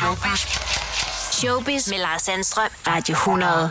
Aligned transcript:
Showbiz. 0.00 0.40
Showbiz 1.32 1.90
med 1.90 1.98
Lars 1.98 2.22
Sandstrøm. 2.22 2.70
Radio 2.86 3.12
100. 3.12 3.70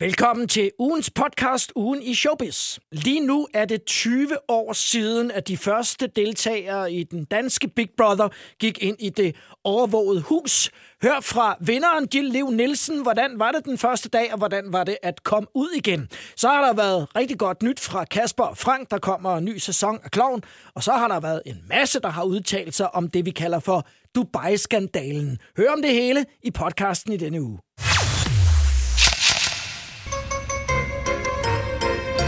Velkommen 0.00 0.48
til 0.48 0.70
ugens 0.78 1.10
podcast 1.10 1.72
Ugen 1.76 2.02
i 2.02 2.14
Showbiz. 2.14 2.78
Lige 2.92 3.26
nu 3.26 3.48
er 3.54 3.64
det 3.64 3.84
20 3.84 4.28
år 4.48 4.72
siden, 4.72 5.30
at 5.30 5.48
de 5.48 5.56
første 5.56 6.06
deltagere 6.06 6.92
i 6.92 7.04
den 7.04 7.24
danske 7.24 7.68
Big 7.68 7.88
Brother 7.96 8.28
gik 8.58 8.78
ind 8.82 8.96
i 9.00 9.08
det 9.08 9.36
overvågede 9.64 10.20
hus. 10.20 10.70
Hør 11.02 11.20
fra 11.20 11.56
vinderen 11.60 12.08
Jill 12.14 12.28
Lev 12.32 12.50
Nielsen, 12.50 13.02
hvordan 13.02 13.38
var 13.38 13.52
det 13.52 13.64
den 13.64 13.78
første 13.78 14.08
dag, 14.08 14.32
og 14.32 14.38
hvordan 14.38 14.72
var 14.72 14.84
det 14.84 14.96
at 15.02 15.22
komme 15.22 15.48
ud 15.54 15.70
igen. 15.76 16.08
Så 16.36 16.48
har 16.48 16.64
der 16.64 16.72
været 16.72 17.16
rigtig 17.16 17.38
godt 17.38 17.62
nyt 17.62 17.80
fra 17.80 18.04
Kasper 18.04 18.44
og 18.44 18.58
Frank, 18.58 18.90
der 18.90 18.98
kommer 18.98 19.36
en 19.36 19.44
ny 19.44 19.58
sæson 19.58 19.98
af 20.04 20.10
Kloven, 20.10 20.42
og 20.74 20.82
så 20.82 20.92
har 20.92 21.08
der 21.08 21.20
været 21.20 21.42
en 21.46 21.64
masse, 21.68 22.00
der 22.00 22.08
har 22.08 22.22
udtalt 22.24 22.74
sig 22.74 22.94
om 22.94 23.10
det, 23.10 23.24
vi 23.24 23.30
kalder 23.30 23.60
for 23.60 23.86
Dubai-skandalen. 24.14 25.38
Hør 25.56 25.70
om 25.76 25.82
det 25.82 25.90
hele 25.90 26.24
i 26.42 26.50
podcasten 26.50 27.12
i 27.12 27.16
denne 27.16 27.42
uge. 27.42 27.58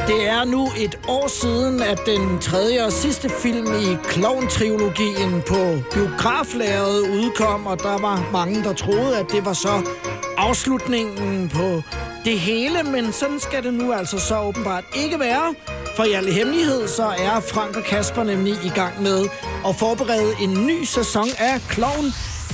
Det 0.07 0.29
er 0.29 0.45
nu 0.45 0.69
et 0.79 1.01
år 1.09 1.29
siden, 1.29 1.83
at 1.83 2.01
den 2.07 2.39
tredje 2.39 2.85
og 2.85 2.93
sidste 2.93 3.29
film 3.29 3.67
i 3.67 3.97
Clown-trilogien 4.13 5.43
på 5.49 5.61
biograflæret 5.95 7.01
udkom, 7.01 7.67
og 7.67 7.79
der 7.79 7.99
var 7.99 8.31
mange, 8.33 8.63
der 8.65 8.73
troede, 8.73 9.19
at 9.19 9.27
det 9.33 9.45
var 9.45 9.53
så 9.53 9.89
afslutningen 10.37 11.49
på 11.49 11.83
det 12.25 12.41
hele, 12.41 12.83
men 12.83 13.13
sådan 13.13 13.41
skal 13.41 13.63
det 13.63 13.75
nu 13.75 13.93
altså 13.93 14.19
så 14.19 14.41
åbenbart 14.41 14.85
ikke 15.05 15.19
være. 15.19 15.55
For 15.97 16.05
i 16.05 16.13
alle 16.13 16.33
hemmelighed, 16.33 16.89
så 16.89 17.03
er 17.03 17.41
Frank 17.41 17.77
og 17.77 17.85
Kasper 17.85 18.25
nemlig 18.25 18.55
i 18.65 18.69
gang 18.69 19.03
med 19.03 19.25
at 19.69 19.77
forberede 19.77 20.33
en 20.41 20.67
ny 20.67 20.85
sæson 20.85 21.29
af 21.39 21.61
Clown. 21.73 22.05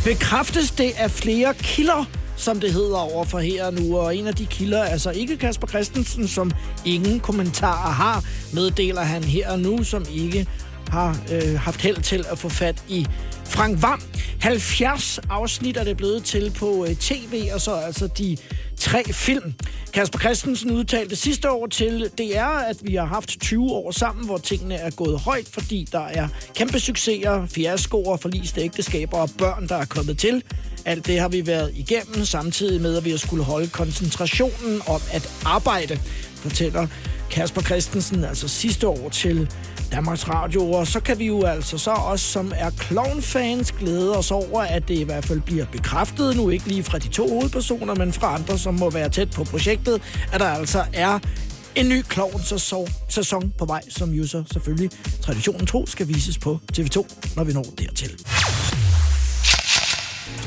Bekræftes 0.04 0.70
det 0.70 0.92
af 0.98 1.10
flere 1.10 1.54
kilder, 1.54 2.04
som 2.36 2.60
det 2.60 2.72
hedder 2.72 2.96
over 2.96 3.24
for 3.24 3.38
her 3.38 3.70
nu. 3.70 3.98
Og 3.98 4.16
en 4.16 4.26
af 4.26 4.34
de 4.34 4.46
kilder, 4.46 4.82
er 4.82 4.96
så 4.96 5.10
ikke 5.10 5.36
Kasper 5.36 5.66
Christensen, 5.66 6.28
som 6.28 6.50
ingen 6.86 7.20
kommentarer 7.20 7.92
har, 7.92 8.24
meddeler 8.54 9.02
han 9.02 9.24
her 9.24 9.56
nu, 9.56 9.84
som 9.84 10.04
ikke 10.14 10.46
har 10.88 11.18
øh, 11.32 11.58
haft 11.60 11.80
held 11.80 12.02
til 12.02 12.24
at 12.30 12.38
få 12.38 12.48
fat 12.48 12.82
i 12.88 13.06
Frank 13.44 13.82
Vam. 13.82 14.02
70 14.40 15.20
afsnit 15.30 15.76
er 15.76 15.84
det 15.84 15.96
blevet 15.96 16.24
til 16.24 16.50
på 16.58 16.86
øh, 16.88 16.96
tv, 16.96 17.48
og 17.54 17.60
så 17.60 17.74
altså 17.74 18.06
de 18.06 18.36
tre 18.78 19.04
film. 19.12 19.54
Kasper 19.92 20.18
Christensen 20.18 20.70
udtalte 20.70 21.16
sidste 21.16 21.50
år 21.50 21.66
til 21.66 22.10
DR, 22.18 22.44
at 22.44 22.76
vi 22.82 22.94
har 22.94 23.04
haft 23.04 23.40
20 23.40 23.70
år 23.70 23.90
sammen, 23.90 24.26
hvor 24.26 24.38
tingene 24.38 24.74
er 24.74 24.90
gået 24.90 25.20
højt, 25.20 25.48
fordi 25.52 25.88
der 25.92 26.06
er 26.06 26.28
kæmpe 26.54 26.80
succeser, 26.80 27.46
fiaskoer, 27.46 28.16
forliste 28.16 28.60
ægteskaber 28.60 29.18
og 29.18 29.30
børn, 29.38 29.68
der 29.68 29.76
er 29.76 29.84
kommet 29.84 30.18
til. 30.18 30.42
Alt 30.84 31.06
det 31.06 31.20
har 31.20 31.28
vi 31.28 31.46
været 31.46 31.72
igennem, 31.74 32.24
samtidig 32.24 32.80
med, 32.80 32.96
at 32.96 33.04
vi 33.04 33.10
har 33.10 33.16
skulle 33.16 33.44
holde 33.44 33.68
koncentrationen 33.68 34.80
om 34.86 35.00
at 35.12 35.28
arbejde, 35.44 35.98
fortæller 36.34 36.86
Kasper 37.30 37.62
Christensen, 37.62 38.24
altså 38.24 38.48
sidste 38.48 38.88
år 38.88 39.08
til 39.08 39.50
Danmarks 39.92 40.28
Radio. 40.28 40.70
Og 40.70 40.86
så 40.86 41.00
kan 41.00 41.18
vi 41.18 41.26
jo 41.26 41.44
altså 41.44 41.78
så 41.78 41.90
også, 41.90 42.24
som 42.24 42.52
er 42.56 42.70
clown-fans, 42.70 43.72
glæde 43.72 44.16
os 44.16 44.30
over, 44.30 44.60
at 44.60 44.88
det 44.88 44.98
i 44.98 45.02
hvert 45.02 45.24
fald 45.24 45.40
bliver 45.40 45.66
bekræftet, 45.72 46.36
nu 46.36 46.48
ikke 46.48 46.68
lige 46.68 46.84
fra 46.84 46.98
de 46.98 47.08
to 47.08 47.28
hovedpersoner, 47.28 47.94
men 47.94 48.12
fra 48.12 48.34
andre, 48.34 48.58
som 48.58 48.74
må 48.74 48.90
være 48.90 49.08
tæt 49.08 49.30
på 49.30 49.44
projektet, 49.44 50.02
at 50.32 50.40
der 50.40 50.46
altså 50.46 50.84
er 50.92 51.18
en 51.74 51.88
ny 51.88 52.02
klovn-sæson 52.02 53.52
på 53.58 53.64
vej, 53.64 53.82
som 53.88 54.10
jo 54.10 54.26
så 54.26 54.44
selvfølgelig 54.52 54.90
traditionen 55.22 55.66
tro 55.66 55.86
skal 55.86 56.08
vises 56.08 56.38
på 56.38 56.58
TV2, 56.72 57.06
når 57.36 57.44
vi 57.44 57.52
når 57.52 57.62
dertil. 57.78 58.18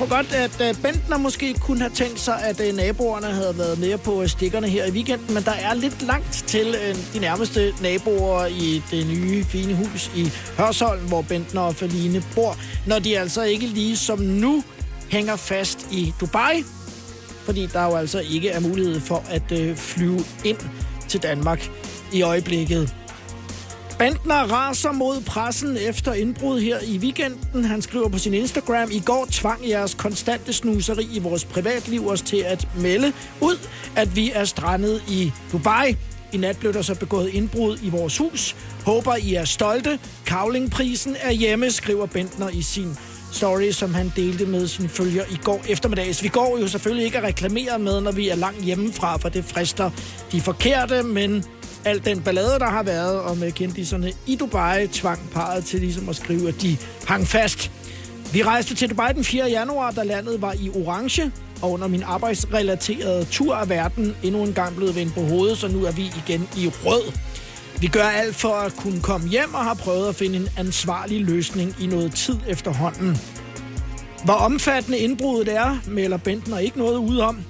Tror 0.01 0.15
godt, 0.15 0.33
at 0.33 0.61
øh, 0.61 0.81
Bentner 0.81 1.17
måske 1.17 1.53
kunne 1.53 1.79
have 1.79 1.91
tænkt 1.93 2.19
sig, 2.19 2.43
at 2.43 2.59
øh, 2.59 2.75
naboerne 2.75 3.27
havde 3.27 3.57
været 3.57 3.79
mere 3.79 3.97
på 3.97 4.21
øh, 4.21 4.29
stikkerne 4.29 4.67
her 4.67 4.85
i 4.85 4.91
weekenden, 4.91 5.33
men 5.33 5.43
der 5.43 5.51
er 5.51 5.73
lidt 5.73 6.01
langt 6.01 6.43
til 6.47 6.75
de 7.13 7.19
nærmeste 7.19 7.73
naboer 7.81 8.45
i 8.45 8.81
det 8.91 9.07
nye 9.07 9.43
fine 9.43 9.73
hus 9.73 10.11
i 10.15 10.31
Hørsholm, 10.57 11.07
hvor 11.07 11.21
Bentner 11.21 11.61
og 11.61 11.75
Feline 11.75 12.23
bor, 12.35 12.57
når 12.87 12.99
de 12.99 13.19
altså 13.19 13.43
ikke 13.43 13.65
lige 13.65 13.97
som 13.97 14.19
nu 14.19 14.63
hænger 15.11 15.35
fast 15.35 15.87
i 15.91 16.13
Dubai, 16.19 16.63
fordi 17.45 17.65
der 17.65 17.83
jo 17.83 17.95
altså 17.95 18.19
ikke 18.19 18.49
er 18.49 18.59
mulighed 18.59 18.99
for 18.99 19.23
at 19.29 19.77
flyve 19.77 20.19
ind 20.45 20.57
til 21.07 21.23
Danmark 21.23 21.69
i 22.13 22.21
øjeblikket. 22.21 22.95
Bentner 24.01 24.35
raser 24.35 24.91
mod 24.91 25.21
pressen 25.21 25.77
efter 25.77 26.13
indbrud 26.13 26.61
her 26.61 26.79
i 26.83 26.97
weekenden. 26.97 27.65
Han 27.65 27.81
skriver 27.81 28.09
på 28.09 28.17
sin 28.17 28.33
Instagram, 28.33 28.89
i 28.91 28.99
går 28.99 29.27
tvang 29.31 29.69
jeres 29.69 29.93
konstante 29.93 30.53
snuseri 30.53 31.07
i 31.13 31.19
vores 31.19 31.45
privatliv 31.45 32.07
os 32.07 32.21
til 32.21 32.37
at 32.37 32.67
melde 32.77 33.13
ud, 33.41 33.67
at 33.95 34.15
vi 34.15 34.31
er 34.31 34.45
strandet 34.45 35.03
i 35.09 35.31
Dubai. 35.51 35.95
I 36.33 36.37
nat 36.37 36.57
blev 36.57 36.73
der 36.73 36.81
så 36.81 36.95
begået 36.95 37.29
indbrud 37.29 37.77
i 37.83 37.89
vores 37.89 38.17
hus. 38.17 38.55
Håber, 38.85 39.15
I 39.15 39.33
er 39.33 39.45
stolte. 39.45 39.99
Kavlingprisen 40.25 41.15
er 41.19 41.31
hjemme, 41.31 41.71
skriver 41.71 42.05
Bentner 42.05 42.49
i 42.49 42.61
sin 42.61 42.97
story, 43.31 43.71
som 43.71 43.93
han 43.93 44.13
delte 44.15 44.45
med 44.45 44.67
sine 44.67 44.89
følger 44.89 45.23
i 45.31 45.39
går 45.43 45.63
eftermiddags. 45.69 46.23
Vi 46.23 46.27
går 46.27 46.57
jo 46.61 46.67
selvfølgelig 46.67 47.05
ikke 47.05 47.17
at 47.17 47.23
reklamere 47.23 47.79
med, 47.79 48.01
når 48.01 48.11
vi 48.11 48.29
er 48.29 48.35
langt 48.35 48.63
hjemmefra, 48.63 49.17
for 49.17 49.29
det 49.29 49.45
frister 49.45 49.91
de 50.31 50.41
forkerte, 50.41 51.03
men 51.03 51.43
al 51.85 52.05
den 52.05 52.21
ballade, 52.21 52.59
der 52.59 52.69
har 52.69 52.83
været 52.83 53.21
om 53.21 53.43
kendiserne 53.51 54.11
i 54.27 54.35
Dubai, 54.35 54.87
tvang 54.87 55.29
parret 55.33 55.65
til 55.65 55.79
ligesom 55.79 56.09
at 56.09 56.15
skrive, 56.15 56.47
at 56.47 56.61
de 56.61 56.77
hang 57.07 57.27
fast. 57.27 57.71
Vi 58.33 58.43
rejste 58.43 58.75
til 58.75 58.89
Dubai 58.89 59.13
den 59.13 59.23
4. 59.23 59.49
januar, 59.49 59.91
da 59.91 60.03
landet 60.03 60.41
var 60.41 60.53
i 60.53 60.69
orange, 60.69 61.31
og 61.61 61.71
under 61.71 61.87
min 61.87 62.03
arbejdsrelaterede 62.03 63.25
tur 63.25 63.55
af 63.55 63.69
verden 63.69 64.15
endnu 64.23 64.43
en 64.43 64.53
gang 64.53 64.75
blevet 64.75 64.95
vendt 64.95 65.13
på 65.13 65.21
hovedet, 65.21 65.57
så 65.57 65.67
nu 65.67 65.85
er 65.85 65.91
vi 65.91 66.01
igen 66.01 66.49
i 66.57 66.67
rød. 66.67 67.11
Vi 67.81 67.87
gør 67.87 68.03
alt 68.03 68.35
for 68.35 68.53
at 68.53 68.75
kunne 68.75 69.01
komme 69.01 69.27
hjem 69.27 69.53
og 69.53 69.63
har 69.63 69.73
prøvet 69.73 70.09
at 70.09 70.15
finde 70.15 70.37
en 70.37 70.49
ansvarlig 70.57 71.21
løsning 71.21 71.75
i 71.79 71.87
noget 71.87 72.15
tid 72.15 72.37
efterhånden. 72.47 73.17
Hvor 74.23 74.33
omfattende 74.33 74.97
indbruddet 74.97 75.55
er, 75.55 75.77
melder 75.87 76.17
Bentner 76.17 76.57
ikke 76.57 76.77
noget 76.77 76.97
ud 76.97 77.17
om. 77.17 77.43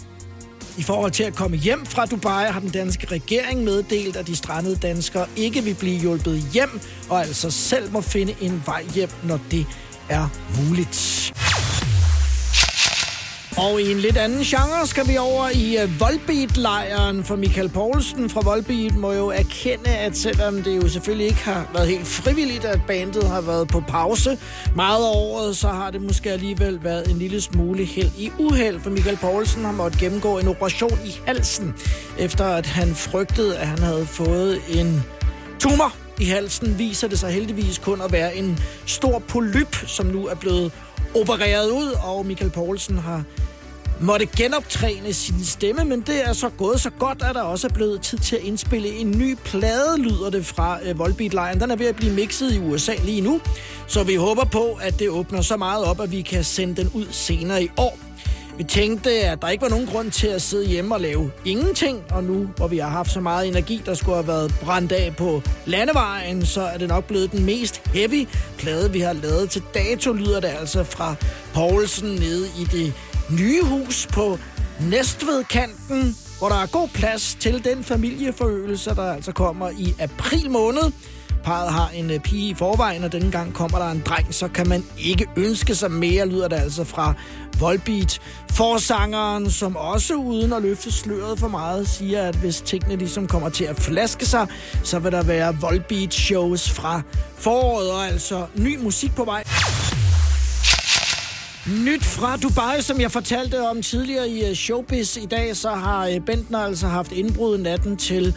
I 0.78 0.84
forhold 0.84 1.12
til 1.12 1.24
at 1.24 1.36
komme 1.36 1.58
hjem 1.58 1.86
fra 1.86 2.06
Dubai 2.06 2.46
har 2.52 2.59
den 2.59 2.69
danske 2.69 3.08
regering 3.08 3.64
meddelt, 3.64 4.16
at 4.16 4.28
de 4.28 4.36
strandede 4.36 4.75
danskere 4.75 5.25
ikke 5.36 5.64
vil 5.64 5.75
blive 5.75 6.00
hjulpet 6.00 6.44
hjem, 6.53 6.80
og 7.09 7.22
altså 7.22 7.52
selv 7.52 7.92
må 7.92 8.02
finde 8.02 8.36
en 8.42 8.63
vej 8.66 8.84
hjem, 8.96 9.09
når 9.24 9.40
det 9.52 9.66
er 10.09 10.28
muligt. 10.62 11.31
Og 13.57 13.81
i 13.81 13.91
en 13.91 13.97
lidt 13.97 14.17
anden 14.17 14.39
genre 14.39 14.88
skal 14.88 15.07
vi 15.07 15.17
over 15.17 15.50
i 15.53 15.84
uh, 15.84 16.00
Volbeat-lejren, 16.00 17.23
for 17.23 17.35
Michael 17.35 17.69
Poulsen 17.69 18.29
fra 18.29 18.41
Volbeat 18.44 18.95
må 18.95 19.12
jo 19.12 19.28
erkende, 19.28 19.89
at 19.89 20.17
selvom 20.17 20.63
det 20.63 20.75
jo 20.75 20.88
selvfølgelig 20.88 21.28
ikke 21.28 21.44
har 21.44 21.69
været 21.73 21.88
helt 21.88 22.07
frivilligt, 22.07 22.66
at 22.66 22.79
bandet 22.88 23.23
har 23.23 23.41
været 23.41 23.67
på 23.67 23.84
pause 23.88 24.38
meget 24.75 25.03
af 25.06 25.12
året, 25.16 25.57
så 25.57 25.67
har 25.67 25.91
det 25.91 26.01
måske 26.01 26.31
alligevel 26.31 26.84
været 26.84 27.07
en 27.12 27.17
lille 27.17 27.41
smule 27.41 27.85
held 27.85 28.12
i 28.17 28.31
uheld, 28.39 28.79
for 28.79 28.89
Michael 28.89 29.17
Poulsen 29.17 29.66
har 29.66 29.72
måttet 29.72 30.00
gennemgå 30.00 30.39
en 30.39 30.47
operation 30.47 31.00
i 31.06 31.19
halsen, 31.25 31.73
efter 32.19 32.45
at 32.45 32.66
han 32.66 32.95
frygtede, 32.95 33.57
at 33.57 33.68
han 33.68 33.79
havde 33.79 34.06
fået 34.06 34.59
en 34.69 35.03
tumor 35.59 35.95
i 36.19 36.25
halsen, 36.25 36.79
viser 36.79 37.07
det 37.07 37.19
sig 37.19 37.31
heldigvis 37.31 37.78
kun 37.78 38.01
at 38.01 38.12
være 38.12 38.35
en 38.35 38.59
stor 38.85 39.19
polyp, 39.19 39.75
som 39.88 40.06
nu 40.06 40.28
er 40.28 40.35
blevet 40.35 40.72
opereret 41.16 41.70
ud, 41.70 41.96
og 42.04 42.26
Michael 42.26 42.52
Poulsen 42.52 42.98
har 42.98 43.24
måtte 44.02 44.26
genoptræne 44.26 45.14
sin 45.14 45.46
stemme, 45.46 45.86
men 45.86 46.02
det 46.02 46.28
er 46.28 46.34
så 46.34 46.50
gået 46.50 46.82
så 46.82 46.90
godt, 46.90 47.22
at 47.22 47.36
der 47.36 47.42
også 47.42 47.68
er 47.68 47.74
blevet 47.74 48.02
tid 48.02 48.18
til 48.18 48.36
at 48.36 48.42
indspille 48.42 48.90
en 48.90 49.12
ny 49.12 49.38
plade, 49.44 49.98
lyder 49.98 50.30
det 50.30 50.46
fra 50.46 50.80
øh, 50.84 51.00
Volbeat 51.00 51.34
Lion. 51.34 51.60
Den 51.60 51.72
er 51.72 51.76
ved 51.76 51.86
at 51.86 51.96
blive 51.96 52.14
mixet 52.14 52.54
i 52.54 52.60
USA 52.60 52.94
lige 53.04 53.22
nu, 53.22 53.42
så 53.88 54.04
vi 54.04 54.16
håber 54.16 54.46
på, 54.46 54.80
at 54.82 55.00
det 55.00 55.10
åbner 55.10 55.42
så 55.42 55.58
meget 55.58 55.86
op, 55.86 56.02
at 56.02 56.12
vi 56.12 56.22
kan 56.22 56.44
sende 56.44 56.76
den 56.82 56.92
ud 56.94 57.06
senere 57.12 57.64
i 57.64 57.70
år. 57.78 58.11
Vi 58.62 58.66
tænkte, 58.66 59.12
at 59.12 59.42
der 59.42 59.50
ikke 59.50 59.62
var 59.62 59.69
nogen 59.69 59.88
grund 59.88 60.12
til 60.12 60.28
at 60.28 60.42
sidde 60.42 60.66
hjemme 60.66 60.96
og 60.96 61.02
lave 61.02 61.31
ingenting, 61.46 62.04
og 62.10 62.24
nu, 62.24 62.50
hvor 62.58 62.68
vi 62.68 62.78
har 62.78 62.90
haft 62.90 63.12
så 63.12 63.19
meget 63.22 63.48
energi, 63.48 63.81
der 63.86 63.94
skulle 63.94 64.16
have 64.16 64.28
været 64.28 64.56
brændt 64.62 64.92
af 64.92 65.16
på 65.18 65.42
landevejen, 65.66 66.46
så 66.46 66.62
er 66.62 66.78
det 66.78 66.88
nok 66.88 67.04
blevet 67.04 67.31
den 67.31 67.46
mest 67.46 67.81
heavy 67.94 68.28
plade, 68.58 68.92
vi 68.92 69.00
har 69.00 69.13
lavet 69.13 69.50
til 69.50 69.63
dato, 69.74 70.13
lyder 70.13 70.40
det 70.40 70.48
altså 70.48 70.84
fra 70.84 71.16
Poulsen 71.54 72.10
nede 72.10 72.48
i 72.60 72.63
det 72.63 72.94
nye 73.30 73.63
hus 73.63 74.08
på 74.13 74.38
Næstvedkanten, 74.81 76.16
hvor 76.40 76.50
der 76.50 76.62
er 76.62 76.66
god 76.66 76.88
plads 76.94 77.38
til 77.40 77.64
den 77.64 77.84
familieforøgelse, 77.84 78.90
der 78.90 79.14
altså 79.14 79.31
kommer 79.31 79.69
i 79.69 79.96
april 80.00 80.50
måned. 80.50 80.92
Parret 81.44 81.74
har 81.74 81.90
en 81.96 82.12
øh, 82.12 82.20
pige 82.20 82.50
i 82.50 82.54
forvejen, 82.54 83.04
og 83.04 83.12
denne 83.12 83.32
gang 83.32 83.54
kommer 83.54 83.80
der 83.80 83.92
en 83.92 84.04
dreng, 84.06 84.34
så 84.34 84.48
kan 84.48 84.70
man 84.70 84.84
ikke 84.98 85.28
ønske 85.36 85.76
sig 85.76 85.92
mere, 85.92 86.28
lyder 86.28 86.48
det 86.48 86.56
altså 86.56 86.84
fra 86.84 87.14
Volbeat. 87.60 88.20
Forsangeren, 88.52 89.52
som 89.52 89.76
også 89.76 90.16
uden 90.16 90.54
at 90.54 90.62
løfte 90.62 90.92
sløret 90.92 91.40
for 91.40 91.48
meget, 91.48 91.88
siger, 91.88 92.24
at 92.24 92.36
hvis 92.36 92.62
tingene 92.62 92.96
ligesom 92.96 93.28
kommer 93.28 93.50
til 93.50 93.64
at 93.64 93.80
flaske 93.80 94.26
sig, 94.26 94.48
så 94.84 95.00
vil 95.00 95.12
der 95.12 95.24
være 95.24 95.58
Volbeat 95.62 96.14
shows 96.14 96.70
fra 96.70 97.02
foråret, 97.38 97.92
og 97.92 98.08
altså 98.08 98.46
ny 98.56 98.78
musik 98.80 99.16
på 99.16 99.24
vej. 99.24 99.44
Nyt 101.86 102.04
fra 102.04 102.38
Dubai, 102.38 102.82
som 102.82 103.02
jeg 103.02 103.12
fortalte 103.12 103.68
om 103.70 103.82
tidligere 103.82 104.30
i 104.30 104.50
øh, 104.50 104.56
Showbiz 104.56 105.18
i 105.18 105.26
dag, 105.26 105.56
så 105.58 105.70
har 105.70 106.08
øh, 106.08 106.20
Bentner 106.20 106.60
altså 106.60 106.88
haft 106.88 107.12
indbrud 107.12 107.58
natten 107.58 107.98
til 107.98 108.36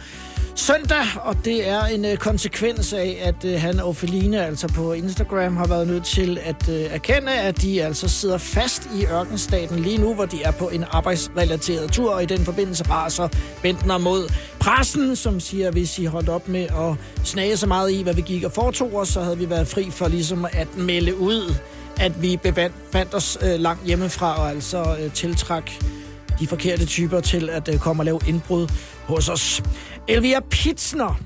søndag, 0.55 1.05
og 1.21 1.35
det 1.45 1.69
er 1.69 1.83
en 1.83 2.05
øh, 2.05 2.17
konsekvens 2.17 2.93
af, 2.93 3.17
at 3.21 3.45
øh, 3.45 3.61
han 3.61 3.79
og 3.79 3.95
Feline 3.95 4.45
altså 4.45 4.67
på 4.67 4.93
Instagram 4.93 5.57
har 5.57 5.67
været 5.67 5.87
nødt 5.87 6.05
til 6.05 6.39
at 6.43 6.69
øh, 6.69 6.81
erkende, 6.81 7.31
at 7.31 7.61
de 7.61 7.83
altså 7.83 8.07
sidder 8.07 8.37
fast 8.37 8.89
i 8.95 9.05
ørkenstaten 9.05 9.79
lige 9.79 9.97
nu, 9.97 10.13
hvor 10.13 10.25
de 10.25 10.43
er 10.43 10.51
på 10.51 10.69
en 10.69 10.85
arbejdsrelateret 10.91 11.91
tur, 11.91 12.13
og 12.13 12.23
i 12.23 12.25
den 12.25 12.45
forbindelse 12.45 12.83
raser 12.89 13.27
Bentner 13.61 13.97
mod 13.97 14.33
pressen, 14.59 15.15
som 15.15 15.39
siger, 15.39 15.67
at 15.67 15.73
hvis 15.73 15.99
I 15.99 16.05
holdt 16.05 16.29
op 16.29 16.47
med 16.47 16.63
at 16.63 16.95
snage 17.23 17.57
så 17.57 17.67
meget 17.67 17.91
i, 17.91 18.03
hvad 18.03 18.13
vi 18.13 18.21
gik 18.21 18.43
og 18.43 18.51
foretog 18.51 18.95
os, 18.95 19.07
så 19.07 19.21
havde 19.21 19.37
vi 19.37 19.49
været 19.49 19.67
fri 19.67 19.91
for 19.91 20.07
ligesom 20.07 20.45
at 20.53 20.77
melde 20.77 21.17
ud 21.17 21.55
at 21.99 22.21
vi 22.21 22.37
bevandt 22.37 23.13
os 23.13 23.37
øh, 23.41 23.59
langt 23.59 23.85
hjemmefra 23.85 24.39
og 24.41 24.49
altså 24.49 24.97
øh, 24.99 25.11
tiltræk 25.11 25.79
de 26.39 26.47
forkerte 26.47 26.85
typer 26.85 27.19
til 27.19 27.49
at 27.49 27.69
øh, 27.73 27.79
komme 27.79 28.01
og 28.01 28.05
lave 28.05 28.19
indbrud 28.27 28.67
hos 29.07 29.29
os. 29.29 29.63
Elvia 30.07 30.39
Pitsner 30.39 31.19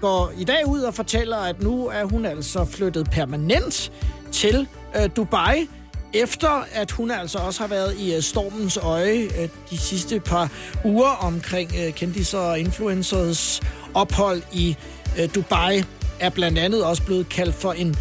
går 0.00 0.32
i 0.38 0.44
dag 0.44 0.66
ud 0.66 0.80
og 0.80 0.94
fortæller, 0.94 1.36
at 1.36 1.62
nu 1.62 1.86
er 1.86 2.04
hun 2.04 2.24
altså 2.26 2.64
flyttet 2.64 3.10
permanent 3.10 3.92
til 4.32 4.68
øh, 4.96 5.10
Dubai, 5.16 5.68
efter 6.14 6.64
at 6.72 6.90
hun 6.90 7.10
altså 7.10 7.38
også 7.38 7.60
har 7.60 7.68
været 7.68 7.96
i 7.98 8.14
øh, 8.14 8.22
stormens 8.22 8.76
øje 8.76 9.28
øh, 9.38 9.48
de 9.70 9.78
sidste 9.78 10.20
par 10.20 10.50
uger 10.84 11.08
omkring 11.08 11.70
øh, 11.78 11.92
kendiser 11.94 12.38
og 12.38 12.58
influencers 12.58 13.60
ophold 13.94 14.42
i 14.52 14.76
øh, 15.18 15.28
Dubai, 15.34 15.84
er 16.20 16.30
blandt 16.30 16.58
andet 16.58 16.84
også 16.84 17.02
blevet 17.02 17.28
kaldt 17.28 17.54
for 17.54 17.72
en 17.72 17.96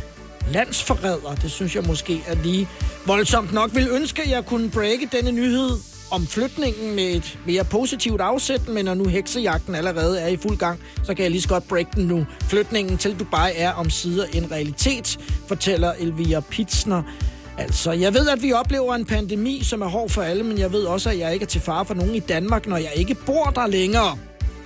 landsforræder. 0.52 1.36
Det 1.42 1.52
synes 1.52 1.75
jeg 1.75 1.84
måske 1.84 2.24
er 2.28 2.36
lige 2.36 2.68
voldsomt 3.06 3.54
nok. 3.54 3.75
Vil 3.75 3.88
ønske, 3.92 4.22
at 4.22 4.30
jeg 4.30 4.46
kunne 4.46 4.69
breake 4.69 5.10
denne 5.12 5.31
nyhed 5.31 5.96
om 6.12 6.27
flytningen 6.27 6.95
med 6.95 7.04
et 7.04 7.39
mere 7.45 7.63
positivt 7.63 8.21
afsæt, 8.21 8.68
men 8.68 8.86
når 8.86 8.94
nu 8.94 9.06
heksejagten 9.06 9.75
allerede 9.75 10.19
er 10.19 10.27
i 10.27 10.38
fuld 10.38 10.57
gang, 10.57 10.80
så 11.04 11.13
kan 11.13 11.24
jeg 11.24 11.31
lige 11.31 11.42
så 11.42 11.50
godt 11.50 11.68
break 11.68 11.95
den 11.95 12.06
nu. 12.06 12.25
Flytningen 12.44 12.98
til 12.98 13.19
Dubai 13.19 13.51
er 13.56 13.71
om 13.71 13.89
sider 13.89 14.25
en 14.33 14.51
realitet, 14.51 15.19
fortæller 15.48 15.94
Elvira 16.00 16.39
Pitsner. 16.39 17.04
Altså, 17.57 17.92
jeg 17.92 18.13
ved, 18.13 18.30
at 18.30 18.42
vi 18.42 18.54
oplever 18.54 18.95
en 18.95 19.06
pandemi, 19.06 19.63
som 19.63 19.81
er 19.81 19.88
hård 19.88 20.09
for 20.09 20.21
alle, 20.21 20.44
men 20.44 20.57
jeg 20.57 20.71
ved 20.71 20.83
også, 20.83 21.09
at 21.09 21.19
jeg 21.19 21.33
ikke 21.33 21.44
er 21.44 21.48
til 21.48 21.62
fare 21.62 21.86
for 21.86 21.94
nogen 21.94 22.15
i 22.15 22.19
Danmark, 22.19 22.68
når 22.68 22.77
jeg 22.77 22.92
ikke 22.95 23.15
bor 23.15 23.44
der 23.56 23.68
længere. 23.68 24.18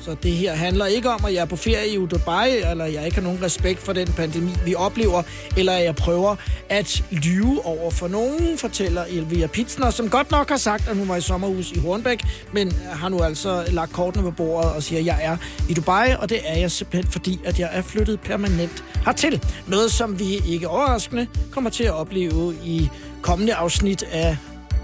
Så 0.02 0.16
det 0.24 0.32
her 0.32 0.56
handler 0.56 0.86
ikke 0.86 1.10
om, 1.10 1.26
at 1.26 1.34
jeg 1.34 1.42
er 1.42 1.46
på 1.46 1.56
ferie 1.56 1.94
i 1.94 2.06
Dubai, 2.06 2.50
eller 2.72 2.86
jeg 2.86 3.06
ikke 3.06 3.16
har 3.16 3.22
nogen 3.22 3.44
respekt 3.44 3.80
for 3.80 3.94
den 3.94 4.08
pandemi, 4.08 4.52
vi 4.66 4.76
oplever, 4.76 5.24
eller 5.58 5.74
at 5.74 5.84
jeg 5.84 5.96
prøver 5.96 6.36
at 6.70 7.04
lyve 7.12 7.66
over 7.66 7.92
for 7.92 8.08
nogen, 8.08 8.58
fortæller 8.58 9.04
Elvira 9.10 9.48
Pitsner, 9.48 9.90
som 9.90 10.10
godt 10.10 10.32
nok 10.32 10.50
har 10.50 10.58
sagt, 10.58 10.88
at 10.88 10.96
hun 10.98 11.10
var 11.10 11.16
i 11.16 11.22
sommerhus 11.22 11.72
i 11.72 11.80
Hornbæk, 11.80 12.24
men 12.54 12.72
har 12.92 13.10
nu 13.10 13.20
altså 13.20 13.64
lagt 13.68 13.94
kortene 13.94 14.24
på 14.24 14.32
bordet 14.32 14.72
og 14.72 14.84
siger, 14.84 15.00
at 15.00 15.06
jeg 15.06 15.20
er 15.22 15.38
i 15.70 15.74
Dubai, 15.74 16.16
og 16.20 16.30
det 16.30 16.40
er 16.46 16.58
jeg 16.58 16.72
simpelthen 16.72 17.12
fordi, 17.12 17.40
at 17.46 17.60
jeg 17.60 17.70
er 17.72 17.82
flyttet 17.82 18.20
permanent 18.20 18.84
hertil. 19.06 19.44
Noget, 19.68 19.92
som 19.92 20.20
vi 20.20 20.42
ikke 20.48 20.68
overraskende 20.68 21.28
kommer 21.52 21.70
til 21.70 21.84
at 21.84 21.94
opleve 21.94 22.56
i 22.64 22.90
kommende 23.22 23.54
afsnit 23.54 24.04
af 24.12 24.38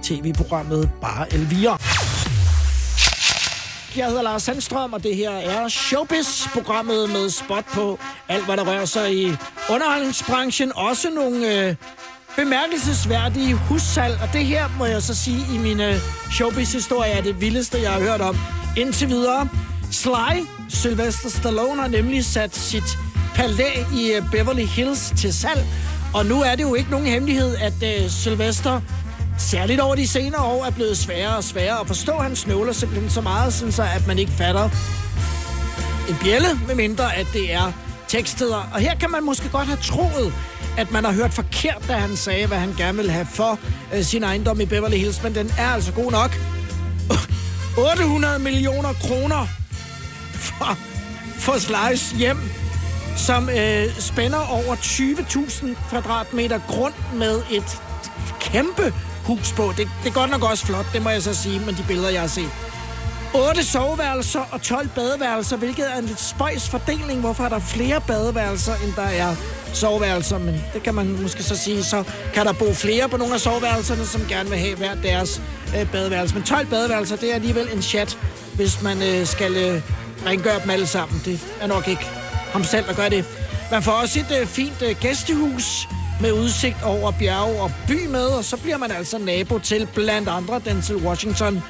tv-programmet 0.03 0.89
Bare 1.01 1.33
Elvira. 1.33 1.76
Jeg 3.97 4.07
hedder 4.07 4.21
Lars 4.21 4.43
Sandstrøm, 4.43 4.93
og 4.93 5.03
det 5.03 5.15
her 5.15 5.31
er 5.31 5.67
Showbiz-programmet 5.67 7.09
med 7.09 7.29
spot 7.29 7.65
på 7.65 7.99
alt, 8.27 8.45
hvad 8.45 8.57
der 8.57 8.65
rører 8.65 8.85
sig 8.85 9.15
i 9.15 9.25
underholdningsbranchen. 9.69 10.71
Også 10.75 11.09
nogle 11.09 11.67
øh, 11.67 11.75
bemærkelsesværdige 12.35 13.53
hussalg, 13.53 14.19
og 14.21 14.29
det 14.33 14.45
her 14.45 14.69
må 14.77 14.85
jeg 14.85 15.01
så 15.01 15.15
sige 15.15 15.41
i 15.55 15.57
min 15.57 15.81
øh, 15.81 15.95
Showbiz-historie 16.31 17.11
er 17.11 17.21
det 17.21 17.41
vildeste, 17.41 17.81
jeg 17.81 17.91
har 17.91 17.99
hørt 17.99 18.21
om 18.21 18.37
indtil 18.77 19.09
videre. 19.09 19.49
Sly, 19.91 20.45
Sylvester 20.69 21.29
Stallone, 21.29 21.81
har 21.81 21.87
nemlig 21.87 22.25
sat 22.25 22.55
sit 22.55 22.97
palæ 23.35 23.69
i 23.95 24.11
øh, 24.11 24.31
Beverly 24.31 24.65
Hills 24.65 25.13
til 25.17 25.33
salg, 25.33 25.65
og 26.13 26.25
nu 26.25 26.41
er 26.41 26.55
det 26.55 26.63
jo 26.63 26.75
ikke 26.75 26.91
nogen 26.91 27.05
hemmelighed, 27.05 27.55
at 27.55 27.83
øh, 27.83 28.09
Sylvester 28.09 28.81
særligt 29.37 29.79
over 29.81 29.95
de 29.95 30.07
senere 30.07 30.41
år 30.41 30.65
er 30.65 30.71
blevet 30.71 30.97
sværere 30.97 31.37
og 31.37 31.43
sværere 31.43 31.79
at 31.79 31.87
forstå. 31.87 32.17
Han 32.17 32.35
snøvler 32.35 32.73
simpelthen 32.73 33.09
så 33.09 33.21
meget, 33.21 33.53
sådan 33.53 33.71
så 33.71 33.83
at 33.83 34.07
man 34.07 34.19
ikke 34.19 34.31
fatter 34.31 34.69
en 36.09 36.15
bjælle, 36.23 36.47
medmindre 36.67 37.15
at 37.15 37.27
det 37.33 37.53
er 37.53 37.71
tekstheder. 38.07 38.69
Og 38.73 38.79
her 38.79 38.95
kan 38.95 39.11
man 39.11 39.23
måske 39.23 39.49
godt 39.49 39.67
have 39.67 39.79
troet, 39.83 40.33
at 40.77 40.91
man 40.91 41.05
har 41.05 41.11
hørt 41.11 41.33
forkert, 41.33 41.85
da 41.87 41.93
han 41.93 42.15
sagde, 42.15 42.47
hvad 42.47 42.57
han 42.57 42.73
gerne 42.77 42.97
vil 42.97 43.11
have 43.11 43.27
for 43.33 43.59
øh, 43.93 44.03
sin 44.03 44.23
ejendom 44.23 44.61
i 44.61 44.65
Beverly 44.65 44.97
Hills, 44.97 45.23
men 45.23 45.35
den 45.35 45.51
er 45.57 45.67
altså 45.67 45.91
god 45.91 46.11
nok. 46.11 46.37
800 47.91 48.39
millioner 48.39 48.93
kroner 48.93 49.47
for, 50.33 50.77
for 51.39 51.57
Slice 51.57 52.15
hjem, 52.15 52.37
som 53.17 53.49
øh, 53.49 53.99
spænder 53.99 54.39
over 54.39 54.75
20.000 54.75 55.89
kvadratmeter 55.89 56.59
grund 56.67 56.93
med 57.13 57.41
et 57.51 57.81
kæmpe 58.39 58.93
hus 59.27 59.51
på. 59.51 59.73
Det, 59.77 59.87
det 60.03 60.09
er 60.09 60.13
godt 60.13 60.31
nok 60.31 60.43
også 60.43 60.65
flot, 60.65 60.85
det 60.93 61.01
må 61.01 61.09
jeg 61.09 61.21
så 61.21 61.33
sige, 61.33 61.59
men 61.59 61.75
de 61.75 61.83
billeder, 61.87 62.09
jeg 62.09 62.21
har 62.21 62.27
set. 62.27 62.51
8 63.35 63.63
soveværelser 63.63 64.39
og 64.51 64.61
12 64.61 64.89
badeværelser, 64.95 65.57
hvilket 65.57 65.91
er 65.93 65.97
en 65.97 66.05
lidt 66.05 66.21
spøjs 66.21 66.69
fordeling. 66.69 67.19
Hvorfor 67.19 67.43
er 67.43 67.49
der 67.49 67.59
flere 67.59 68.01
badeværelser, 68.07 68.73
end 68.75 68.93
der 68.95 69.01
er 69.01 69.35
soveværelser? 69.73 70.37
Men 70.37 70.63
det 70.73 70.83
kan 70.83 70.95
man 70.95 71.21
måske 71.21 71.43
så 71.43 71.55
sige. 71.55 71.83
Så 71.83 72.03
kan 72.33 72.45
der 72.45 72.53
bo 72.53 72.73
flere 72.73 73.09
på 73.09 73.17
nogle 73.17 73.33
af 73.33 73.39
soveværelserne, 73.39 74.05
som 74.05 74.21
gerne 74.29 74.49
vil 74.49 74.59
have 74.59 74.75
hver 74.75 74.95
deres 74.95 75.41
øh, 75.79 75.91
badeværelse. 75.91 76.35
Men 76.35 76.43
12 76.43 76.67
badeværelser, 76.67 77.15
det 77.15 77.31
er 77.31 77.35
alligevel 77.35 77.67
en 77.73 77.81
chat, 77.81 78.17
hvis 78.55 78.81
man 78.81 79.01
øh, 79.03 79.25
skal 79.25 79.55
øh, 79.55 79.81
rengøre 80.25 80.59
dem 80.61 80.69
alle 80.69 80.87
sammen. 80.87 81.21
Det 81.25 81.39
er 81.61 81.67
nok 81.67 81.87
ikke 81.87 82.05
ham 82.51 82.63
selv, 82.63 82.85
der 82.87 82.93
gør 82.93 83.09
det. 83.09 83.25
Man 83.71 83.83
får 83.83 83.91
også 83.91 84.19
et 84.19 84.41
øh, 84.41 84.47
fint 84.47 84.81
øh, 84.81 84.95
gæstehus 84.99 85.87
med 86.21 86.31
udsigt 86.31 86.83
over 86.83 87.11
bjerge 87.11 87.61
og 87.61 87.71
by 87.87 88.07
med, 88.07 88.25
og 88.25 88.43
så 88.43 88.57
bliver 88.57 88.77
man 88.77 88.91
altså 88.91 89.17
nabo 89.17 89.59
til 89.59 89.87
blandt 89.93 90.29
andre 90.29 90.61
Denzel 90.65 90.95
Washington, 90.95 91.63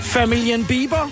familien 0.00 0.64
Bieber, 0.64 1.10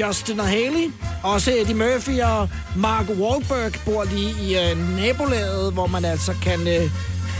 Justin 0.00 0.40
og 0.40 0.46
Haley, 0.46 0.92
også 1.22 1.50
Eddie 1.50 1.74
Murphy 1.74 2.20
og 2.20 2.48
Mark 2.76 3.08
Wahlberg 3.08 3.72
bor 3.84 4.04
lige 4.04 4.34
i 4.42 4.70
øh, 4.70 4.96
nabolaget, 4.96 5.72
hvor 5.72 5.86
man 5.86 6.04
altså 6.04 6.34
kan 6.42 6.68
øh, 6.68 6.90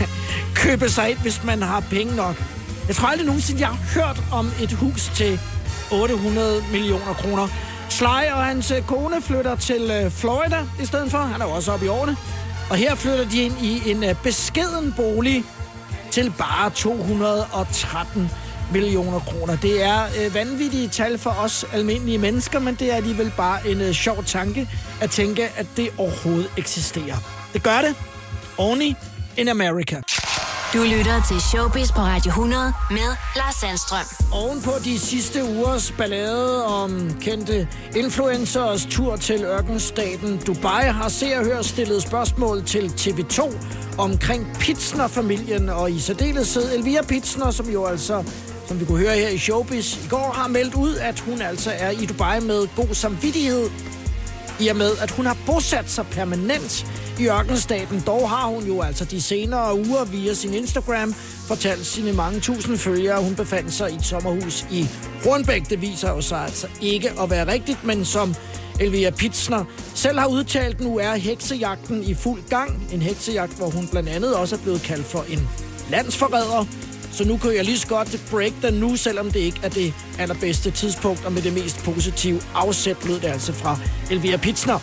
købe 0.63 0.89
sig 0.89 1.09
ind, 1.09 1.17
hvis 1.17 1.43
man 1.43 1.61
har 1.61 1.79
penge 1.79 2.15
nok. 2.15 2.35
Jeg 2.87 2.95
tror 2.95 3.07
aldrig 3.07 3.25
nogensinde, 3.25 3.61
jeg 3.61 3.69
har 3.69 4.01
hørt 4.01 4.21
om 4.31 4.51
et 4.61 4.71
hus 4.71 5.11
til 5.15 5.39
800 5.91 6.63
millioner 6.71 7.13
kroner. 7.13 7.47
Sly 7.89 8.31
og 8.33 8.45
hans 8.45 8.71
øh, 8.71 8.81
kone 8.81 9.21
flytter 9.21 9.55
til 9.55 9.91
øh, 9.91 10.11
Florida 10.11 10.65
i 10.81 10.85
stedet 10.85 11.11
for. 11.11 11.17
Han 11.17 11.41
er 11.41 11.45
jo 11.45 11.51
også 11.51 11.71
oppe 11.71 11.85
i 11.85 11.89
årene. 11.89 12.17
Og 12.71 12.77
her 12.77 12.95
flytter 12.95 13.29
de 13.29 13.43
ind 13.43 13.53
i 13.61 13.91
en 13.91 14.03
øh, 14.03 14.15
beskeden 14.23 14.93
bolig 14.97 15.43
til 16.11 16.33
bare 16.37 16.69
213 16.69 18.29
millioner 18.73 19.19
kroner. 19.19 19.55
Det 19.55 19.83
er 19.83 20.03
øh, 20.03 20.33
vanvittige 20.33 20.87
tal 20.87 21.17
for 21.17 21.29
os 21.29 21.65
almindelige 21.73 22.17
mennesker, 22.17 22.59
men 22.59 22.75
det 22.75 22.91
er 22.91 22.95
alligevel 22.95 23.31
bare 23.37 23.67
en 23.67 23.81
øh, 23.81 23.93
sjov 23.93 24.23
tanke 24.23 24.69
at 25.01 25.11
tænke, 25.11 25.49
at 25.55 25.65
det 25.77 25.89
overhovedet 25.97 26.51
eksisterer. 26.57 27.17
Det 27.53 27.63
gør 27.63 27.81
det. 27.81 27.95
Only 28.57 28.93
in 29.37 29.47
America. 29.47 30.01
Du 30.73 30.83
lytter 30.83 31.23
til 31.27 31.41
Showbiz 31.41 31.91
på 31.91 31.99
Radio 31.99 32.29
100 32.29 32.73
med 32.91 33.15
Lars 33.35 33.55
Sandstrøm. 33.55 34.05
Oven 34.31 34.61
på 34.61 34.71
de 34.83 34.99
sidste 34.99 35.43
ugers 35.43 35.91
ballade 35.91 36.65
om 36.65 37.11
kendte 37.21 37.67
influencers 37.95 38.85
tur 38.85 39.15
til 39.15 39.43
ørkenstaten 39.43 40.37
Dubai 40.47 40.83
har 40.83 41.09
Se 41.09 41.37
og 41.37 41.45
Hør 41.45 41.61
stillet 41.61 42.01
spørgsmål 42.01 42.63
til 42.63 42.93
TV2 42.99 43.51
omkring 43.97 44.47
Pitsner-familien 44.59 45.69
og 45.69 45.91
i 45.91 45.99
særdeleshed 45.99 46.75
Elvira 46.75 47.03
Pitsner, 47.03 47.51
som 47.51 47.69
jo 47.69 47.85
altså 47.85 48.23
som 48.67 48.79
vi 48.79 48.85
kunne 48.85 48.99
høre 48.99 49.15
her 49.15 49.29
i 49.29 49.37
Showbiz 49.37 50.05
i 50.05 50.07
går, 50.09 50.31
har 50.35 50.47
meldt 50.47 50.73
ud, 50.73 50.95
at 50.95 51.19
hun 51.19 51.41
altså 51.41 51.71
er 51.79 51.89
i 51.89 52.05
Dubai 52.05 52.39
med 52.39 52.67
god 52.75 52.93
samvittighed 52.93 53.69
i 54.61 54.67
og 54.67 54.75
med, 54.75 54.91
at 55.01 55.11
hun 55.11 55.25
har 55.25 55.37
bosat 55.45 55.89
sig 55.89 56.05
permanent 56.11 56.85
i 57.19 57.27
ørkenstaten. 57.27 58.03
Dog 58.07 58.29
har 58.29 58.47
hun 58.47 58.63
jo 58.63 58.81
altså 58.81 59.05
de 59.05 59.21
senere 59.21 59.75
uger 59.75 60.05
via 60.05 60.33
sin 60.33 60.53
Instagram 60.53 61.13
fortalt 61.47 61.85
sine 61.85 62.13
mange 62.13 62.39
tusind 62.39 62.77
følgere, 62.77 63.17
at 63.17 63.23
hun 63.23 63.35
befandt 63.35 63.73
sig 63.73 63.91
i 63.91 63.95
et 63.95 64.05
sommerhus 64.05 64.65
i 64.71 64.87
Hornbæk. 65.23 65.69
Det 65.69 65.81
viser 65.81 66.09
jo 66.09 66.21
sig 66.21 66.39
altså 66.39 66.67
ikke 66.81 67.11
at 67.21 67.29
være 67.29 67.47
rigtigt, 67.47 67.83
men 67.83 68.05
som 68.05 68.35
Elvira 68.79 69.11
Pitsner 69.11 69.65
selv 69.95 70.19
har 70.19 70.27
udtalt, 70.27 70.81
nu 70.81 70.97
er 70.97 71.15
heksejagten 71.15 72.03
i 72.03 72.13
fuld 72.13 72.41
gang. 72.49 72.87
En 72.91 73.01
heksejagt, 73.01 73.57
hvor 73.57 73.69
hun 73.69 73.87
blandt 73.87 74.09
andet 74.09 74.35
også 74.35 74.55
er 74.55 74.59
blevet 74.59 74.81
kaldt 74.81 75.05
for 75.05 75.25
en 75.29 75.49
landsforræder. 75.89 76.65
Så 77.11 77.23
nu 77.23 77.37
kan 77.37 77.55
jeg 77.55 77.65
lige 77.65 77.77
så 77.77 77.87
godt 77.87 78.21
break 78.31 78.53
den 78.61 78.73
nu, 78.73 78.95
selvom 78.95 79.31
det 79.31 79.39
ikke 79.39 79.59
er 79.63 79.69
det 79.69 79.93
allerbedste 80.19 80.71
tidspunkt, 80.71 81.25
og 81.25 81.33
med 81.33 81.41
det 81.41 81.53
mest 81.53 81.83
positive 81.83 82.41
afsæt 82.53 82.97
lød 83.05 83.19
det 83.19 83.27
altså 83.27 83.53
fra 83.53 83.77
Elvira 84.11 84.37
Pitsner. 84.37 84.79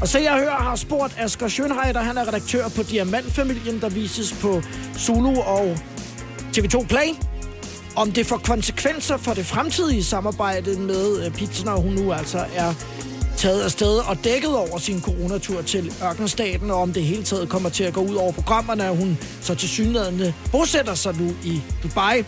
Og 0.00 0.08
så 0.08 0.18
jeg 0.18 0.32
hører 0.32 0.56
har 0.56 0.76
spurgt 0.76 1.14
Asger 1.18 1.48
Schönheider, 1.48 1.98
han 1.98 2.18
er 2.18 2.28
redaktør 2.28 2.68
på 2.68 2.82
Diamantfamilien, 2.82 3.80
der 3.80 3.88
vises 3.88 4.32
på 4.40 4.62
Zulu 4.98 5.40
og 5.40 5.78
TV2 6.56 6.86
Play. 6.86 7.08
Om 7.96 8.12
det 8.12 8.26
får 8.26 8.36
konsekvenser 8.36 9.16
for 9.16 9.34
det 9.34 9.46
fremtidige 9.46 10.04
samarbejde 10.04 10.78
med 10.78 11.24
øh, 11.26 11.32
Pitsner, 11.32 11.72
hun 11.72 11.92
nu 11.92 12.12
altså 12.12 12.46
er 12.54 12.74
taget 13.38 13.62
afsted 13.62 13.98
og 13.98 14.24
dækket 14.24 14.56
over 14.56 14.78
sin 14.78 15.00
coronatur 15.00 15.62
til 15.62 15.92
Ørkenstaten, 16.04 16.70
og 16.70 16.76
om 16.76 16.92
det 16.92 17.02
hele 17.02 17.22
taget 17.22 17.48
kommer 17.48 17.68
til 17.68 17.84
at 17.84 17.92
gå 17.92 18.00
ud 18.00 18.14
over 18.14 18.32
programmerne, 18.32 18.84
at 18.84 18.96
hun 18.96 19.18
så 19.40 19.54
til 19.54 19.68
synlædende 19.68 20.34
bosætter 20.52 20.94
sig 20.94 21.14
nu 21.20 21.34
i 21.44 21.62
Dubai. 21.82 22.24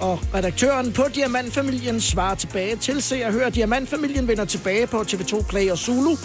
Og 0.00 0.20
redaktøren 0.34 0.92
på 0.92 1.02
Diamantfamilien 1.14 2.00
svarer 2.00 2.34
tilbage 2.34 2.76
til 2.76 3.02
se 3.02 3.22
og 3.26 3.32
høre, 3.32 3.46
at 3.46 3.54
Diamantfamilien 3.54 4.28
vender 4.28 4.44
tilbage 4.44 4.86
på 4.86 5.00
TV2 5.00 5.42
Play 5.42 5.70
og 5.70 5.78
Zulu 5.78 6.16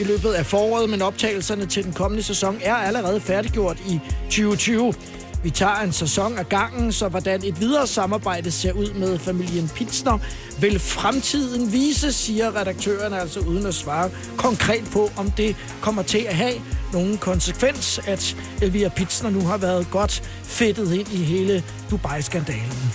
i 0.00 0.04
løbet 0.04 0.32
af 0.32 0.46
foråret, 0.46 0.90
men 0.90 1.02
optagelserne 1.02 1.66
til 1.66 1.84
den 1.84 1.92
kommende 1.92 2.22
sæson 2.22 2.58
er 2.62 2.74
allerede 2.74 3.20
færdiggjort 3.20 3.76
i 3.88 4.00
2020. 4.24 4.94
Vi 5.42 5.50
tager 5.50 5.80
en 5.80 5.92
sæson 5.92 6.38
af 6.38 6.48
gangen, 6.48 6.92
så 6.92 7.08
hvordan 7.08 7.44
et 7.44 7.60
videre 7.60 7.86
samarbejde 7.86 8.50
ser 8.50 8.72
ud 8.72 8.92
med 8.92 9.18
familien 9.18 9.68
Pitsner, 9.68 10.18
vil 10.60 10.78
fremtiden 10.78 11.72
vise, 11.72 12.12
siger 12.12 12.60
redaktøren 12.60 13.12
altså 13.12 13.40
uden 13.40 13.66
at 13.66 13.74
svare 13.74 14.10
konkret 14.36 14.84
på, 14.92 15.10
om 15.16 15.30
det 15.30 15.56
kommer 15.80 16.02
til 16.02 16.18
at 16.18 16.34
have 16.34 16.54
nogen 16.92 17.18
konsekvens, 17.18 18.00
at 18.06 18.36
Elvira 18.62 18.88
Pitsner 18.88 19.30
nu 19.30 19.40
har 19.40 19.56
været 19.56 19.90
godt 19.90 20.22
fedtet 20.42 20.92
ind 20.92 21.08
i 21.12 21.24
hele 21.24 21.64
Dubai-skandalen. 21.90 22.92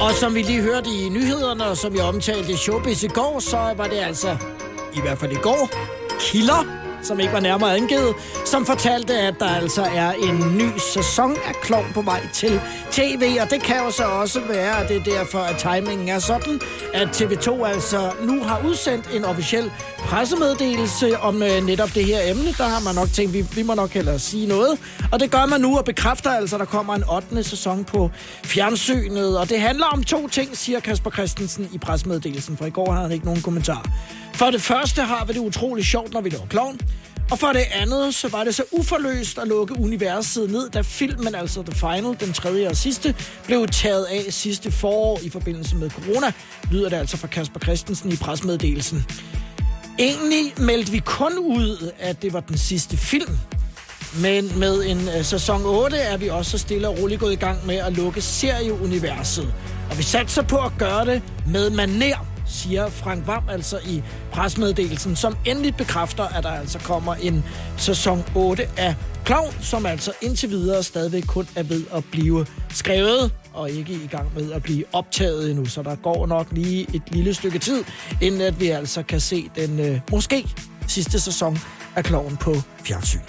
Og 0.00 0.14
som 0.14 0.34
vi 0.34 0.42
lige 0.42 0.62
hørte 0.62 0.90
i 0.90 1.08
nyhederne, 1.08 1.64
og 1.64 1.76
som 1.76 1.96
jeg 1.96 2.04
omtalte 2.04 2.52
i 2.52 2.56
Showbiz 2.56 3.02
i 3.02 3.08
går, 3.08 3.40
så 3.40 3.74
var 3.76 3.86
det 3.86 3.98
altså, 3.98 4.36
i 4.94 5.00
hvert 5.00 5.18
fald 5.18 5.32
i 5.32 5.40
går, 5.42 5.70
kilder, 6.20 6.81
som 7.02 7.20
ikke 7.20 7.32
var 7.32 7.40
nærmere 7.40 7.76
angivet, 7.76 8.14
som 8.46 8.66
fortalte, 8.66 9.14
at 9.14 9.34
der 9.40 9.48
altså 9.48 9.82
er 9.82 10.12
en 10.12 10.58
ny 10.58 10.68
sæson 10.94 11.30
af 11.30 11.54
Klovn 11.62 11.86
på 11.94 12.02
vej 12.02 12.20
til 12.32 12.60
tv. 12.90 13.36
Og 13.40 13.50
det 13.50 13.62
kan 13.62 13.76
jo 13.76 13.90
så 13.90 14.04
også 14.04 14.40
være, 14.48 14.82
at 14.82 14.88
det 14.88 14.96
er 14.96 15.04
derfor, 15.04 15.38
at 15.38 15.56
timingen 15.56 16.08
er 16.08 16.18
sådan, 16.18 16.60
at 16.94 17.22
TV2 17.22 17.66
altså 17.66 18.12
nu 18.22 18.42
har 18.44 18.60
udsendt 18.66 19.10
en 19.14 19.24
officiel 19.24 19.70
pressemeddelelse 19.98 21.18
om 21.18 21.42
øh, 21.42 21.66
netop 21.66 21.94
det 21.94 22.04
her 22.04 22.18
emne. 22.30 22.52
Der 22.58 22.64
har 22.64 22.80
man 22.80 22.94
nok 22.94 23.08
tænkt, 23.12 23.32
vi, 23.32 23.46
vi 23.54 23.62
må 23.62 23.74
nok 23.74 23.90
hellere 23.90 24.18
sige 24.18 24.46
noget. 24.46 24.78
Og 25.12 25.20
det 25.20 25.30
gør 25.30 25.46
man 25.46 25.60
nu 25.60 25.78
og 25.78 25.84
bekræfter 25.84 26.30
altså, 26.30 26.56
at 26.56 26.60
der 26.60 26.66
kommer 26.66 26.94
en 26.94 27.04
8. 27.04 27.44
sæson 27.44 27.84
på 27.84 28.10
fjernsynet. 28.44 29.38
Og 29.38 29.50
det 29.50 29.60
handler 29.60 29.86
om 29.86 30.04
to 30.04 30.28
ting, 30.28 30.56
siger 30.56 30.80
Kasper 30.80 31.10
Christensen 31.10 31.68
i 31.72 31.78
pressemeddelelsen, 31.78 32.56
for 32.56 32.66
i 32.66 32.70
går 32.70 32.90
havde 32.90 33.02
han 33.02 33.12
ikke 33.12 33.24
nogen 33.24 33.42
kommentar. 33.42 33.86
For 34.34 34.50
det 34.50 34.62
første 34.62 35.02
har 35.02 35.24
vi 35.24 35.32
det 35.32 35.40
utroligt 35.40 35.86
sjovt, 35.86 36.12
når 36.12 36.20
vi 36.20 36.28
laver 36.28 36.46
klovn. 36.46 36.80
Og 37.30 37.38
for 37.38 37.52
det 37.52 37.64
andet, 37.72 38.14
så 38.14 38.28
var 38.28 38.44
det 38.44 38.54
så 38.54 38.64
uforløst 38.72 39.38
at 39.38 39.48
lukke 39.48 39.80
universet 39.80 40.50
ned, 40.50 40.70
da 40.70 40.80
filmen, 40.80 41.34
altså 41.34 41.62
The 41.62 41.74
Final, 41.74 42.16
den 42.20 42.32
tredje 42.32 42.68
og 42.68 42.76
sidste, 42.76 43.14
blev 43.46 43.66
taget 43.66 44.04
af 44.04 44.32
sidste 44.32 44.72
forår 44.72 45.20
i 45.22 45.30
forbindelse 45.30 45.76
med 45.76 45.90
corona, 45.90 46.32
lyder 46.70 46.88
det 46.88 46.96
altså 46.96 47.16
fra 47.16 47.28
Kasper 47.28 47.60
Christensen 47.60 48.12
i 48.12 48.16
presmeddelelsen. 48.16 49.04
Egentlig 49.98 50.52
meldte 50.56 50.92
vi 50.92 50.98
kun 50.98 51.38
ud, 51.38 51.90
at 51.98 52.22
det 52.22 52.32
var 52.32 52.40
den 52.40 52.58
sidste 52.58 52.96
film. 52.96 53.38
Men 54.20 54.58
med 54.58 54.84
en 54.84 54.98
uh, 54.98 55.24
sæson 55.24 55.62
8 55.64 55.96
er 55.96 56.16
vi 56.16 56.28
også 56.28 56.58
stille 56.58 56.88
og 56.88 56.98
roligt 56.98 57.20
gået 57.20 57.32
i 57.32 57.36
gang 57.36 57.66
med 57.66 57.76
at 57.76 57.92
lukke 57.92 58.20
serieuniverset. 58.20 59.54
Og 59.90 59.98
vi 59.98 60.02
satser 60.02 60.42
på 60.42 60.56
at 60.56 60.72
gøre 60.78 61.06
det 61.06 61.22
med 61.46 61.70
maner 61.70 62.31
siger 62.46 62.90
Frank 62.90 63.26
Vam 63.26 63.48
altså 63.48 63.78
i 63.86 64.02
presmeddelelsen, 64.32 65.16
som 65.16 65.36
endelig 65.46 65.76
bekræfter, 65.76 66.24
at 66.24 66.44
der 66.44 66.50
altså 66.50 66.78
kommer 66.78 67.14
en 67.14 67.44
sæson 67.76 68.24
8 68.34 68.68
af 68.76 68.94
Klovn, 69.24 69.54
som 69.60 69.86
altså 69.86 70.12
indtil 70.22 70.50
videre 70.50 70.82
stadigvæk 70.82 71.22
kun 71.26 71.48
er 71.56 71.62
ved 71.62 71.84
at 71.94 72.04
blive 72.12 72.46
skrevet 72.70 73.32
og 73.52 73.70
ikke 73.70 73.92
i 73.92 74.06
gang 74.10 74.34
med 74.34 74.52
at 74.52 74.62
blive 74.62 74.84
optaget 74.92 75.50
endnu. 75.50 75.64
Så 75.64 75.82
der 75.82 75.94
går 75.94 76.26
nok 76.26 76.46
lige 76.50 76.86
et 76.94 77.02
lille 77.10 77.34
stykke 77.34 77.58
tid, 77.58 77.84
inden 78.20 78.40
at 78.40 78.60
vi 78.60 78.68
altså 78.68 79.02
kan 79.02 79.20
se 79.20 79.50
den 79.56 79.80
øh, 79.80 80.00
måske 80.10 80.48
sidste 80.88 81.20
sæson 81.20 81.58
af 81.96 82.04
Klovn 82.04 82.36
på 82.36 82.54
fjernsyn. 82.84 83.20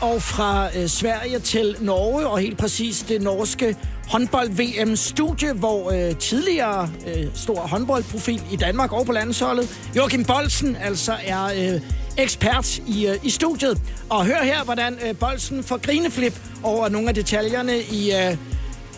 Og 0.00 0.22
fra 0.22 0.68
øh, 0.76 0.88
Sverige 0.88 1.38
til 1.38 1.76
Norge, 1.80 2.26
og 2.26 2.38
helt 2.38 2.58
præcis 2.58 3.02
det 3.08 3.22
norske 3.22 3.76
håndbold-VM-studie, 4.08 5.52
hvor 5.52 5.90
øh, 5.90 6.16
tidligere 6.16 6.90
øh, 7.06 7.26
stor 7.34 7.60
håndboldprofil 7.60 8.42
i 8.52 8.56
Danmark 8.56 8.92
og 8.92 9.06
på 9.06 9.12
landsholdet, 9.12 9.78
Joachim 9.96 10.24
Bolsen, 10.24 10.76
altså 10.76 11.16
er 11.24 11.44
øh, 11.44 11.80
ekspert 12.18 12.78
i, 12.78 13.06
øh, 13.06 13.16
i 13.22 13.30
studiet. 13.30 13.80
Og 14.10 14.26
hør 14.26 14.42
her, 14.42 14.64
hvordan 14.64 14.94
øh, 15.08 15.16
Bolsen 15.16 15.64
får 15.64 15.76
grineflip 15.76 16.40
over 16.62 16.88
nogle 16.88 17.08
af 17.08 17.14
detaljerne 17.14 17.78
i 17.80 18.12
øh, 18.12 18.36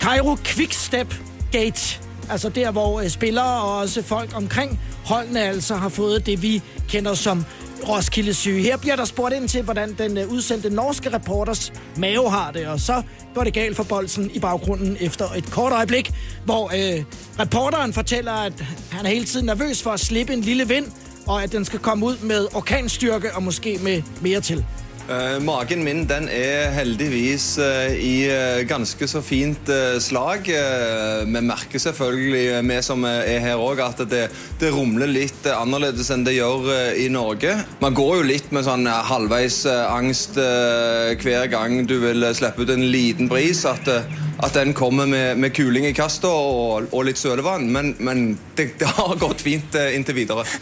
Cairo 0.00 0.37
Quickstep 0.45 1.15
Gate. 1.53 2.00
Altså 2.31 2.49
der, 2.49 2.71
hvor 2.71 3.00
øh, 3.00 3.09
spillere 3.09 3.62
og 3.62 3.79
også 3.79 4.03
folk 4.03 4.37
omkring 4.37 4.81
holdene 5.05 5.41
altså 5.41 5.75
har 5.75 5.88
fået 5.88 6.27
det, 6.27 6.43
vi 6.43 6.62
kender 6.88 7.15
som 7.15 7.45
Roskilde 7.88 8.35
syge. 8.35 8.62
Her 8.62 8.76
bliver 8.76 8.97
der 8.97 9.04
spurgt 9.04 9.35
ind 9.35 9.49
til, 9.49 9.62
hvordan 9.62 9.94
den 9.99 10.18
øh, 10.18 10.32
udsendte 10.32 10.70
norske 10.70 11.14
reporters 11.14 11.73
mave 11.97 12.30
har 12.30 12.50
det, 12.50 12.66
og 12.66 12.80
så 12.80 13.02
går 13.35 13.44
det 13.44 13.54
galt 13.54 13.76
for 13.76 13.82
bolsen 13.82 14.30
i 14.35 14.38
baggrunden 14.38 14.97
efter 15.00 15.32
et 15.37 15.50
kort 15.50 15.73
øjeblik, 15.73 16.11
hvor 16.44 16.64
øh, 16.66 17.04
reporteren 17.38 17.92
fortæller, 17.92 18.32
at 18.32 18.52
han 18.90 19.06
er 19.06 19.11
hele 19.11 19.25
tiden 19.25 19.47
nervøs 19.47 19.82
for 19.82 19.90
at 19.90 20.00
slippe 20.00 20.32
en 20.32 20.40
lille 20.40 20.68
vind, 20.68 20.87
og 21.26 21.42
at 21.42 21.52
den 21.52 21.64
skal 21.64 21.78
komme 21.78 22.06
ud 22.06 22.16
med 22.23 22.47
orkanstyrke 22.54 23.35
og 23.35 23.42
måske 23.42 23.78
med 23.82 24.02
mere 24.20 24.40
til. 24.40 24.64
Uh, 25.09 25.38
magen 25.41 25.81
min 25.87 26.03
den 26.05 26.27
er 26.29 26.67
heldigvis 26.75 27.55
uh, 27.57 27.95
i 27.97 28.29
uh, 28.29 28.59
ganske 28.69 29.07
så 29.09 29.23
fint 29.25 29.71
slag. 30.05 30.45
vi 30.45 31.41
merker 31.41 31.81
selvfølgelig, 31.81 32.61
vi 32.69 32.77
som 32.85 33.07
er 33.09 33.41
her 33.41 33.57
òg, 33.57 33.81
at 33.81 34.03
det, 34.11 34.27
det, 34.61 34.71
rumler 34.75 35.09
litt 35.09 35.49
annerledes 35.49 36.11
enn 36.12 36.27
det 36.27 36.37
gjør 36.37 36.69
i 37.00 37.09
Norge. 37.12 37.55
Man 37.81 37.97
går 37.97 38.19
jo 38.19 38.29
litt 38.29 38.53
med 38.53 38.67
sånn 38.67 38.85
halvveis 38.85 39.62
angst 39.69 40.37
hver 40.37 41.49
gang 41.53 41.81
du 41.88 41.97
vil 42.05 42.29
slippe 42.37 42.65
ut 42.65 42.73
en 42.75 42.87
liten 42.93 43.33
bris. 43.33 43.65
At, 43.69 43.88
at 43.88 44.57
den 44.57 44.75
kommer 44.77 45.09
med, 45.09 45.41
med 45.41 45.57
kuling 45.57 45.88
i 45.88 45.97
kastet 45.97 46.29
og, 46.29 46.88
og, 46.93 47.03
litt 47.09 47.21
sølevann. 47.21 47.69
Men, 47.73 47.95
men 47.99 48.27
det, 48.57 48.75
det, 48.81 48.93
har 48.99 49.17
gått 49.21 49.45
fint 49.45 49.81
inntil 49.88 50.21
videre. 50.23 50.45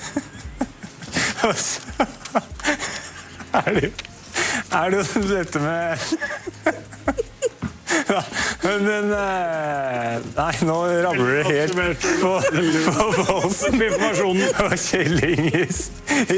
Altså. 1.47 1.81
Herlig 3.53 3.93
er 4.73 4.90
det 4.90 5.16
jo 5.16 5.23
dette 5.37 5.58
med 5.58 5.96
ja, 8.11 8.23
men, 8.62 8.85
men 8.85 9.12
eh, 9.12 10.16
Nei, 10.37 10.52
nå 10.66 10.76
ramler 11.06 11.37
det 11.37 11.46
helt 11.46 11.76
på, 12.20 12.32
på 12.87 13.06
Bolsen. 13.16 13.82
Og 14.64 14.78
Kjelling 14.78 15.46
i, 15.46 15.62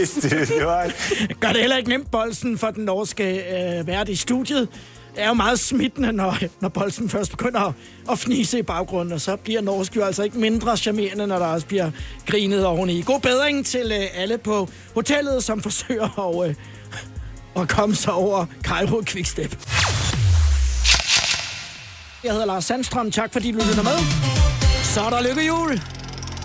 i 0.03 0.05
studio 0.05 0.71
her. 0.71 0.93
Gør 1.41 1.49
det 1.49 1.61
heller 1.61 1.77
ikke 1.77 1.89
nemt, 1.91 2.11
Bolsen, 2.11 2.59
for 2.59 2.71
den 2.71 2.85
norske 2.85 3.25
øh, 3.25 3.87
vært 3.87 4.09
i 4.09 4.17
studiet. 4.17 4.69
Det 5.15 5.25
er 5.25 5.29
jo 5.29 5.35
meget 5.35 5.59
smittende, 5.59 6.13
når, 6.13 6.39
når 6.61 6.69
Bolsen 6.69 7.09
først 7.09 7.31
begynder 7.31 7.61
at, 7.61 7.75
at 8.11 8.19
fnise 8.19 8.59
i 8.59 8.63
baggrunden, 8.63 9.13
og 9.13 9.21
så 9.21 9.37
bliver 9.37 9.61
norsk 9.61 9.97
jo 9.97 10.05
altså 10.05 10.23
ikke 10.23 10.39
mindre 10.39 10.77
charmerende, 10.77 11.27
når 11.27 11.39
der 11.39 11.47
også 11.47 11.67
bliver 11.67 11.91
grinet 12.27 12.67
oveni. 12.67 13.03
God 13.03 13.21
bedring 13.21 13.67
til 13.67 13.93
øh, 13.93 14.23
alle 14.23 14.39
på 14.39 14.69
hotellet, 14.95 15.45
som 15.45 15.63
forsøger 15.63 16.41
at... 16.43 16.49
Øh, 16.49 16.55
og 17.55 17.69
komme 17.69 17.95
sig 17.95 18.13
over 18.13 18.47
Cairo 18.63 19.03
Quickstep. 19.07 19.59
Jeg 22.25 22.33
hedder 22.33 22.47
Lars 22.47 22.65
Sandstrøm. 22.65 23.11
Tak 23.11 23.33
fordi 23.33 23.53
du 23.53 23.59
lytter 23.59 23.83
med. 23.83 23.99
Så 24.83 25.01
er 25.01 25.11
der 25.11 25.23
lykkehjul. 25.23 25.81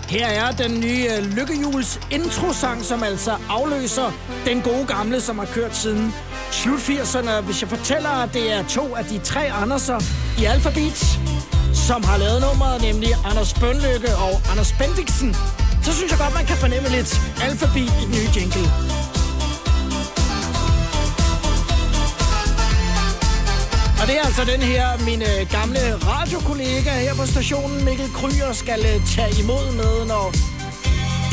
Her 0.08 0.26
er 0.26 0.50
den 0.50 0.80
nye 0.80 1.08
øh, 1.18 1.36
lykkehjuls 1.36 2.00
introsang, 2.10 2.84
som 2.84 3.02
altså 3.02 3.36
afløser 3.48 4.12
den 4.46 4.60
gode 4.62 4.86
gamle, 4.86 5.20
som 5.20 5.38
har 5.38 5.46
kørt 5.46 5.76
siden 5.76 6.14
slut 6.50 6.78
80'erne. 6.78 7.40
Hvis 7.40 7.60
jeg 7.62 7.68
fortæller, 7.68 8.10
at 8.10 8.34
det 8.34 8.52
er 8.52 8.64
to 8.68 8.94
af 8.94 9.04
de 9.04 9.18
tre 9.18 9.52
Anderser 9.52 10.00
i 10.38 10.44
Alphabet, 10.44 11.18
som 11.74 12.04
har 12.04 12.18
lavet 12.18 12.40
nummeret, 12.40 12.82
nemlig 12.82 13.08
Anders 13.24 13.54
Bønlykke 13.54 14.16
og 14.16 14.40
Anders 14.50 14.72
Bendiksen, 14.72 15.34
så 15.82 15.92
synes 15.92 16.10
jeg 16.10 16.18
godt, 16.18 16.34
man 16.34 16.46
kan 16.46 16.56
fornemme 16.56 16.88
lidt 16.88 17.20
alfabet 17.42 17.76
i 17.76 18.04
den 18.04 18.10
nye 18.10 18.28
jingle. 18.36 18.93
Og 24.04 24.10
det 24.10 24.18
er 24.18 24.26
altså 24.30 24.44
den 24.44 24.62
her, 24.62 24.86
min 25.08 25.22
øh, 25.22 25.40
gamle 25.56 25.82
radiokollega 26.12 26.92
her 27.04 27.14
på 27.14 27.26
stationen, 27.26 27.84
Mikkel 27.84 28.10
Kryer, 28.18 28.52
skal 28.52 28.80
øh, 28.92 28.98
tage 29.14 29.34
imod 29.42 29.66
med, 29.80 29.92
når 30.12 30.26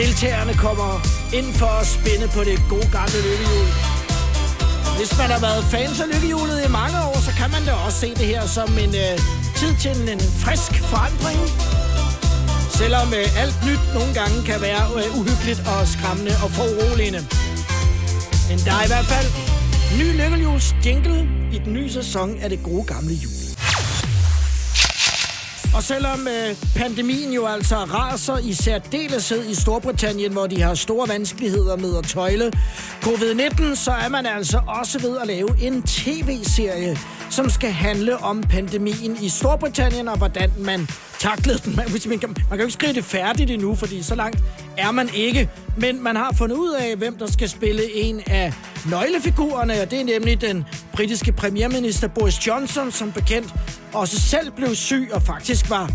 deltagerne 0.01 0.53
kommer 0.65 0.91
ind 1.39 1.49
for 1.61 1.71
at 1.81 1.87
spænde 1.95 2.27
på 2.35 2.41
det 2.49 2.57
gode 2.69 2.89
gamle 2.97 3.19
lykkehjul. 3.27 3.67
Hvis 4.97 5.11
man 5.21 5.29
har 5.35 5.41
været 5.47 5.63
fans 5.73 5.97
af 6.03 6.07
lykkehjulet 6.13 6.57
i 6.67 6.69
mange 6.79 6.97
år, 7.09 7.17
så 7.27 7.31
kan 7.39 7.49
man 7.55 7.61
da 7.67 7.73
også 7.85 7.97
se 8.03 8.09
det 8.21 8.27
her 8.33 8.43
som 8.57 8.69
en 8.85 8.93
øh, 9.05 9.15
tid 9.59 9.73
til 9.83 9.91
en, 9.97 10.03
en 10.15 10.21
frisk 10.43 10.71
forandring. 10.91 11.39
Selvom 12.79 13.07
øh, 13.19 13.41
alt 13.41 13.57
nyt 13.67 13.83
nogle 13.97 14.11
gange 14.19 14.37
kan 14.49 14.59
være 14.67 14.83
øh, 14.99 15.19
uhyggeligt 15.19 15.61
og 15.71 15.79
skræmmende 15.93 16.33
og 16.43 16.49
foruroligende. 16.57 17.21
Men 18.49 18.57
der 18.65 18.73
er 18.79 18.83
i 18.87 18.91
hvert 18.93 19.09
fald 19.13 19.50
Trouls 20.61 20.75
jingle 20.85 21.29
i 21.53 21.57
den 21.65 21.73
nye 21.73 21.89
sæson 21.89 22.37
af 22.41 22.49
det 22.49 22.63
gode 22.63 22.83
gamle 22.83 23.13
jul. 23.13 23.31
Og 25.75 25.83
selvom 25.83 26.27
øh, 26.27 26.55
pandemien 26.75 27.33
jo 27.33 27.45
altså 27.45 27.75
raser 27.75 28.37
i 28.37 28.53
særdeleshed 28.53 29.49
i 29.49 29.55
Storbritannien, 29.55 30.31
hvor 30.31 30.47
de 30.47 30.61
har 30.61 30.73
store 30.75 31.09
vanskeligheder 31.09 31.77
med 31.77 31.97
at 31.97 32.03
tøjle 32.03 32.51
covid-19, 33.03 33.75
så 33.75 33.91
er 33.91 34.09
man 34.09 34.25
altså 34.25 34.61
også 34.67 34.99
ved 34.99 35.17
at 35.17 35.27
lave 35.27 35.49
en 35.61 35.81
tv-serie, 35.83 36.97
som 37.31 37.49
skal 37.49 37.71
handle 37.71 38.17
om 38.17 38.43
pandemien 38.43 39.17
i 39.21 39.29
Storbritannien 39.29 40.07
og 40.07 40.17
hvordan 40.17 40.51
man 40.57 40.87
taklede 41.19 41.57
den. 41.57 41.75
Man, 41.75 41.85
man, 42.07 42.19
kan, 42.19 42.29
man 42.29 42.35
kan 42.49 42.57
jo 42.57 42.63
ikke 42.63 42.73
skrive 42.73 42.93
det 42.93 43.05
færdigt 43.05 43.51
endnu, 43.51 43.75
fordi 43.75 44.03
så 44.03 44.15
langt 44.15 44.39
er 44.77 44.91
man 44.91 45.09
ikke. 45.13 45.49
Men 45.77 46.03
man 46.03 46.15
har 46.15 46.33
fundet 46.37 46.55
ud 46.55 46.73
af, 46.73 46.95
hvem 46.95 47.17
der 47.17 47.31
skal 47.31 47.49
spille 47.49 47.93
en 47.95 48.21
af 48.27 48.53
nøglefigurerne, 48.89 49.81
og 49.81 49.91
det 49.91 50.01
er 50.01 50.05
nemlig 50.05 50.41
den 50.41 50.65
britiske 50.93 51.31
premierminister 51.31 52.07
Boris 52.07 52.47
Johnson, 52.47 52.91
som 52.91 53.11
bekendt 53.11 53.53
også 53.93 54.19
selv 54.19 54.51
blev 54.51 54.75
syg 54.75 55.09
og 55.13 55.21
faktisk 55.21 55.69
var 55.69 55.91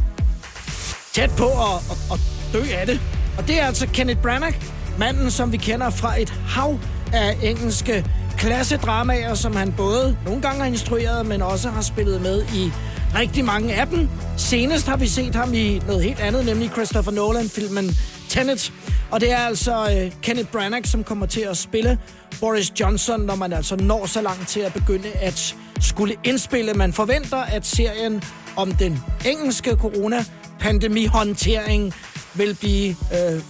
tæt 1.12 1.31
på 1.38 1.47
at, 1.47 1.83
at, 1.90 2.12
at 2.12 2.21
dø 2.52 2.62
af 2.75 2.87
det. 2.87 3.00
Og 3.38 3.49
det 3.49 3.61
er 3.61 3.66
altså 3.66 3.87
Kenneth 3.87 4.21
Branagh, 4.21 4.57
manden, 4.99 5.31
som 5.31 5.52
vi 5.52 5.57
kender 5.57 5.90
fra 5.90 6.21
et 6.21 6.31
hav 6.31 6.78
af 7.12 7.37
engelske 7.43 8.05
klassedramaer, 8.38 9.35
som 9.35 9.57
han 9.57 9.73
både 9.73 10.16
nogle 10.25 10.43
gange 10.43 10.59
har 10.59 10.66
instrueret, 10.66 11.26
men 11.26 11.43
også 11.43 11.71
har 11.71 11.83
spillet 11.83 12.23
med 12.23 12.45
i 12.55 12.73
rigtig 13.19 13.45
mange 13.45 13.75
af 13.75 13.87
dem. 13.87 14.09
Senest 14.37 14.87
har 14.87 14.97
vi 14.97 15.07
set 15.07 15.35
ham 15.35 15.55
i 15.55 15.83
noget 15.87 16.02
helt 16.02 16.21
andet, 16.21 16.47
nemlig 16.47 16.71
Christopher 16.71 17.12
Nolan-filmen 17.12 17.97
Tenet. 18.28 18.73
Og 19.11 19.21
det 19.21 19.33
er 19.33 19.38
altså 19.38 19.88
øh, 19.93 20.12
Kenneth 20.23 20.49
Branagh, 20.49 20.85
som 20.85 21.05
kommer 21.05 21.26
til 21.26 21.40
at 21.40 21.57
spille 21.57 21.99
Boris 22.40 22.73
Johnson, 22.81 23.21
når 23.21 23.35
man 23.35 23.52
altså 23.52 23.76
når 23.76 24.07
så 24.07 24.23
langt 24.23 24.49
til 24.49 24.61
at 24.61 24.73
begynde 24.73 25.12
at 25.12 25.55
skulle 25.81 26.14
indspille. 26.25 26.75
Man 26.75 26.93
forventer, 26.93 27.38
at 27.38 27.66
serien 27.66 28.23
om 28.57 28.73
den 28.73 29.02
engelske 29.26 29.71
corona-pandemi-håndtering 29.71 31.95
vil 32.35 32.57
blive 32.61 32.88
øh, 32.90 32.97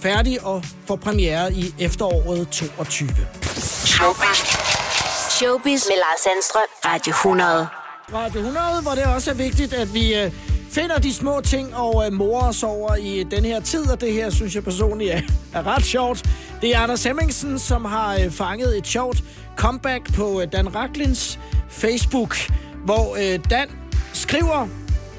færdig 0.01 0.43
og 0.43 0.63
få 0.87 0.95
premiere 0.95 1.53
i 1.53 1.73
efteråret 1.79 2.49
22. 2.49 3.09
Showbiz. 5.37 5.87
Med 5.89 5.95
Lars 5.95 6.19
Sandstrøm. 6.23 6.69
Radio 6.85 7.11
100. 7.11 7.67
Radio 8.13 8.39
100, 8.39 8.81
hvor 8.81 8.91
det 8.91 9.05
også 9.15 9.31
er 9.31 9.35
vigtigt, 9.35 9.73
at 9.73 9.93
vi 9.93 10.15
øh, 10.15 10.31
finder 10.71 10.97
de 10.99 11.13
små 11.13 11.41
ting 11.41 11.75
og 11.75 12.05
øh, 12.05 12.13
morer 12.13 12.47
os 12.47 12.63
over 12.63 12.95
i 12.95 13.19
øh, 13.19 13.31
den 13.31 13.45
her 13.45 13.59
tid, 13.59 13.89
og 13.91 14.01
det 14.01 14.13
her 14.13 14.29
synes 14.29 14.55
jeg 14.55 14.63
personligt 14.63 15.11
er, 15.11 15.21
er 15.53 15.67
ret 15.67 15.85
sjovt. 15.85 16.29
Det 16.61 16.75
er 16.75 16.79
Anders 16.79 17.03
Hemmingsen, 17.03 17.59
som 17.59 17.85
har 17.85 18.15
øh, 18.15 18.31
fanget 18.31 18.77
et 18.77 18.87
sjovt 18.87 19.17
comeback 19.55 20.13
på 20.13 20.41
øh, 20.41 20.51
Dan 20.51 20.75
Raklins 20.75 21.39
Facebook, 21.69 22.35
hvor 22.85 23.15
øh, 23.15 23.39
Dan 23.49 23.69
skriver, 24.13 24.67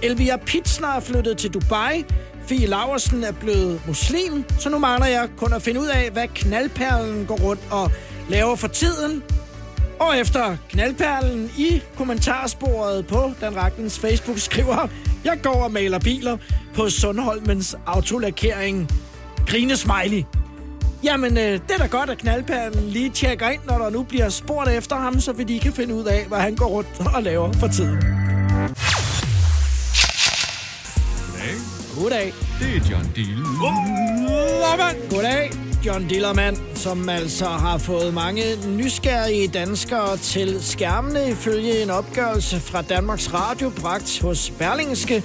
Elvira 0.02 0.36
Pitsner 0.36 0.88
er 0.88 1.00
flyttet 1.00 1.38
til 1.38 1.54
Dubai, 1.54 2.04
Fie 2.46 2.66
Laversen 2.66 3.24
er 3.24 3.32
blevet 3.32 3.82
muslim, 3.86 4.44
så 4.58 4.68
nu 4.68 4.78
mangler 4.78 5.06
jeg 5.06 5.28
kun 5.36 5.52
at 5.52 5.62
finde 5.62 5.80
ud 5.80 5.86
af, 5.86 6.10
hvad 6.10 6.28
knaldperlen 6.34 7.26
går 7.26 7.36
rundt 7.36 7.62
og 7.70 7.90
laver 8.28 8.56
for 8.56 8.68
tiden. 8.68 9.22
Og 10.00 10.18
efter 10.18 10.56
knaldperlen 10.68 11.50
i 11.58 11.82
kommentarsporet 11.96 13.06
på 13.06 13.32
Dan 13.40 13.56
Ragnens 13.56 13.98
Facebook 13.98 14.38
skriver, 14.38 14.88
jeg 15.24 15.38
går 15.42 15.64
og 15.64 15.72
maler 15.72 15.98
biler 15.98 16.36
på 16.74 16.88
Sundholmens 16.88 17.76
autolakering. 17.86 18.90
Grine 19.46 19.76
smiley. 19.76 20.22
Jamen, 21.04 21.38
øh, 21.38 21.52
det 21.52 21.70
er 21.70 21.78
da 21.78 21.86
godt, 21.86 22.10
at 22.10 22.18
knaldperlen 22.18 22.88
lige 22.88 23.10
tjekker 23.10 23.48
ind, 23.48 23.60
når 23.66 23.78
der 23.78 23.90
nu 23.90 24.02
bliver 24.02 24.28
spurgt 24.28 24.70
efter 24.70 24.96
ham, 24.96 25.20
så 25.20 25.32
vi 25.32 25.44
lige 25.44 25.60
kan 25.60 25.72
finde 25.72 25.94
ud 25.94 26.04
af, 26.04 26.24
hvad 26.28 26.38
han 26.38 26.56
går 26.56 26.66
rundt 26.66 26.88
og 27.14 27.22
laver 27.22 27.52
for 27.52 27.68
tiden. 27.68 27.96
Goddag. 31.32 31.54
Goddag. 31.96 32.32
Det 32.60 32.76
er 32.76 32.80
John 32.90 33.12
Dillermand. 33.16 35.10
Goddag, 35.10 35.50
John 35.86 36.08
Dillermand, 36.08 36.56
som 36.74 37.08
altså 37.08 37.44
har 37.44 37.78
fået 37.78 38.14
mange 38.14 38.42
nysgerrige 38.76 39.48
danskere 39.48 40.16
til 40.16 40.62
skærmene 40.62 41.30
ifølge 41.30 41.82
en 41.82 41.90
opgørelse 41.90 42.60
fra 42.60 42.82
Danmarks 42.82 43.34
Radio 43.34 43.70
bragt 43.80 44.20
hos 44.22 44.50
Berlingske. 44.58 45.22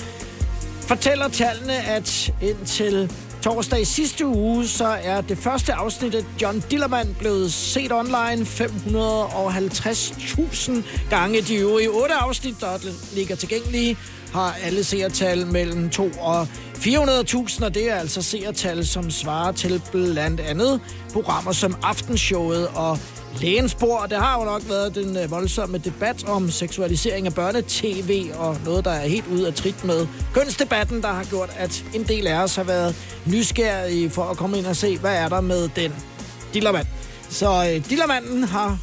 Fortæller 0.88 1.28
tallene, 1.28 1.74
at 1.74 2.34
indtil 2.42 3.12
torsdag 3.44 3.82
i 3.82 3.86
sidste 3.86 4.26
uge, 4.26 4.68
så 4.68 4.98
er 5.04 5.22
det 5.22 5.38
første 5.38 5.74
afsnit 5.74 6.16
af 6.16 6.24
John 6.42 6.64
Dillermand 6.72 7.16
blevet 7.16 7.54
set 7.54 7.92
online 7.92 8.42
550.000 8.42 10.72
gange. 11.10 11.42
De 11.42 11.56
øvrige 11.56 11.90
otte 11.90 12.14
afsnit, 12.14 12.56
der 12.60 12.78
ligger 13.16 13.36
tilgængelige, 13.36 13.98
har 14.34 14.58
alle 14.64 14.84
seertal 14.84 15.48
mellem 15.48 15.90
2 15.90 16.10
og 16.20 16.48
400.000, 16.76 17.66
og 17.66 17.74
det 17.74 17.92
er 17.92 17.96
altså 17.96 18.22
seertal, 18.22 18.88
som 18.88 19.12
svarer 19.12 19.52
til 19.52 19.82
blandt 19.92 20.40
andet 20.40 20.82
programmer 21.14 21.52
som 21.52 21.76
Aftenshowet 21.84 22.68
og 22.68 23.00
Lægenspor. 23.42 24.06
Det 24.06 24.18
har 24.18 24.40
jo 24.40 24.46
nok 24.46 24.62
været 24.70 24.96
den 24.96 25.18
øh, 25.18 25.32
voldsomme 25.32 25.78
debat 25.78 26.24
om 26.28 26.52
seksualisering 26.52 27.28
af 27.28 27.34
børnetv, 27.34 28.36
og 28.38 28.58
noget, 28.66 28.86
der 28.86 28.92
er 28.92 29.08
helt 29.08 29.28
ude 29.28 29.48
af 29.48 29.54
trit 29.54 29.84
med 29.86 30.08
kønsdebatten, 30.34 31.02
der 31.02 31.08
har 31.08 31.24
gjort, 31.24 31.50
at 31.58 31.86
en 31.94 32.04
del 32.04 32.28
af 32.28 32.44
os 32.44 32.56
har 32.56 32.64
været 32.64 32.96
nysgerrige 33.26 34.10
for 34.10 34.24
at 34.24 34.38
komme 34.38 34.58
ind 34.58 34.66
og 34.66 34.76
se, 34.76 34.98
hvad 34.98 35.16
er 35.16 35.30
der 35.30 35.42
med 35.42 35.70
den 35.76 35.92
dillermand. 36.54 36.88
Så 37.30 37.50
øh, 37.50 37.90
dillermanden 37.90 38.44
har 38.44 38.78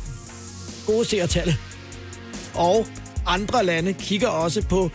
gode 0.86 1.04
seertal. 1.04 1.56
Og 2.54 2.86
andre 3.26 3.64
lande 3.64 3.92
kigger 3.92 4.28
også 4.28 4.62
på 4.68 4.90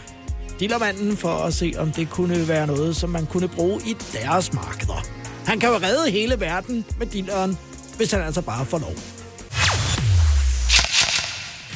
dillermanden 0.59 1.17
for 1.17 1.29
at 1.29 1.53
se, 1.53 1.73
om 1.77 1.91
det 1.91 2.09
kunne 2.09 2.47
være 2.47 2.67
noget, 2.67 2.95
som 2.95 3.09
man 3.09 3.25
kunne 3.25 3.47
bruge 3.47 3.81
i 3.85 3.95
deres 4.13 4.53
markeder. 4.53 5.05
Han 5.45 5.59
kan 5.59 5.69
jo 5.69 5.75
redde 5.75 6.11
hele 6.11 6.39
verden 6.39 6.85
med 6.99 7.07
dilleren, 7.07 7.57
hvis 7.97 8.11
han 8.11 8.21
altså 8.21 8.41
bare 8.41 8.65
får 8.65 8.79
lov. 8.79 9.14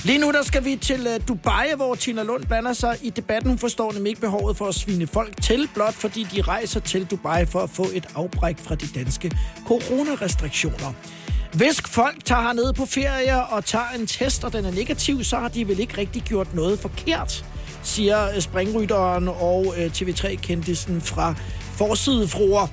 Lige 0.03 0.17
nu 0.17 0.31
der 0.31 0.43
skal 0.43 0.65
vi 0.65 0.75
til 0.75 1.07
uh, 1.07 1.27
Dubai, 1.27 1.67
hvor 1.75 1.95
Tina 1.95 2.23
Lund 2.23 2.45
blander 2.45 2.73
sig 2.73 2.97
i 3.01 3.09
debatten. 3.09 3.49
Hun 3.49 3.57
forstår 3.57 3.91
nemlig 3.93 4.09
ikke 4.09 4.21
behovet 4.21 4.57
for 4.57 4.65
at 4.65 4.75
svine 4.75 5.07
folk 5.07 5.41
til, 5.41 5.69
blot 5.73 5.93
fordi 5.93 6.23
de 6.23 6.41
rejser 6.41 6.79
til 6.79 7.05
Dubai 7.05 7.45
for 7.45 7.59
at 7.59 7.69
få 7.69 7.85
et 7.93 8.07
afbræk 8.15 8.57
fra 8.57 8.75
de 8.75 8.87
danske 8.95 9.31
coronarestriktioner. 9.67 10.93
Hvis 11.53 11.81
folk 11.81 12.25
tager 12.25 12.41
hernede 12.41 12.73
på 12.73 12.85
ferie 12.85 13.45
og 13.45 13.65
tager 13.65 13.89
en 13.99 14.07
test, 14.07 14.43
og 14.43 14.53
den 14.53 14.65
er 14.65 14.71
negativ, 14.71 15.23
så 15.23 15.37
har 15.37 15.47
de 15.47 15.67
vel 15.67 15.79
ikke 15.79 15.97
rigtig 15.97 16.21
gjort 16.21 16.53
noget 16.53 16.79
forkert, 16.79 17.45
siger 17.83 18.29
øh, 18.35 18.41
springrytteren 18.41 19.27
og 19.27 19.73
øh, 19.77 19.85
TV3-kendisen 19.85 21.01
fra 21.01 21.35
Forsidefruer. 21.77 22.67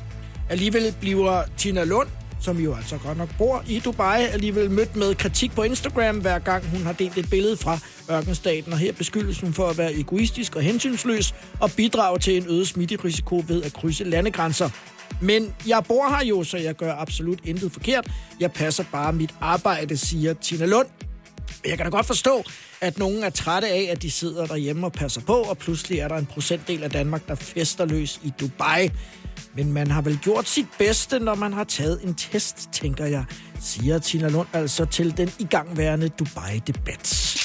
Alligevel 0.51 0.95
bliver 1.01 1.43
Tina 1.57 1.85
Lund, 1.85 2.09
som 2.47 2.59
jo 2.59 2.75
altså 2.75 2.99
godt 2.99 3.19
nok 3.19 3.29
bor 3.39 3.65
i 3.69 3.79
Dubai, 3.79 4.25
alligevel 4.25 4.71
mødt 4.71 4.97
med 4.97 5.15
kritik 5.15 5.55
på 5.55 5.63
Instagram, 5.63 6.19
hver 6.19 6.39
gang 6.39 6.71
hun 6.71 6.83
har 6.83 6.93
delt 6.93 7.19
et 7.19 7.31
billede 7.31 7.57
fra 7.57 7.79
ørkenstaten, 8.11 8.73
og 8.73 8.79
her 8.79 8.93
beskyldes 8.93 9.41
hun 9.41 9.53
for 9.53 9.69
at 9.69 9.79
være 9.79 9.95
egoistisk 9.95 10.57
og 10.57 10.63
hensynsløs 10.63 11.35
og 11.61 11.71
bidrage 11.77 12.19
til 12.19 12.37
en 12.37 12.47
øget 12.49 12.69
smitterisiko 12.69 13.45
ved 13.49 13.63
at 13.63 13.73
krydse 13.73 14.05
landegrænser. 14.05 14.71
Men 15.21 15.55
jeg 15.67 15.85
bor 15.89 16.09
her 16.09 16.25
jo, 16.27 16.45
så 16.45 16.57
jeg 16.57 16.75
gør 16.75 16.95
absolut 16.95 17.39
intet 17.45 17.73
forkert. 17.73 18.11
Jeg 18.41 18.53
passer 18.53 18.85
bare 18.93 19.13
mit 19.13 19.35
arbejde, 19.41 19.97
siger 19.97 20.35
Tina 20.35 20.67
Lund. 20.67 20.87
Jeg 21.67 21.77
kan 21.77 21.87
da 21.87 21.91
godt 21.91 22.07
forstå, 22.07 22.45
at 22.81 22.99
nogen 22.99 23.25
er 23.25 23.31
trætte 23.31 23.69
af, 23.69 23.89
at 23.91 24.03
de 24.03 24.11
sidder 24.11 24.47
derhjemme 24.47 24.87
og 24.87 24.93
passer 24.93 25.21
på, 25.21 25.35
og 25.35 25.59
pludselig 25.59 25.99
er 25.99 26.09
der 26.09 26.17
en 26.17 26.27
procentdel 26.27 26.83
af 26.83 26.91
Danmark, 26.91 27.29
der 27.29 27.35
fester 27.35 27.85
løs 27.85 28.21
i 28.25 28.33
Dubai. 28.41 28.91
Men 29.55 29.73
man 29.73 29.91
har 29.91 30.01
vel 30.01 30.19
gjort 30.19 30.49
sit 30.49 30.67
bedste, 30.79 31.19
når 31.19 31.35
man 31.35 31.53
har 31.53 31.65
taget 31.65 32.01
en 32.03 32.15
test, 32.15 32.69
tænker 32.73 33.07
jeg, 33.07 33.25
siger 33.61 33.99
Tina 33.99 34.29
Lund 34.29 34.49
altså 34.53 34.85
til 34.85 35.17
den 35.17 35.33
igangværende 35.39 36.09
Dubai-debat. 36.09 37.37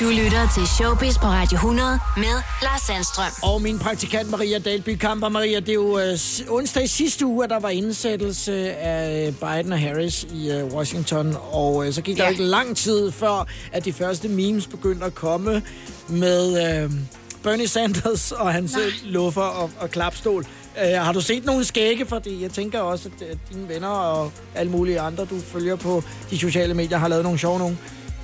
Du 0.00 0.04
lytter 0.04 0.48
til 0.54 0.66
Showbiz 0.66 1.18
på 1.18 1.26
Radio 1.26 1.56
100 1.56 1.98
med 2.16 2.42
Lars 2.62 2.80
Sandstrøm. 2.80 3.32
Og 3.42 3.62
min 3.62 3.78
praktikant 3.78 4.30
Maria 4.30 4.58
Dalby 4.58 4.96
Kamper. 4.96 5.28
Maria, 5.28 5.60
det 5.60 5.68
er 5.68 5.74
jo 5.74 5.98
øh, 5.98 6.18
onsdag 6.48 6.84
i 6.84 6.86
sidste 6.86 7.26
uge, 7.26 7.44
at 7.44 7.50
der 7.50 7.60
var 7.60 7.68
indsættelse 7.68 8.76
af 8.76 9.34
Biden 9.34 9.72
og 9.72 9.80
Harris 9.80 10.26
i 10.32 10.50
øh, 10.50 10.64
Washington. 10.64 11.36
Og 11.50 11.86
øh, 11.86 11.92
så 11.92 12.02
gik 12.02 12.18
ja. 12.18 12.22
der 12.22 12.28
ikke 12.28 12.42
lang 12.42 12.76
tid 12.76 13.10
før, 13.12 13.46
at 13.72 13.84
de 13.84 13.92
første 13.92 14.28
memes 14.28 14.66
begyndte 14.66 15.06
at 15.06 15.14
komme 15.14 15.62
med 16.08 16.82
øh, 16.84 16.90
Bernie 17.42 17.68
Sanders 17.68 18.32
og 18.32 18.52
hans 18.52 18.72
Nej. 18.72 18.82
luffer 19.04 19.42
og, 19.42 19.70
og 19.80 19.90
klapstol. 19.90 20.46
Uh, 20.76 21.04
har 21.04 21.12
du 21.12 21.20
set 21.20 21.44
nogle 21.44 21.64
skægge? 21.64 22.06
Fordi 22.06 22.42
jeg 22.42 22.50
tænker 22.50 22.80
også, 22.80 23.10
at 23.20 23.38
dine 23.52 23.68
venner 23.68 23.88
og 23.88 24.32
alle 24.54 24.72
mulige 24.72 25.00
andre, 25.00 25.24
du 25.24 25.40
følger 25.40 25.76
på 25.76 26.02
de 26.30 26.38
sociale 26.38 26.74
medier, 26.74 26.98
har 26.98 27.08
lavet 27.08 27.24
nogle 27.24 27.38
sjove 27.38 27.58
nogle. 27.58 27.78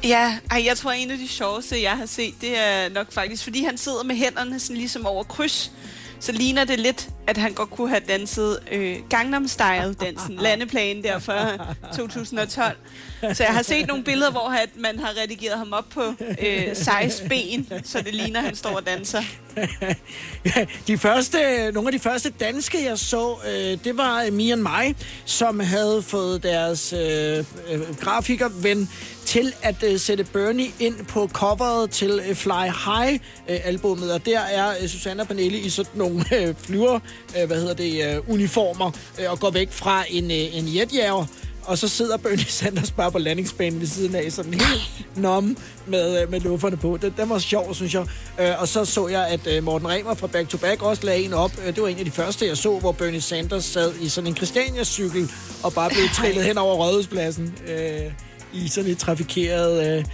Ja, 0.04 0.38
ej, 0.50 0.62
jeg 0.66 0.76
tror, 0.76 0.90
en 0.90 1.10
af 1.10 1.18
de 1.18 1.28
sjoveste, 1.28 1.82
jeg 1.82 1.96
har 1.96 2.06
set, 2.06 2.34
det 2.40 2.58
er 2.58 2.88
nok 2.88 3.12
faktisk, 3.12 3.44
fordi 3.44 3.64
han 3.64 3.78
sidder 3.78 4.02
med 4.04 4.14
hænderne 4.14 4.60
sådan 4.60 4.76
ligesom 4.76 5.06
over 5.06 5.24
kryds. 5.24 5.72
så 6.20 6.32
ligner 6.32 6.64
det 6.64 6.80
lidt, 6.80 7.08
at 7.26 7.36
han 7.36 7.52
godt 7.52 7.70
kunne 7.70 7.88
have 7.88 8.00
danset 8.08 8.58
øh, 8.72 8.96
Gangnam 9.10 9.48
Style-dansen, 9.48 10.36
landeplan 10.42 11.02
der 11.02 11.18
fra 11.18 11.50
2012. 11.96 12.76
Så 13.20 13.44
jeg 13.44 13.54
har 13.54 13.62
set 13.62 13.86
nogle 13.86 14.04
billeder, 14.04 14.30
hvor 14.30 14.48
at 14.48 14.68
man 14.76 14.98
har 14.98 15.12
redigeret 15.22 15.58
ham 15.58 15.72
op 15.72 15.88
på 15.88 16.02
øh, 16.20 16.76
16 16.76 17.28
ben, 17.28 17.68
så 17.84 18.02
det 18.02 18.14
ligner, 18.14 18.38
at 18.38 18.44
han 18.44 18.56
står 18.56 18.76
og 18.76 18.86
danser. 18.86 19.22
de 20.86 20.98
første, 20.98 21.38
nogle 21.72 21.88
af 21.88 21.92
de 21.92 21.98
første 21.98 22.30
danske, 22.40 22.84
jeg 22.84 22.98
så, 22.98 23.36
øh, 23.48 23.78
det 23.84 23.96
var 23.96 24.30
Mia 24.30 24.54
og 24.54 24.58
mig, 24.58 24.94
som 25.24 25.60
havde 25.60 26.02
fået 26.02 26.42
deres 26.42 26.92
øh, 26.92 27.44
øh, 27.70 27.96
grafikerven 28.00 28.88
til 29.24 29.52
at 29.62 29.82
øh, 29.82 30.00
sætte 30.00 30.24
Bernie 30.24 30.70
ind 30.80 31.06
på 31.06 31.28
coveret 31.32 31.90
til 31.90 32.20
øh, 32.28 32.34
Fly 32.34 32.68
High-albummet, 32.86 34.08
øh, 34.08 34.14
og 34.14 34.26
der 34.26 34.40
er 34.40 34.74
øh, 34.82 34.88
Susanna 34.88 35.24
Panelli 35.24 35.58
i 35.58 35.70
sådan 35.70 35.92
nogle 35.94 36.24
øh, 36.36 36.54
flyver, 36.58 37.00
øh, 37.40 37.46
hvad 37.46 37.56
hedder 37.56 37.74
det, 37.74 38.14
øh, 38.14 38.30
uniformer, 38.30 38.90
øh, 39.20 39.30
og 39.30 39.40
går 39.40 39.50
væk 39.50 39.72
fra 39.72 40.04
en, 40.08 40.30
øh, 40.30 40.56
en 40.56 40.76
jetjager, 40.76 41.26
og 41.64 41.79
så 41.79 41.88
sidder 41.88 42.16
Bernie 42.16 42.44
Sanders 42.61 42.90
bare 42.90 43.12
på 43.12 43.18
landingsbanen 43.18 43.81
ved 43.81 43.87
siden 43.87 44.14
af, 44.14 44.33
sådan 44.33 44.55
helt 44.55 45.07
nom 45.16 45.57
med, 45.87 46.22
øh, 46.22 46.31
med 46.31 46.40
lufferne 46.40 46.77
på. 46.77 46.98
Den, 47.03 47.14
den 47.16 47.31
var 47.31 47.38
sjov, 47.38 47.75
synes 47.75 47.94
jeg. 47.94 48.07
Øh, 48.40 48.61
og 48.61 48.68
så 48.68 48.85
så 48.85 49.09
jeg, 49.09 49.27
at 49.27 49.46
øh, 49.46 49.64
Morten 49.64 49.88
Remer 49.88 50.14
fra 50.14 50.27
Back 50.27 50.48
to 50.48 50.59
Back 50.59 50.83
også 50.83 51.07
lagde 51.07 51.25
en 51.25 51.33
op. 51.33 51.53
Øh, 51.66 51.75
det 51.75 51.83
var 51.83 51.88
en 51.88 51.98
af 51.98 52.05
de 52.05 52.11
første, 52.11 52.46
jeg 52.46 52.57
så, 52.57 52.79
hvor 52.79 52.92
Bernie 52.92 53.20
Sanders 53.20 53.64
sad 53.64 53.92
i 54.01 54.09
sådan 54.09 54.29
en 54.29 54.37
Christiania-cykel 54.37 55.31
og 55.62 55.72
bare 55.72 55.90
blev 55.90 56.09
trillet 56.18 56.44
hen 56.44 56.59
over 56.59 56.75
Rådhuspladsen 56.75 57.55
øh, 57.68 58.12
i 58.53 58.68
sådan 58.68 58.90
et 58.90 58.98
trafikeret 58.98 60.05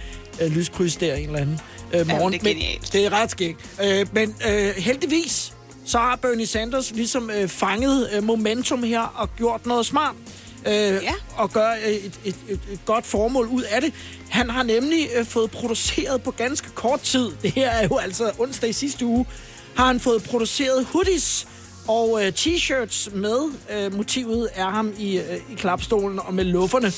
øh, 0.41 0.51
lyskryds 0.51 0.95
der 0.95 1.15
en 1.15 1.25
eller 1.25 1.39
anden 1.39 1.59
øh, 1.93 2.07
morgen. 2.07 2.33
det 2.33 2.39
er 2.39 2.53
genialt. 2.53 2.81
Men, 2.81 2.89
det 2.91 3.05
er 3.05 3.09
ret 3.09 3.31
skægt. 3.31 3.59
Øh, 3.83 4.07
men 4.13 4.35
øh, 4.49 4.75
heldigvis, 4.77 5.53
så 5.85 5.97
har 5.97 6.15
Bernie 6.15 6.47
Sanders 6.47 6.91
ligesom 6.91 7.29
øh, 7.29 7.47
fanget 7.47 8.09
øh, 8.13 8.23
momentum 8.23 8.83
her 8.83 9.01
og 9.01 9.35
gjort 9.35 9.65
noget 9.65 9.85
smart 9.85 10.15
øh, 10.67 10.73
ja. 10.73 11.13
og 11.37 11.51
gør 11.51 11.71
øh, 11.71 11.91
et, 11.91 12.19
et, 12.25 12.35
et, 12.49 12.59
et 12.71 12.79
godt 12.85 13.05
formål 13.05 13.47
ud 13.47 13.61
af 13.61 13.81
det. 13.81 13.93
Han 14.29 14.49
har 14.49 14.63
nemlig 14.63 15.07
øh, 15.17 15.25
fået 15.25 15.51
produceret 15.51 16.23
på 16.23 16.31
ganske 16.31 16.69
kort 16.75 17.01
tid, 17.01 17.31
det 17.41 17.51
her 17.51 17.69
er 17.69 17.87
jo 17.87 17.97
altså 17.97 18.31
onsdag 18.39 18.69
i 18.69 18.73
sidste 18.73 19.05
uge, 19.05 19.25
har 19.75 19.85
han 19.85 19.99
fået 19.99 20.23
produceret 20.23 20.85
hoodies 20.85 21.47
og 21.87 22.25
øh, 22.25 22.33
t-shirts 22.35 23.15
med 23.15 23.51
øh, 23.71 23.95
motivet 23.95 24.49
er 24.55 24.69
ham 24.69 24.93
i, 24.97 25.17
øh, 25.17 25.35
i 25.51 25.55
klapstolen 25.57 26.19
og 26.19 26.33
med 26.33 26.43
lufferne. 26.43 26.91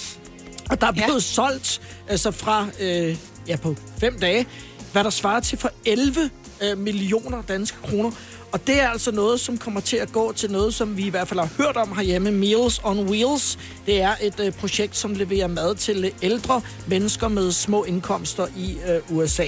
Og 0.69 0.81
der 0.81 0.87
er 0.87 0.91
blevet 0.91 1.13
ja. 1.13 1.19
solgt 1.19 1.81
altså 2.07 2.31
fra 2.31 2.67
øh, 2.79 3.17
ja, 3.47 3.57
på 3.57 3.75
fem 3.99 4.19
dage, 4.19 4.47
hvad 4.91 5.03
der 5.03 5.09
svarer 5.09 5.39
til 5.39 5.57
for 5.57 5.71
11 5.85 6.29
øh, 6.63 6.77
millioner 6.77 7.41
danske 7.41 7.77
kroner. 7.83 8.11
Og 8.51 8.67
det 8.67 8.81
er 8.81 8.89
altså 8.89 9.11
noget, 9.11 9.39
som 9.39 9.57
kommer 9.57 9.79
til 9.79 9.97
at 9.97 10.11
gå 10.11 10.31
til 10.31 10.51
noget, 10.51 10.73
som 10.73 10.97
vi 10.97 11.05
i 11.05 11.09
hvert 11.09 11.27
fald 11.27 11.39
har 11.39 11.49
hørt 11.57 11.77
om 11.77 11.95
herhjemme, 11.95 12.31
Meals 12.31 12.81
on 12.83 12.99
Wheels. 13.09 13.59
Det 13.85 14.01
er 14.01 14.15
et 14.21 14.39
øh, 14.39 14.53
projekt, 14.53 14.97
som 14.97 15.13
leverer 15.13 15.47
mad 15.47 15.75
til 15.75 16.11
ældre 16.21 16.61
mennesker 16.87 17.27
med 17.27 17.51
små 17.51 17.83
indkomster 17.83 18.47
i 18.57 18.77
øh, 18.89 19.17
USA. 19.17 19.45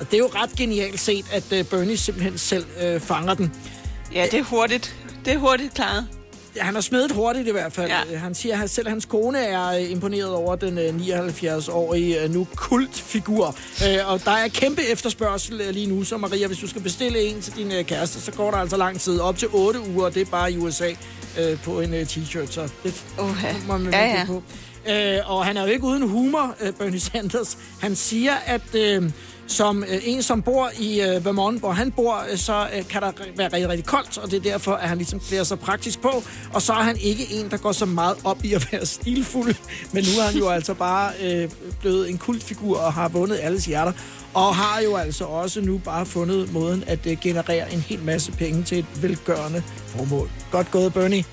Og 0.00 0.06
det 0.10 0.14
er 0.14 0.18
jo 0.18 0.30
ret 0.34 0.50
genialt 0.56 1.00
set, 1.00 1.24
at 1.32 1.52
øh, 1.52 1.64
Bernie 1.64 1.96
simpelthen 1.96 2.38
selv 2.38 2.64
øh, 2.82 3.00
fanger 3.00 3.34
den. 3.34 3.52
Ja, 4.14 4.26
det 4.30 4.38
er 4.38 4.44
hurtigt. 4.44 4.96
Det 5.24 5.32
er 5.32 5.38
hurtigt 5.38 5.74
klaret. 5.74 6.21
Han 6.56 6.74
har 6.74 6.80
smedet 6.80 7.12
hurtigt 7.12 7.48
i 7.48 7.50
hvert 7.50 7.72
fald. 7.72 7.90
Ja. 7.90 8.18
Han 8.18 8.34
siger, 8.34 8.62
at 8.62 8.70
selv 8.70 8.88
hans 8.88 9.04
kone 9.04 9.38
er 9.38 9.68
øh, 9.68 9.90
imponeret 9.90 10.30
over 10.30 10.56
den 10.56 10.78
79-årige 10.78 12.22
øh, 12.22 12.30
nu 12.30 12.46
kultfigur. 12.56 13.56
Og 14.06 14.24
der 14.24 14.30
er 14.30 14.48
kæmpe 14.48 14.82
efterspørgsel 14.82 15.62
lige 15.70 15.86
nu, 15.86 16.04
så 16.04 16.16
Maria, 16.16 16.46
hvis 16.46 16.58
du 16.58 16.68
skal 16.68 16.82
bestille 16.82 17.20
en 17.22 17.40
til 17.40 17.56
din 17.56 17.84
kæreste, 17.84 18.20
så 18.20 18.32
går 18.32 18.50
der 18.50 18.58
altså 18.58 18.76
lang 18.76 19.00
tid. 19.00 19.20
Op 19.20 19.38
til 19.38 19.48
8 19.52 19.80
uger, 19.80 20.10
det 20.10 20.22
er 20.22 20.30
bare 20.30 20.52
i 20.52 20.58
USA 20.58 20.90
på 21.64 21.80
en 21.80 21.94
t-shirt, 21.94 22.52
så 22.52 22.68
det 22.82 23.04
uh-huh. 23.18 23.66
må 23.66 23.78
man 23.78 23.92
ja, 23.92 24.06
ja. 24.06 24.24
på. 24.26 24.42
Øh, 24.88 25.18
Og 25.26 25.44
han 25.44 25.56
er 25.56 25.62
jo 25.62 25.68
ikke 25.68 25.84
uden 25.84 26.08
humor, 26.08 26.54
øh, 26.60 26.72
Bernie 26.72 27.00
Sanders. 27.00 27.58
Han 27.80 27.96
siger, 27.96 28.32
at 28.46 28.74
øh, 28.74 29.10
som 29.46 29.84
øh, 29.84 30.00
en, 30.04 30.22
som 30.22 30.42
bor 30.42 30.70
i 30.78 31.00
øh, 31.00 31.24
Vermont, 31.24 31.58
hvor 31.60 31.72
han 31.72 31.90
bor, 31.92 32.24
øh, 32.30 32.38
så 32.38 32.68
øh, 32.76 32.88
kan 32.88 33.02
der 33.02 33.12
være 33.36 33.46
rigtig, 33.52 33.68
rigtig 33.68 33.86
koldt, 33.86 34.18
og 34.18 34.30
det 34.30 34.36
er 34.36 34.40
derfor, 34.50 34.72
at 34.72 34.88
han 34.88 34.98
ligesom 34.98 35.20
klæder 35.20 35.44
sig 35.44 35.58
praktisk 35.58 36.00
på. 36.00 36.22
Og 36.52 36.62
så 36.62 36.72
er 36.72 36.82
han 36.82 36.96
ikke 37.00 37.26
en, 37.32 37.50
der 37.50 37.56
går 37.56 37.72
så 37.72 37.86
meget 37.86 38.16
op 38.24 38.44
i 38.44 38.52
at 38.54 38.68
være 38.72 38.86
stilfuld, 38.96 39.54
men 39.92 40.04
nu 40.04 40.20
er 40.20 40.24
han 40.26 40.36
jo 40.38 40.48
altså 40.48 40.74
bare 40.74 41.12
øh, 41.22 41.50
blevet 41.80 42.10
en 42.10 42.18
kultfigur 42.18 42.78
og 42.78 42.92
har 42.92 43.08
vundet 43.08 43.38
alles 43.42 43.64
hjerter. 43.64 43.92
Og 44.34 44.56
har 44.56 44.80
jo 44.80 44.96
altså 44.96 45.24
også 45.24 45.60
nu 45.60 45.78
bare 45.78 46.06
fundet 46.06 46.52
måden 46.52 46.84
at 46.86 47.06
øh, 47.06 47.16
generere 47.20 47.72
en 47.72 47.80
hel 47.80 48.02
masse 48.02 48.32
penge 48.32 48.62
til 48.62 48.78
et 48.78 49.02
velgørende 49.02 49.62
formål. 49.86 50.30
Godt 50.50 50.70
gået, 50.70 50.92
Bernie. 50.94 51.24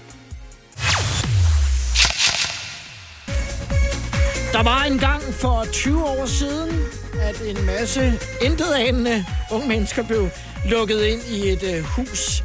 Der 4.53 4.63
var 4.63 4.83
en 4.83 4.99
gang 4.99 5.21
for 5.21 5.65
20 5.71 6.03
år 6.05 6.25
siden, 6.25 6.69
at 7.21 7.41
en 7.45 7.65
masse 7.65 8.19
intetanende 8.41 9.25
unge 9.51 9.67
mennesker 9.67 10.03
blev 10.03 10.29
lukket 10.65 11.03
ind 11.03 11.21
i 11.31 11.49
et 11.49 11.63
øh, 11.63 11.83
hus 11.83 12.43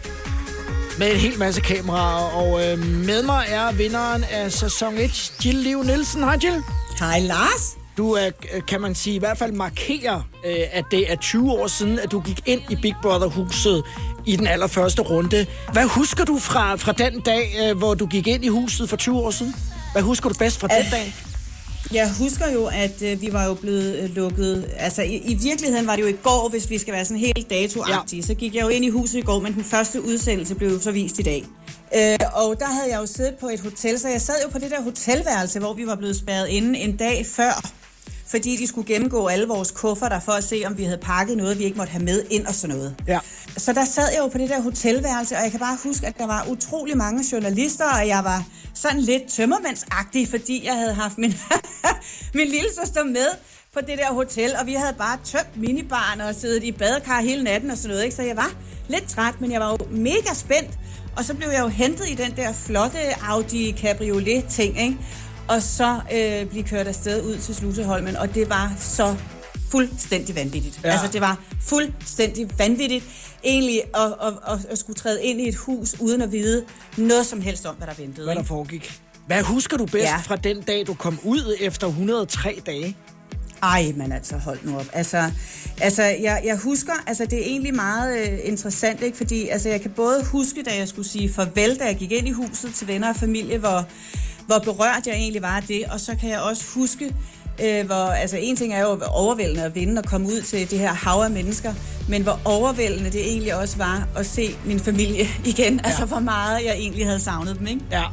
med 0.98 1.10
en 1.10 1.16
hel 1.16 1.38
masse 1.38 1.60
kameraer. 1.60 2.24
Og 2.36 2.66
øh, 2.66 2.78
med 2.78 3.22
mig 3.22 3.44
er 3.48 3.72
vinderen 3.72 4.24
af 4.24 4.52
sæson 4.52 4.98
1, 4.98 5.32
Jill 5.44 5.58
Liv 5.58 5.82
Nielsen. 5.82 6.22
Hej 6.22 6.38
Jill. 6.42 6.62
Hej 7.00 7.20
Lars. 7.20 7.76
Du 7.96 8.12
er, 8.12 8.30
kan 8.68 8.80
man 8.80 8.94
sige, 8.94 9.16
i 9.16 9.18
hvert 9.18 9.38
fald 9.38 9.52
markerer, 9.52 10.20
øh, 10.46 10.56
at 10.72 10.84
det 10.90 11.12
er 11.12 11.16
20 11.16 11.52
år 11.52 11.66
siden, 11.66 11.98
at 11.98 12.12
du 12.12 12.20
gik 12.20 12.40
ind 12.46 12.60
i 12.70 12.76
Big 12.82 12.94
Brother-huset 13.02 13.82
i 14.26 14.36
den 14.36 14.46
allerførste 14.46 15.02
runde. 15.02 15.46
Hvad 15.72 15.84
husker 15.84 16.24
du 16.24 16.38
fra, 16.38 16.76
fra 16.76 16.92
den 16.92 17.20
dag, 17.20 17.56
øh, 17.62 17.78
hvor 17.78 17.94
du 17.94 18.06
gik 18.06 18.26
ind 18.26 18.44
i 18.44 18.48
huset 18.48 18.88
for 18.88 18.96
20 18.96 19.18
år 19.18 19.30
siden? 19.30 19.54
Hvad 19.92 20.02
husker 20.02 20.28
du 20.28 20.34
bedst 20.38 20.60
fra 20.60 20.68
den 20.68 20.90
dag? 20.90 21.14
Jeg 21.92 22.12
husker 22.18 22.50
jo, 22.50 22.66
at 22.66 23.02
øh, 23.02 23.20
vi 23.20 23.32
var 23.32 23.44
jo 23.44 23.54
blevet 23.54 23.98
øh, 23.98 24.16
lukket... 24.16 24.70
Altså, 24.78 25.02
i, 25.02 25.16
i 25.16 25.34
virkeligheden 25.34 25.86
var 25.86 25.96
det 25.96 26.02
jo 26.02 26.08
i 26.08 26.16
går, 26.22 26.48
hvis 26.48 26.70
vi 26.70 26.78
skal 26.78 26.94
være 26.94 27.04
sådan 27.04 27.20
helt 27.20 27.50
datoagtige. 27.50 28.20
Ja. 28.20 28.26
Så 28.26 28.34
gik 28.34 28.54
jeg 28.54 28.62
jo 28.62 28.68
ind 28.68 28.84
i 28.84 28.88
huset 28.88 29.18
i 29.18 29.22
går, 29.22 29.40
men 29.40 29.54
den 29.54 29.64
første 29.64 30.02
udsendelse 30.02 30.54
blev 30.54 30.80
så 30.80 30.90
vist 30.92 31.18
i 31.18 31.22
dag. 31.22 31.44
Øh, 31.96 32.18
og 32.34 32.58
der 32.58 32.66
havde 32.66 32.90
jeg 32.90 33.00
jo 33.00 33.06
siddet 33.06 33.34
på 33.34 33.48
et 33.48 33.60
hotel, 33.60 33.98
så 33.98 34.08
jeg 34.08 34.20
sad 34.20 34.34
jo 34.44 34.50
på 34.50 34.58
det 34.58 34.70
der 34.70 34.82
hotelværelse, 34.82 35.58
hvor 35.58 35.74
vi 35.74 35.86
var 35.86 35.94
blevet 35.94 36.16
spærret 36.16 36.48
inde 36.48 36.78
en 36.78 36.96
dag 36.96 37.26
før 37.26 37.70
fordi 38.26 38.56
de 38.56 38.66
skulle 38.66 38.86
gennemgå 38.86 39.26
alle 39.26 39.46
vores 39.48 39.70
kufferter 39.70 40.20
for 40.20 40.32
at 40.32 40.44
se, 40.44 40.62
om 40.66 40.78
vi 40.78 40.84
havde 40.84 40.98
pakket 40.98 41.36
noget, 41.36 41.58
vi 41.58 41.64
ikke 41.64 41.76
måtte 41.76 41.90
have 41.90 42.04
med 42.04 42.22
ind 42.30 42.46
og 42.46 42.54
sådan 42.54 42.76
noget. 42.76 42.94
Ja. 43.06 43.18
Så 43.56 43.72
der 43.72 43.84
sad 43.84 44.08
jeg 44.12 44.18
jo 44.18 44.26
på 44.26 44.38
det 44.38 44.48
der 44.50 44.60
hotelværelse, 44.60 45.36
og 45.36 45.42
jeg 45.42 45.50
kan 45.50 45.60
bare 45.60 45.78
huske, 45.82 46.06
at 46.06 46.18
der 46.18 46.26
var 46.26 46.46
utrolig 46.48 46.96
mange 46.96 47.24
journalister, 47.32 47.84
og 47.84 48.08
jeg 48.08 48.24
var 48.24 48.44
sådan 48.74 49.00
lidt 49.00 49.22
tømmermandsagtig, 49.28 50.28
fordi 50.28 50.66
jeg 50.66 50.74
havde 50.74 50.94
haft 50.94 51.18
min, 51.18 51.34
min 52.34 52.48
lille 52.48 52.68
søster 52.80 53.04
med 53.04 53.26
på 53.74 53.80
det 53.80 53.98
der 53.98 54.12
hotel, 54.12 54.56
og 54.60 54.66
vi 54.66 54.74
havde 54.74 54.94
bare 54.98 55.18
tømt 55.24 55.56
minibaren 55.56 56.20
og 56.20 56.34
siddet 56.34 56.64
i 56.64 56.72
badekar 56.72 57.20
hele 57.20 57.44
natten 57.44 57.70
og 57.70 57.76
sådan 57.76 57.88
noget, 57.88 58.04
ikke? 58.04 58.16
så 58.16 58.22
jeg 58.22 58.36
var 58.36 58.54
lidt 58.88 59.08
træt, 59.08 59.40
men 59.40 59.52
jeg 59.52 59.60
var 59.60 59.70
jo 59.70 59.78
mega 59.90 60.34
spændt, 60.34 60.70
og 61.16 61.24
så 61.24 61.34
blev 61.34 61.48
jeg 61.48 61.60
jo 61.60 61.68
hentet 61.68 62.08
i 62.08 62.14
den 62.14 62.36
der 62.36 62.52
flotte 62.52 62.98
Audi 63.22 63.72
Cabriolet 63.72 64.44
ting, 64.50 64.80
ikke? 64.80 64.96
og 65.48 65.62
så 65.62 66.00
øh, 66.14 66.46
blive 66.46 66.64
kørt 66.64 66.86
afsted 66.86 67.22
ud 67.22 67.38
til 67.38 67.54
Sluseholmen, 67.54 68.16
og 68.16 68.34
det 68.34 68.48
var 68.50 68.72
så 68.78 69.16
fuldstændig 69.70 70.36
vanvittigt. 70.36 70.80
Ja. 70.84 70.90
Altså, 70.90 71.08
det 71.12 71.20
var 71.20 71.38
fuldstændig 71.60 72.50
vanvittigt 72.58 73.04
egentlig 73.44 73.82
at, 73.94 74.14
at, 74.22 74.32
at, 74.46 74.66
at 74.70 74.78
skulle 74.78 74.96
træde 74.96 75.24
ind 75.24 75.40
i 75.40 75.48
et 75.48 75.56
hus 75.56 75.96
uden 76.00 76.22
at 76.22 76.32
vide 76.32 76.64
noget 76.96 77.26
som 77.26 77.40
helst 77.40 77.66
om, 77.66 77.74
hvad 77.74 77.86
der 77.86 77.94
ventede. 77.94 78.26
Hvad 78.26 78.36
der 78.36 78.42
foregik. 78.42 79.00
Hvad 79.26 79.42
husker 79.42 79.76
du 79.76 79.86
bedst 79.86 80.06
ja. 80.06 80.16
fra 80.16 80.36
den 80.36 80.62
dag, 80.62 80.86
du 80.86 80.94
kom 80.94 81.18
ud 81.22 81.56
efter 81.60 81.86
103 81.86 82.62
dage? 82.66 82.96
Ej, 83.62 83.92
men 83.96 84.12
altså, 84.12 84.36
hold 84.36 84.58
nu 84.62 84.78
op. 84.78 84.86
Altså, 84.92 85.30
altså 85.80 86.02
jeg, 86.02 86.42
jeg 86.44 86.56
husker, 86.56 86.92
altså 87.06 87.24
det 87.24 87.38
er 87.38 87.44
egentlig 87.44 87.74
meget 87.74 88.18
øh, 88.18 88.38
interessant, 88.44 89.02
ikke? 89.02 89.16
fordi 89.16 89.48
altså, 89.48 89.68
jeg 89.68 89.80
kan 89.80 89.90
både 89.90 90.24
huske, 90.24 90.62
da 90.62 90.76
jeg 90.78 90.88
skulle 90.88 91.08
sige 91.08 91.32
farvel, 91.32 91.78
da 91.78 91.84
jeg 91.84 91.96
gik 91.96 92.12
ind 92.12 92.28
i 92.28 92.30
huset 92.30 92.74
til 92.74 92.88
venner 92.88 93.08
og 93.08 93.16
familie, 93.16 93.58
hvor 93.58 93.86
hvor 94.46 94.58
berørt 94.58 95.06
jeg 95.06 95.14
egentlig 95.14 95.42
var 95.42 95.56
af 95.56 95.62
det, 95.62 95.84
og 95.84 96.00
så 96.00 96.16
kan 96.20 96.30
jeg 96.30 96.40
også 96.40 96.64
huske, 96.74 97.14
øh, 97.62 97.86
hvor, 97.86 97.94
altså 97.94 98.36
en 98.36 98.56
ting 98.56 98.74
er 98.74 98.80
jo 98.80 99.00
overvældende 99.06 99.62
at 99.62 99.74
vinde 99.74 99.98
og 99.98 100.04
komme 100.04 100.26
ud 100.26 100.42
til 100.42 100.70
det 100.70 100.78
her 100.78 100.92
hav 100.92 101.20
af 101.20 101.30
mennesker, 101.30 101.74
men 102.08 102.22
hvor 102.22 102.40
overvældende 102.44 103.10
det 103.10 103.20
egentlig 103.28 103.54
også 103.54 103.76
var 103.76 104.08
at 104.16 104.26
se 104.26 104.56
min 104.64 104.80
familie 104.80 105.26
igen, 105.44 105.74
ja. 105.74 105.80
altså 105.84 106.04
hvor 106.04 106.20
meget 106.20 106.64
jeg 106.64 106.74
egentlig 106.74 107.06
havde 107.06 107.20
savnet 107.20 107.58
dem, 107.58 107.66
ikke? 107.66 107.80
Ja. 107.90 108.04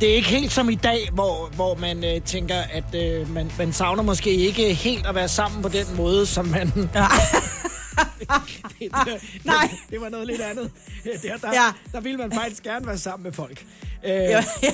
Det 0.00 0.10
er 0.10 0.14
ikke 0.14 0.28
helt 0.28 0.52
som 0.52 0.70
i 0.70 0.74
dag, 0.74 1.08
hvor, 1.12 1.50
hvor 1.54 1.74
man 1.74 2.04
øh, 2.04 2.20
tænker, 2.20 2.56
at 2.72 2.94
øh, 2.94 3.34
man, 3.34 3.50
man 3.58 3.72
savner 3.72 4.02
måske 4.02 4.30
ikke 4.30 4.74
helt 4.74 5.06
at 5.06 5.14
være 5.14 5.28
sammen 5.28 5.62
på 5.62 5.68
den 5.68 5.86
måde, 5.96 6.26
som 6.26 6.46
man... 6.46 6.72
Ja. 6.94 7.06
det, 8.78 8.90
det, 9.06 9.40
Nej. 9.44 9.68
Det, 9.70 9.78
det 9.90 10.00
var 10.00 10.08
noget 10.08 10.26
lidt 10.26 10.40
andet. 10.40 10.70
Der, 11.04 11.36
der, 11.36 11.52
ja. 11.52 11.72
der 11.92 12.00
ville 12.00 12.18
man 12.18 12.32
faktisk 12.32 12.62
gerne 12.62 12.86
være 12.86 12.98
sammen 12.98 13.24
med 13.24 13.32
folk. 13.32 13.64
Øh, 14.04 14.12
Ja, 14.12 14.44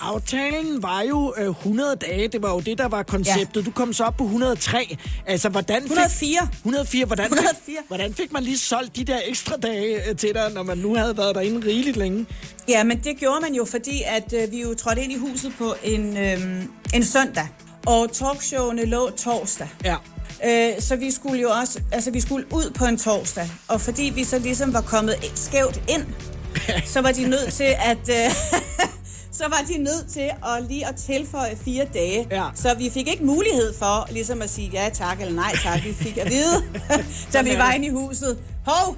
aftalen 0.00 0.82
var 0.82 1.02
jo 1.02 1.34
øh, 1.38 1.48
100 1.48 1.96
dage. 1.96 2.28
Det 2.28 2.42
var 2.42 2.50
jo 2.52 2.60
det, 2.60 2.78
der 2.78 2.88
var 2.88 3.02
konceptet. 3.02 3.60
Ja. 3.60 3.66
Du 3.66 3.70
kom 3.70 3.92
så 3.92 4.04
op 4.04 4.16
på 4.16 4.24
103. 4.24 4.96
Altså, 5.26 5.48
hvordan 5.48 5.82
fik... 5.82 5.90
104. 5.90 6.48
104. 6.58 7.04
Hvordan, 7.06 7.24
104. 7.24 7.54
Fik, 7.66 7.76
hvordan 7.88 8.14
fik 8.14 8.32
man 8.32 8.42
lige 8.42 8.58
solgt 8.58 8.96
de 8.96 9.04
der 9.04 9.18
ekstra 9.26 9.56
dage 9.56 10.08
øh, 10.08 10.16
til 10.16 10.34
dig, 10.34 10.50
når 10.54 10.62
man 10.62 10.78
nu 10.78 10.94
havde 10.96 11.16
været 11.16 11.34
derinde 11.34 11.66
rigeligt 11.66 11.96
længe? 11.96 12.26
Ja, 12.68 12.84
men 12.84 12.98
det 13.04 13.16
gjorde 13.16 13.40
man 13.40 13.54
jo, 13.54 13.64
fordi 13.64 14.02
at 14.06 14.32
øh, 14.32 14.52
vi 14.52 14.60
jo 14.62 14.74
trådte 14.74 15.02
ind 15.02 15.12
i 15.12 15.16
huset 15.18 15.52
på 15.58 15.74
en, 15.82 16.16
øh, 16.16 16.62
en 16.94 17.04
søndag. 17.04 17.48
Og 17.86 18.12
talkshowene 18.12 18.84
lå 18.84 19.10
torsdag. 19.10 19.68
Ja. 19.84 19.96
Øh, 20.46 20.80
så 20.80 20.96
vi 20.96 21.10
skulle 21.10 21.40
jo 21.42 21.50
også, 21.50 21.80
altså 21.92 22.10
vi 22.10 22.20
skulle 22.20 22.46
ud 22.52 22.70
på 22.74 22.84
en 22.84 22.98
torsdag. 22.98 23.50
Og 23.68 23.80
fordi 23.80 24.12
vi 24.14 24.24
så 24.24 24.38
ligesom 24.38 24.72
var 24.72 24.80
kommet 24.80 25.14
skævt 25.34 25.80
ind, 25.88 26.02
så 26.94 27.00
var 27.00 27.12
de 27.12 27.28
nødt 27.28 27.52
til 27.52 27.74
at... 27.78 28.08
Øh, 28.08 28.30
så 29.38 29.48
var 29.48 29.64
de 29.68 29.78
nødt 29.78 30.12
til 30.12 30.30
at 30.46 30.64
lige 30.68 30.86
at 30.86 30.96
tilføje 30.96 31.56
fire 31.64 31.86
dage. 31.94 32.26
Ja. 32.30 32.48
Så 32.54 32.74
vi 32.74 32.90
fik 32.90 33.08
ikke 33.08 33.24
mulighed 33.24 33.74
for 33.78 34.08
ligesom 34.10 34.42
at 34.42 34.50
sige 34.50 34.70
ja 34.72 34.88
tak 34.92 35.20
eller 35.20 35.34
nej 35.34 35.52
tak. 35.62 35.84
Vi 35.84 35.94
fik 35.94 36.16
at 36.16 36.30
vide, 36.30 36.64
da 37.32 37.42
vi 37.42 37.58
var 37.58 37.72
inde 37.72 37.86
i 37.86 37.90
huset. 37.90 38.38
Hov, 38.66 38.96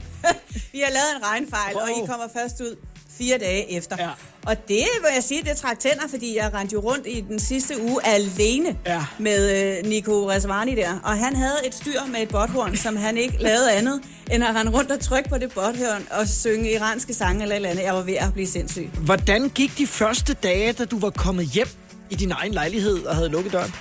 vi 0.73 0.81
har 0.81 0.91
lavet 0.91 1.17
en 1.17 1.25
regnfejl, 1.25 1.77
og 1.77 1.91
I 1.91 2.07
kommer 2.07 2.27
først 2.37 2.61
ud 2.61 2.77
fire 3.19 3.39
dage 3.39 3.73
efter. 3.73 3.97
Ja. 3.99 4.09
Og 4.47 4.57
det 4.69 4.69
vil 5.03 5.11
jeg 5.15 5.23
sige, 5.23 5.43
det 5.43 5.57
trak 5.57 5.79
tænder, 5.79 6.09
fordi 6.11 6.37
jeg 6.37 6.51
rendte 6.55 6.73
jo 6.73 6.81
rundt 6.81 7.07
i 7.07 7.21
den 7.21 7.39
sidste 7.39 7.83
uge 7.83 8.07
alene 8.07 8.77
Ja. 8.87 9.05
med 9.19 9.79
øh, 9.79 9.87
Nico 9.91 10.31
Resvani 10.31 10.75
der. 10.75 10.99
Og 11.05 11.19
han 11.19 11.37
havde 11.37 11.57
et 11.67 11.75
styr 11.75 12.01
med 12.13 12.21
et 12.23 12.29
botthorn, 12.29 12.77
som 12.77 12.97
han 12.97 13.17
ikke 13.17 13.37
lavede 13.49 13.73
andet, 13.73 14.01
end 14.33 14.45
at 14.45 14.55
rende 14.55 14.73
rundt 14.73 14.91
og 14.91 15.01
trykke 15.01 15.29
på 15.29 15.39
det 15.39 15.53
botthorn 15.53 16.07
og 16.11 16.29
synge 16.29 16.73
iranske 16.73 17.15
sange 17.15 17.43
eller 17.43 17.55
et 17.55 17.57
eller 17.57 17.69
andet. 17.71 17.83
Jeg 17.85 17.95
var 17.95 18.03
ved 18.03 18.15
at 18.15 18.33
blive 18.33 18.47
sindssyg. 18.47 18.89
Hvordan 19.01 19.49
gik 19.49 19.79
de 19.79 19.87
første 19.87 20.35
dage, 20.35 20.73
da 20.73 20.85
du 20.85 20.99
var 20.99 21.11
kommet 21.11 21.47
hjem 21.47 21.69
i 22.11 22.15
din 22.15 22.33
egen 22.33 22.53
lejlighed 22.53 23.05
og 23.05 23.17
havde 23.17 23.29
lukket 23.29 23.53
døren? 23.53 23.73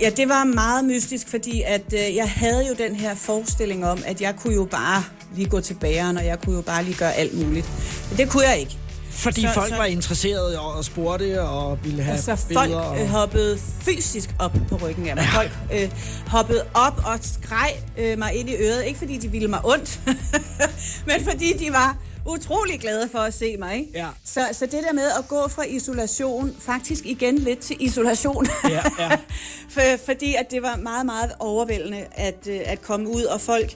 Ja, 0.00 0.10
det 0.10 0.28
var 0.28 0.44
meget 0.44 0.84
mystisk, 0.84 1.28
fordi 1.28 1.62
at 1.66 1.92
øh, 1.94 2.16
jeg 2.16 2.30
havde 2.30 2.66
jo 2.68 2.74
den 2.78 2.94
her 2.96 3.14
forestilling 3.14 3.86
om, 3.86 3.98
at 4.06 4.20
jeg 4.20 4.36
kunne 4.36 4.54
jo 4.54 4.64
bare 4.64 5.04
lige 5.36 5.48
gå 5.48 5.60
til 5.60 5.74
bageren, 5.74 6.16
og 6.16 6.26
jeg 6.26 6.38
kunne 6.44 6.56
jo 6.56 6.62
bare 6.62 6.84
lige 6.84 6.96
gøre 6.96 7.12
alt 7.14 7.46
muligt. 7.46 7.66
Men 8.08 8.18
det 8.18 8.30
kunne 8.30 8.42
jeg 8.48 8.58
ikke. 8.58 8.76
Fordi 9.10 9.42
Så- 9.42 9.48
folk 9.54 9.68
så- 9.68 9.76
var 9.76 9.84
interesserede 9.84 10.60
og 10.60 10.84
spurgte 10.84 11.40
og 11.42 11.78
ville 11.84 12.02
have 12.02 12.12
Altså 12.16 12.36
folk 12.36 12.48
billeder. 12.48 12.80
Og... 12.80 13.00
øh, 13.00 13.08
hoppede 13.08 13.58
fysisk 13.80 14.30
op 14.38 14.52
på 14.68 14.76
ryggen 14.76 15.08
af 15.08 15.16
mig. 15.16 15.24
Folk 15.34 15.50
øh, 15.74 15.90
hoppede 16.26 16.64
op 16.74 17.02
og 17.06 17.18
skreg 17.22 17.70
øh, 17.98 18.18
mig 18.18 18.34
ind 18.34 18.48
i 18.50 18.54
øret. 18.56 18.84
Ikke 18.84 18.98
fordi 18.98 19.18
de 19.18 19.28
ville 19.30 19.48
mig 19.48 19.60
ondt, 19.64 20.00
men 21.06 21.24
fordi 21.24 21.52
de 21.58 21.72
var 21.72 21.96
utrolig 22.26 22.80
glade 22.80 23.08
for 23.12 23.18
at 23.18 23.34
se 23.34 23.56
mig. 23.56 23.76
Ikke? 23.76 23.90
Ja. 23.94 24.06
Så, 24.24 24.40
så 24.52 24.66
det 24.66 24.82
der 24.82 24.92
med 24.92 25.10
at 25.18 25.28
gå 25.28 25.48
fra 25.48 25.64
isolation, 25.64 26.56
faktisk 26.58 27.06
igen 27.06 27.38
lidt 27.38 27.58
til 27.58 27.76
isolation. 27.80 28.46
Ja, 28.68 28.82
ja. 28.98 29.10
For, 29.74 29.80
fordi 30.04 30.34
at 30.34 30.50
det 30.50 30.62
var 30.62 30.76
meget, 30.76 31.06
meget 31.06 31.32
overvældende 31.38 32.04
at, 32.12 32.46
øh, 32.48 32.60
at 32.64 32.82
komme 32.82 33.08
ud, 33.08 33.22
og 33.22 33.40
folk 33.40 33.74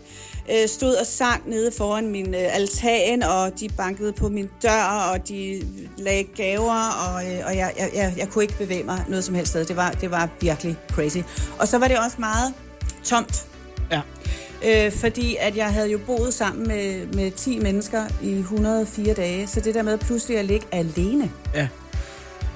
øh, 0.51 0.69
stod 0.69 0.95
og 0.95 1.07
sang 1.07 1.51
nede 1.51 1.73
foran 1.79 2.09
min 2.09 2.35
øh, 2.35 2.57
altan, 2.57 3.23
og 3.23 3.61
de 3.61 3.69
bankede 3.69 4.13
på 4.13 4.29
min 4.29 4.51
dør, 4.63 5.11
og 5.13 5.29
de 5.29 5.63
lagde 5.99 6.25
gaver, 6.25 6.89
og, 7.09 7.33
øh, 7.33 7.47
og 7.47 7.57
jeg, 7.57 7.73
jeg, 7.79 7.91
jeg, 7.95 8.15
jeg 8.17 8.29
kunne 8.29 8.45
ikke 8.45 8.59
bevæge 8.59 8.85
mig 8.85 9.05
noget 9.09 9.25
som 9.25 9.35
helst 9.35 9.51
sted. 9.51 9.65
Det 9.65 9.77
var, 9.77 9.91
det 9.91 10.11
var 10.11 10.29
virkelig 10.41 10.77
crazy. 10.91 11.19
Og 11.59 11.69
så 11.69 11.79
var 11.79 11.89
det 11.89 11.99
også 11.99 12.17
meget 12.19 12.55
tomt. 13.05 13.47
Ja. 13.91 14.01
Øh, 14.67 14.93
fordi 14.93 15.37
at 15.41 15.57
jeg 15.57 15.67
havde 15.73 15.91
jo 15.91 15.99
boet 16.07 16.35
sammen 16.35 16.69
med, 16.69 17.07
med 17.07 17.31
10 17.31 17.59
mennesker 17.59 18.05
i 18.23 18.33
104 18.33 19.15
dage, 19.15 19.47
så 19.47 19.61
det 19.61 19.75
der 19.75 19.83
med 19.83 19.99
pludselig 19.99 20.39
at 20.39 20.45
ligge 20.45 20.67
alene, 20.73 21.31
ja. 21.55 21.69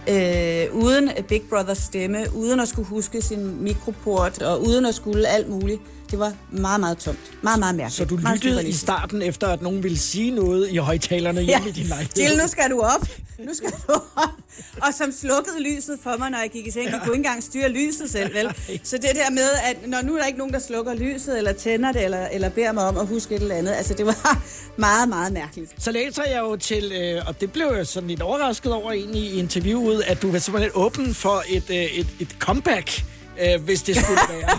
øh, 0.08 0.74
uden 0.74 1.10
Big 1.28 1.42
Brothers 1.50 1.78
stemme, 1.78 2.26
uden 2.34 2.60
at 2.60 2.68
skulle 2.68 2.88
huske 2.88 3.22
sin 3.22 3.62
mikroport, 3.62 4.42
og 4.42 4.62
uden 4.62 4.86
at 4.86 4.94
skulle 4.94 5.28
alt 5.28 5.48
muligt, 5.48 5.82
det 6.10 6.18
var 6.18 6.32
meget, 6.50 6.80
meget 6.80 6.98
tomt. 6.98 7.18
Meget, 7.42 7.58
meget 7.58 7.74
mærkeligt. 7.74 7.96
Så 7.96 8.04
du 8.04 8.16
lyttede 8.32 8.68
i 8.68 8.72
starten, 8.72 9.22
efter 9.22 9.46
at 9.48 9.62
nogen 9.62 9.82
ville 9.82 9.98
sige 9.98 10.30
noget 10.30 10.70
i 10.70 10.76
højtalerne 10.76 11.40
hjemme 11.40 11.68
i 11.68 11.72
din 11.72 11.86
lejlighed? 11.86 12.22
Jill, 12.22 12.36
nu 12.36 12.48
skal 12.48 12.70
du 12.70 12.80
op. 12.80 13.08
Nu 13.38 13.54
skal 13.54 13.70
du 13.70 13.92
op. 14.16 14.28
Og 14.76 14.94
som 14.98 15.12
slukkede 15.12 15.62
lyset 15.62 15.98
for 16.02 16.16
mig, 16.18 16.30
når 16.30 16.38
jeg 16.38 16.50
gik 16.50 16.66
i 16.66 16.70
seng. 16.70 16.84
Jeg 16.84 17.00
kunne 17.04 17.14
ikke 17.14 17.16
engang 17.16 17.42
styre 17.42 17.68
lyset 17.68 18.10
selv, 18.10 18.34
vel? 18.34 18.54
Så 18.84 18.96
det 18.96 19.10
der 19.14 19.30
med, 19.30 19.48
at 19.64 19.76
når 19.88 20.02
nu 20.02 20.14
er 20.14 20.18
der 20.18 20.26
ikke 20.26 20.38
nogen, 20.38 20.52
der 20.52 20.58
slukker 20.58 20.94
lyset, 20.94 21.38
eller 21.38 21.52
tænder 21.52 21.92
det, 21.92 22.04
eller, 22.04 22.26
eller 22.26 22.48
beder 22.48 22.72
mig 22.72 22.84
om 22.88 22.96
at 22.98 23.06
huske 23.06 23.34
et 23.34 23.42
eller 23.42 23.54
andet, 23.54 23.72
altså 23.72 23.94
det 23.94 24.06
var 24.06 24.42
meget, 24.76 25.08
meget 25.08 25.32
mærkeligt. 25.32 25.74
Så 25.78 25.92
læser 25.92 26.22
jeg 26.24 26.40
jo 26.40 26.56
til, 26.56 26.92
øh, 26.92 27.22
og 27.26 27.40
det 27.40 27.52
blev 27.52 27.72
jeg 27.76 27.86
sådan 27.86 28.08
lidt 28.08 28.22
overrasket 28.22 28.72
over 28.72 28.92
egentlig 28.92 29.22
i 29.22 29.38
interviewet, 29.38 30.02
at 30.06 30.22
du 30.22 30.30
var 30.30 30.38
simpelthen 30.38 30.72
åben 30.74 31.14
for 31.14 31.42
et, 31.48 31.70
øh, 31.70 31.76
et, 31.76 32.06
et 32.20 32.36
comeback, 32.38 33.04
øh, 33.42 33.62
hvis 33.62 33.82
det 33.82 33.96
skulle 33.96 34.20
være. 34.40 34.58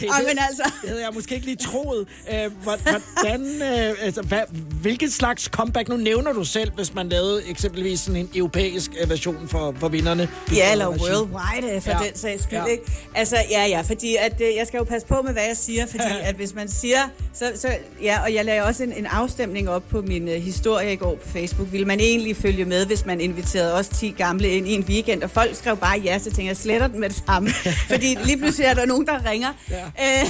Det, 0.00 0.08
Ej, 0.08 0.22
men 0.22 0.38
altså. 0.48 0.62
Det 0.82 0.88
havde 0.90 1.02
jeg 1.02 1.10
måske 1.14 1.34
ikke 1.34 1.46
lige 1.46 1.56
troet. 1.56 2.06
Øh, 2.32 2.36
hvor- 2.62 2.78
hvordan, 3.20 3.62
øh, 3.62 3.94
altså, 4.00 4.22
hvad, 4.22 4.40
hvilket 4.80 5.12
slags 5.12 5.42
comeback, 5.44 5.88
nu 5.88 5.96
nævner 5.96 6.32
du 6.32 6.44
selv, 6.44 6.70
hvis 6.74 6.94
man 6.94 7.08
lavede 7.08 7.42
eksempelvis 7.48 8.00
sådan 8.00 8.20
en 8.20 8.30
europæisk 8.34 8.90
øh, 9.00 9.10
version 9.10 9.48
for, 9.48 9.74
for 9.80 9.88
vinderne. 9.88 10.28
Ja, 10.54 10.72
eller 10.72 10.88
worldwide 10.88 11.74
øh, 11.76 11.82
for 11.82 11.90
Ja. 11.90 11.98
ja. 12.02 12.08
den 12.08 12.16
sags 12.16 12.42
skyld, 12.42 12.58
Ja. 12.58 12.64
ja. 12.64 12.70
ikke? 12.70 12.84
Altså, 13.14 13.36
ja, 13.50 13.66
ja, 13.66 13.80
fordi 13.80 14.16
at, 14.16 14.40
øh, 14.40 14.56
jeg 14.56 14.66
skal 14.66 14.78
jo 14.78 14.84
passe 14.84 15.06
på 15.08 15.22
med, 15.22 15.32
hvad 15.32 15.42
jeg 15.48 15.56
siger, 15.56 15.86
fordi 15.86 16.04
at 16.22 16.34
hvis 16.34 16.54
man 16.54 16.68
siger, 16.68 16.98
så, 17.34 17.52
så 17.54 17.68
ja, 18.02 18.22
og 18.22 18.34
jeg 18.34 18.44
lagde 18.44 18.62
også 18.64 18.82
en, 18.82 18.92
en 18.92 19.06
afstemning 19.06 19.68
op 19.68 19.82
på 19.90 20.00
min 20.02 20.28
øh, 20.28 20.34
historie 20.42 20.92
i 20.92 20.96
går 20.96 21.14
på 21.14 21.28
Facebook. 21.28 21.72
Ville 21.72 21.86
man 21.86 22.00
egentlig 22.00 22.36
følge 22.36 22.64
med, 22.64 22.86
hvis 22.86 23.06
man 23.06 23.20
inviterede 23.20 23.74
os 23.74 23.88
10 23.88 24.14
gamle 24.18 24.48
ind 24.48 24.68
i 24.68 24.72
en 24.74 24.84
weekend, 24.88 25.22
og 25.22 25.30
folk 25.30 25.56
skrev 25.56 25.76
bare 25.76 26.00
ja, 26.04 26.18
så 26.18 26.24
tænkte 26.24 26.44
jeg, 26.46 26.56
sletter 26.56 26.86
den 26.86 27.00
med 27.00 27.08
det 27.08 27.22
samme. 27.26 27.50
fordi 27.92 28.16
lige 28.24 28.38
pludselig 28.38 28.64
er 28.66 28.74
der 28.74 28.86
nogen, 28.86 29.06
der 29.06 29.30
ringer. 29.30 29.48
Ja. 29.70 29.81
Øh, 30.04 30.28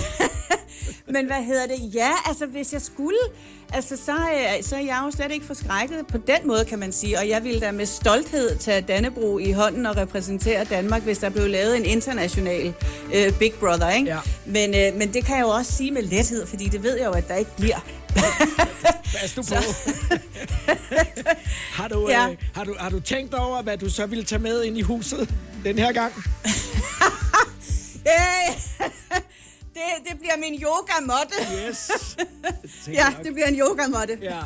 men 1.15 1.27
hvad 1.27 1.43
hedder 1.45 1.67
det? 1.67 1.95
Ja, 1.95 2.11
altså 2.27 2.47
hvis 2.47 2.73
jeg 2.73 2.83
skulle, 2.83 3.19
altså 3.73 3.97
så, 4.07 4.13
øh, 4.13 4.63
så 4.65 4.77
er 4.77 4.81
jeg 4.81 5.03
jo 5.05 5.11
slet 5.11 5.33
ikke 5.33 5.47
forskrækket 5.47 6.07
på 6.09 6.19
den 6.19 6.47
måde, 6.47 6.65
kan 6.65 6.79
man 6.79 6.93
sige. 6.93 7.19
Og 7.19 7.29
jeg 7.29 7.45
ville 7.45 7.61
da 7.61 7.71
med 7.73 7.87
stolthed 7.87 8.57
tage 8.59 8.81
Dannebro 8.81 9.39
i 9.39 9.53
hånden 9.53 9.87
og 9.87 9.97
repræsentere 9.97 10.65
Danmark, 10.65 11.03
hvis 11.03 11.19
der 11.19 11.29
blev 11.31 11.49
lavet 11.49 11.77
en 11.77 11.85
international 11.85 12.75
øh, 13.15 13.33
Big 13.39 13.53
Brother, 13.61 13.91
ikke? 13.91 14.11
Ja. 14.11 14.19
Men, 14.47 14.75
øh, 14.75 14.99
men 14.99 15.13
det 15.15 15.25
kan 15.25 15.37
jeg 15.37 15.43
jo 15.43 15.49
også 15.49 15.73
sige 15.73 15.91
med 15.91 16.03
lethed, 16.03 16.47
fordi 16.47 16.65
det 16.69 16.83
ved 16.83 16.97
jeg 16.97 17.07
jo, 17.07 17.13
at 17.13 17.29
der 17.29 17.37
ikke 17.37 17.57
bliver. 17.57 17.85
Pas 19.21 19.35
du 19.37 19.43
på. 19.43 19.55
har, 21.79 21.89
du, 21.89 22.09
Ja. 22.09 22.29
øh, 22.29 22.37
har, 22.55 22.65
du, 22.65 22.75
har 22.79 22.91
du 22.91 23.01
tænkt 23.01 23.35
over, 23.35 23.63
hvad 23.63 23.77
du 23.79 23.91
så 23.91 24.07
ville 24.07 24.25
tage 24.25 24.39
med 24.39 24.63
ind 24.65 24.79
i 24.79 24.83
huset 24.83 25.35
den 25.65 25.79
her 25.79 25.93
gang? 25.93 26.13
Øh, 28.07 28.55
det, 29.75 30.11
det 30.11 30.19
bliver 30.19 30.37
min 30.41 30.63
yoga-måtte. 30.63 31.69
Yes. 31.69 31.91
Ja, 32.89 33.07
det 33.25 33.33
bliver 33.35 33.47
en 33.47 33.55
yoga-måtte. 33.61 34.19
Ja. 34.23 34.39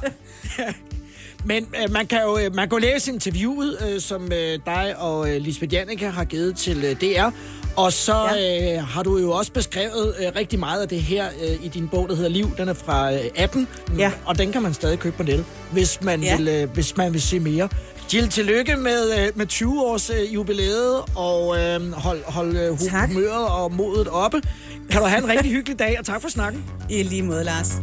Men 1.44 1.68
øh, 1.82 1.90
man 1.92 2.06
kan 2.06 2.22
jo 2.22 2.38
øh, 2.38 2.54
man 2.54 2.68
kan 2.68 2.78
jo 2.78 2.92
læse 2.92 3.12
interviewet, 3.12 3.78
øh, 3.88 4.00
som 4.00 4.32
øh, 4.32 4.58
dig 4.66 4.94
og 4.98 5.30
øh, 5.30 5.40
Lisbeth 5.40 5.74
Janneke 5.74 6.06
har 6.10 6.24
givet 6.24 6.56
til 6.56 6.84
øh, 6.84 7.00
DR. 7.00 7.30
Og 7.76 7.92
så 7.92 8.14
ja. 8.36 8.76
øh, 8.76 8.84
har 8.88 9.02
du 9.02 9.18
jo 9.18 9.32
også 9.32 9.52
beskrevet 9.52 10.14
øh, 10.20 10.26
rigtig 10.36 10.58
meget 10.58 10.82
af 10.82 10.88
det 10.88 11.02
her 11.02 11.28
øh, 11.42 11.64
i 11.64 11.68
din 11.68 11.88
bog, 11.88 12.08
der 12.08 12.14
hedder 12.14 12.30
Liv. 12.30 12.56
Den 12.56 12.68
er 12.68 12.74
fra 12.74 13.12
øh, 13.14 13.20
18, 13.36 13.68
Ja. 13.98 14.12
og 14.24 14.38
den 14.38 14.52
kan 14.52 14.62
man 14.62 14.74
stadig 14.74 14.98
købe 14.98 15.16
på 15.16 15.22
nettet, 15.22 15.44
hvis 15.72 16.02
man, 16.02 16.22
Ja. 16.22 16.36
vil, 16.36 16.48
øh, 16.48 16.70
hvis 16.70 16.96
man 16.96 17.12
vil 17.12 17.22
se 17.22 17.40
mere. 17.40 17.68
Jill, 18.14 18.28
tillykke 18.28 18.76
med, 18.76 19.18
øh, 19.26 19.32
med 19.38 19.46
20 19.46 19.82
års 19.82 20.10
øh, 20.10 20.34
jubilæet, 20.34 21.02
og 21.16 21.58
øh, 21.58 21.92
hold, 21.92 22.24
hold 22.24 22.56
øh, 22.56 22.68
humøret 22.68 23.48
og 23.48 23.72
modet 23.72 24.08
oppe. 24.08 24.42
Kan 24.90 25.00
du 25.00 25.06
have 25.06 25.22
en 25.24 25.28
rigtig 25.28 25.52
hyggelig 25.52 25.78
dag, 25.78 25.96
og 25.98 26.04
tak 26.04 26.22
for 26.22 26.28
snakken. 26.28 26.64
I 26.90 27.02
lige 27.02 27.22
måde, 27.22 27.44
Lars. 27.44 27.80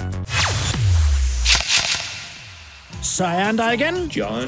Så 3.01 3.25
er 3.25 3.43
han 3.43 3.57
der 3.57 3.71
igen. 3.71 3.95
John 3.95 4.47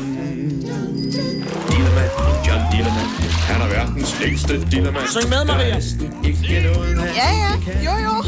Dillermand, 1.69 2.11
John 2.47 2.61
Dillermand. 2.71 3.09
Han 3.49 3.61
er 3.61 3.67
verdens 3.67 4.19
længste 4.21 4.65
dillermand. 4.71 5.07
Syng 5.07 5.29
med, 5.29 5.45
Maria. 5.45 5.75
Ikke 6.23 6.67
noget, 6.73 6.97
Ja, 7.15 7.29
ja. 7.43 7.51
Jo, 7.85 7.91
jo. 8.05 8.23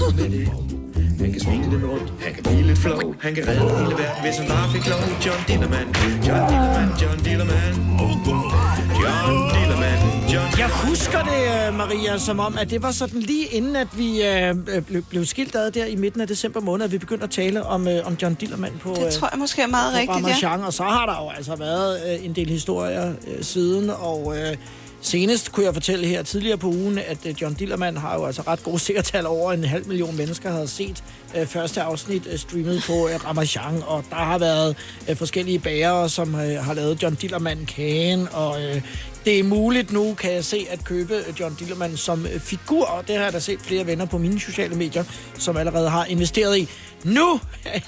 Han 1.19 1.31
kan 1.31 1.41
smile 1.41 1.63
den 1.63 1.85
rundt, 1.85 2.13
han 2.23 2.33
kan 2.33 2.43
blive 2.43 2.61
lidt 2.63 2.79
flov, 2.79 3.15
han 3.21 3.35
kan 3.35 3.47
redde 3.47 3.59
hele 3.59 3.91
verden, 3.91 4.21
hvis 4.23 4.37
han 4.37 4.47
bare 4.47 4.71
fik 4.73 4.87
lov. 4.87 4.99
John 5.25 5.39
Dillermand, 5.47 5.87
John 6.27 6.49
Dillermand, 6.49 7.01
John 7.01 7.19
Dillermand. 7.25 8.56
John 9.03 9.49
Dillermand, 9.53 10.31
John 10.33 10.59
Jeg 10.59 10.69
husker 10.69 11.23
det, 11.23 11.67
øh, 11.67 11.77
Maria, 11.77 12.17
som 12.17 12.39
om, 12.39 12.57
at 12.57 12.69
det 12.69 12.81
var 12.81 12.91
sådan 12.91 13.19
lige 13.19 13.45
inden, 13.45 13.75
at 13.75 13.87
vi 13.97 14.23
øh, 14.23 14.49
øh, 14.49 14.81
blev, 14.81 15.03
blev 15.03 15.25
skilt 15.25 15.55
ad 15.55 15.71
der 15.71 15.85
i 15.85 15.95
midten 15.95 16.21
af 16.21 16.27
december 16.27 16.59
måned, 16.59 16.85
at 16.85 16.91
vi 16.91 16.97
begyndte 16.97 17.23
at 17.23 17.29
tale 17.29 17.65
om, 17.65 17.87
øh, 17.87 18.07
om 18.07 18.17
John 18.21 18.33
Dillermand 18.33 18.79
på, 18.79 18.95
Det 18.99 19.13
tror 19.13 19.29
jeg 19.31 19.39
måske 19.39 19.61
er 19.61 19.67
meget 19.67 19.93
på 19.93 19.97
rigtigt, 19.97 20.19
ja. 20.19 20.29
Ramachan, 20.29 20.63
og 20.63 20.73
så 20.73 20.83
har 20.83 21.05
der 21.05 21.23
jo 21.23 21.29
altså 21.37 21.55
været 21.55 22.13
øh, 22.19 22.25
en 22.25 22.33
del 22.35 22.49
historier 22.49 23.13
øh, 23.27 23.43
siden, 23.43 23.89
og 23.89 24.37
øh, 24.37 24.55
Senest 25.01 25.51
kunne 25.51 25.65
jeg 25.65 25.73
fortælle 25.73 26.07
her 26.07 26.23
tidligere 26.23 26.57
på 26.57 26.67
ugen, 26.67 26.97
at 26.97 27.17
øh, 27.25 27.41
John 27.41 27.53
Dillermand 27.53 27.97
har 27.97 28.15
jo 28.15 28.25
altså 28.25 28.41
ret 28.41 28.63
gode 28.63 28.79
seertal. 28.79 29.25
Over 29.25 29.53
en 29.53 29.63
halv 29.63 29.87
million 29.87 30.17
mennesker, 30.17 30.51
havde 30.51 30.67
set 30.67 31.03
øh, 31.35 31.47
første 31.47 31.81
afsnit 31.81 32.27
øh, 32.31 32.39
streamet 32.39 32.83
på 32.87 33.07
øh, 33.07 33.25
Ramachan, 33.25 33.83
og 33.87 34.03
der 34.09 34.15
har 34.15 34.37
været 34.37 34.75
øh, 35.09 35.15
forskellige 35.15 35.59
bærere, 35.59 36.09
som 36.09 36.35
øh, 36.35 36.63
har 36.63 36.73
lavet 36.73 37.03
John 37.03 37.15
Dillermand 37.15 37.65
kagen, 37.67 38.27
og 38.31 38.63
øh, 38.63 38.81
det 39.25 39.39
er 39.39 39.43
muligt 39.43 39.91
nu, 39.91 40.13
kan 40.13 40.33
jeg 40.33 40.45
se, 40.45 40.67
at 40.69 40.83
købe 40.83 41.15
øh, 41.15 41.39
John 41.39 41.55
Dillermand 41.59 41.97
som 41.97 42.25
øh, 42.25 42.39
figur, 42.39 42.85
og 42.85 43.07
det 43.07 43.15
har 43.15 43.23
jeg 43.23 43.33
da 43.33 43.39
set 43.39 43.59
flere 43.61 43.85
venner 43.85 44.05
på 44.05 44.17
mine 44.17 44.39
sociale 44.39 44.75
medier, 44.75 45.03
som 45.37 45.57
allerede 45.57 45.89
har 45.89 46.05
investeret 46.05 46.57
i. 46.57 46.69
Nu 47.03 47.39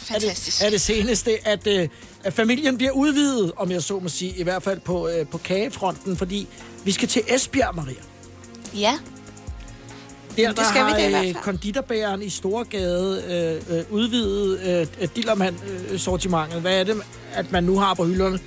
er 0.10 0.20
det, 0.20 0.62
er 0.66 0.70
det 0.70 0.82
seneste, 0.82 1.48
at, 1.48 1.68
øh, 1.68 1.88
at 2.24 2.34
familien 2.34 2.78
bliver 2.78 2.92
udvidet, 2.92 3.52
om 3.58 3.72
jeg 3.72 3.84
så 3.84 4.00
må 4.00 4.10
sige, 4.10 4.34
i 4.38 4.44
hvert 4.44 4.64
fald 4.64 4.80
på, 4.80 5.10
på 5.32 5.38
kagefronten, 5.38 6.18
fordi 6.18 6.48
vi 6.84 6.92
skal 6.92 7.08
til 7.08 7.22
Esbjerg, 7.28 7.76
Maria. 7.76 8.02
Ja. 8.76 8.94
Der, 10.42 10.48
det 10.48 10.58
der 10.58 10.64
skal 10.64 10.86
vi 10.86 10.92
har 10.92 11.10
hvert 11.10 11.28
øh, 11.28 11.34
konditorbæren 11.34 12.22
i 12.22 12.30
Storgade 12.30 13.24
øh, 13.70 13.78
øh, 13.78 13.84
udvidet 13.90 14.88
øh, 15.02 15.08
Dillermand-sortimentet. 15.16 16.62
Hvad 16.62 16.80
er 16.80 16.84
det, 16.84 16.96
at 17.34 17.52
man 17.52 17.64
nu 17.64 17.80
har 17.80 17.94
på 17.94 18.06
hylderne? 18.06 18.40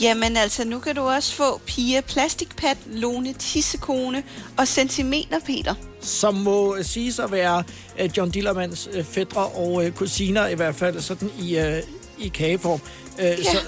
Jamen 0.00 0.36
altså, 0.36 0.64
nu 0.64 0.78
kan 0.78 0.94
du 0.94 1.00
også 1.00 1.34
få 1.34 1.60
Pia 1.66 2.00
Plastikpat, 2.00 2.76
Lone 2.86 3.32
Tissekone 3.32 4.22
og 4.58 4.68
Centimeterpeter. 4.68 5.74
Som 6.00 6.34
må 6.34 6.76
øh, 6.76 6.84
siges 6.84 7.18
at 7.18 7.32
være 7.32 7.62
øh, 7.98 8.10
John 8.16 8.30
Dillermands 8.30 8.88
øh, 8.92 9.04
fædre 9.04 9.46
og 9.46 9.86
øh, 9.86 9.92
kusiner, 9.92 10.48
i 10.48 10.54
hvert 10.54 10.74
fald 10.74 11.00
sådan 11.00 11.30
i, 11.40 11.58
øh, 11.58 11.82
i 12.18 12.28
kageform. 12.28 12.80
Øh, 13.18 13.24
ja. 13.24 13.34
så, 13.34 13.58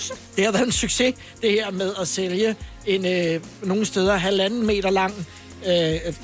så, 0.00 0.12
det 0.36 0.44
har 0.44 0.52
været 0.52 0.66
en 0.66 0.72
succes, 0.72 1.14
det 1.42 1.50
her 1.50 1.70
med 1.70 1.92
at 2.00 2.08
sælge 2.08 2.56
en 2.86 3.06
øh, 3.06 3.40
nogle 3.62 3.84
steder 3.84 4.16
halvanden 4.16 4.66
meter 4.66 4.90
lang 4.90 5.26
Øh, 5.66 5.92
øh, 5.92 6.14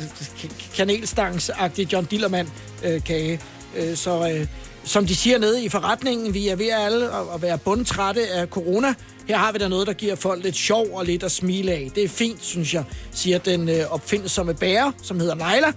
kanelstangsagtig 0.74 1.92
John 1.92 2.07
Dillermand-kage. 2.07 3.40
Øh, 3.76 3.90
øh, 3.90 3.96
så 3.96 4.31
øh, 4.31 4.46
som 4.85 5.07
de 5.07 5.16
siger 5.16 5.38
nede 5.38 5.64
i 5.64 5.68
forretningen, 5.68 6.35
vi 6.35 6.48
er 6.48 6.57
ved 6.57 6.70
alle 6.70 7.05
at, 7.07 7.22
at 7.35 7.42
være 7.42 7.59
bundtrætte 7.59 8.29
af 8.29 8.46
corona. 8.46 8.94
Her 9.29 9.37
har 9.37 9.53
vi 9.53 9.59
da 9.59 9.68
noget, 9.68 9.87
der 9.87 9.92
giver 9.92 10.14
folk 10.14 10.44
lidt 10.44 10.57
sjov 10.57 10.87
og 10.92 11.05
lidt 11.05 11.22
at 11.22 11.33
smile 11.33 11.72
af. 11.72 11.90
Det 11.94 12.05
er 12.05 12.09
fint, 12.09 12.44
synes 12.44 12.74
jeg, 12.74 12.85
siger 13.12 13.38
den 13.38 13.68
øh, 13.68 13.90
opfindsomme 13.90 14.55
bærer, 14.55 14.92
som 15.03 15.20
hedder 15.20 15.35
Leila, 15.35 15.72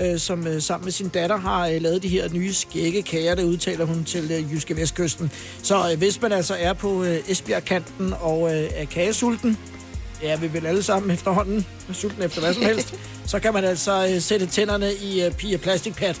øh, 0.00 0.18
som 0.18 0.46
øh, 0.46 0.62
sammen 0.62 0.84
med 0.84 0.92
sin 0.92 1.08
datter 1.08 1.36
har 1.36 1.68
øh, 1.68 1.82
lavet 1.82 2.02
de 2.02 2.08
her 2.08 2.28
nye 2.32 2.54
skægge 2.54 3.02
kager, 3.02 3.34
det 3.34 3.44
udtaler 3.44 3.84
hun 3.84 4.04
til 4.04 4.30
øh, 4.32 4.52
Jyske 4.52 4.76
Vestkysten. 4.76 5.30
Så 5.62 5.90
øh, 5.92 5.98
hvis 5.98 6.22
man 6.22 6.32
altså 6.32 6.54
er 6.58 6.72
på 6.72 7.04
øh, 7.04 7.18
Esbjerg-kanten 7.28 8.14
og 8.20 8.54
øh, 8.54 8.70
er 8.74 8.84
kagesulten, 8.84 9.58
ja, 10.22 10.36
vi 10.36 10.46
vil 10.46 10.66
alle 10.66 10.82
sammen 10.82 11.10
efterhånden 11.10 11.66
er 11.88 11.92
sulten 11.92 12.22
efter 12.22 12.40
hvad 12.40 12.54
som 12.54 12.62
helst, 12.62 12.94
så 13.26 13.38
kan 13.38 13.52
man 13.52 13.64
altså 13.64 14.08
øh, 14.14 14.20
sætte 14.20 14.46
tænderne 14.46 14.92
i 14.94 15.22
øh, 15.24 15.32
Pia 15.32 15.56
Plastikpat, 15.56 16.20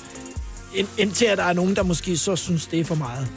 ind, 0.74 0.88
indtil 0.98 1.24
at 1.24 1.38
der 1.38 1.44
er 1.44 1.52
nogen, 1.52 1.76
der 1.76 1.82
måske 1.82 2.16
så 2.16 2.36
synes, 2.36 2.66
det 2.66 2.80
er 2.80 2.84
for 2.84 2.94
meget. 2.94 3.28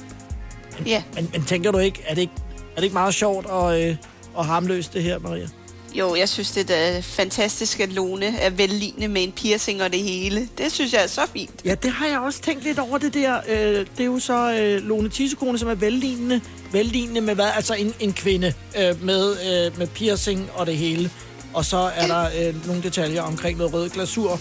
Ja. 0.85 1.03
Men, 1.15 1.29
men 1.33 1.43
tænker 1.43 1.71
du 1.71 1.77
ikke, 1.77 2.03
er 2.07 2.13
det 2.13 2.21
ikke, 2.21 2.33
er 2.71 2.75
det 2.75 2.83
ikke 2.83 2.93
meget 2.93 3.13
sjovt 3.13 3.45
og, 3.45 3.81
øh, 3.81 3.95
og 4.33 4.45
harmløst 4.45 4.93
det 4.93 5.03
her, 5.03 5.19
Maria? 5.19 5.47
Jo, 5.93 6.15
jeg 6.15 6.29
synes, 6.29 6.51
det 6.51 6.69
er 6.69 7.01
fantastisk, 7.01 7.79
at 7.79 7.93
Lone 7.93 8.25
er 8.25 8.49
vellignende 8.49 9.07
med 9.07 9.23
en 9.23 9.31
piercing 9.31 9.83
og 9.83 9.91
det 9.91 9.99
hele. 9.99 10.49
Det 10.57 10.71
synes 10.71 10.93
jeg 10.93 11.03
er 11.03 11.07
så 11.07 11.21
fint. 11.33 11.51
Ja, 11.65 11.75
det 11.75 11.91
har 11.91 12.07
jeg 12.07 12.19
også 12.19 12.41
tænkt 12.41 12.63
lidt 12.63 12.79
over 12.79 12.97
det 12.97 13.13
der. 13.13 13.37
Øh, 13.47 13.85
det 13.97 13.99
er 13.99 14.05
jo 14.05 14.19
så 14.19 14.53
øh, 14.53 14.83
Lone 14.87 15.09
Tissekone, 15.09 15.57
som 15.57 15.69
er 15.69 15.75
vellignende. 15.75 16.41
Vellignende 16.71 17.21
med 17.21 17.35
hvad? 17.35 17.49
Altså 17.55 17.73
en, 17.73 17.93
en 17.99 18.13
kvinde 18.13 18.53
øh, 18.79 19.03
med, 19.03 19.31
øh, 19.31 19.77
med 19.77 19.87
piercing 19.87 20.49
og 20.55 20.65
det 20.65 20.77
hele. 20.77 21.11
Og 21.53 21.65
så 21.65 21.77
er 21.77 22.07
der 22.07 22.29
øh, 22.39 22.67
nogle 22.67 22.83
detaljer 22.83 23.21
omkring 23.21 23.57
noget 23.57 23.73
rød 23.73 23.89
glasur, 23.89 24.39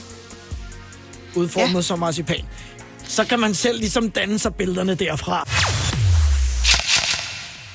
udformet 1.36 1.74
ja. 1.74 1.82
som 1.82 1.98
marcipan. 1.98 2.44
Så 3.08 3.24
kan 3.24 3.40
man 3.40 3.54
selv 3.54 3.78
ligesom 3.78 4.10
danne 4.10 4.38
sig 4.38 4.54
billederne 4.54 4.94
derfra. 4.94 5.48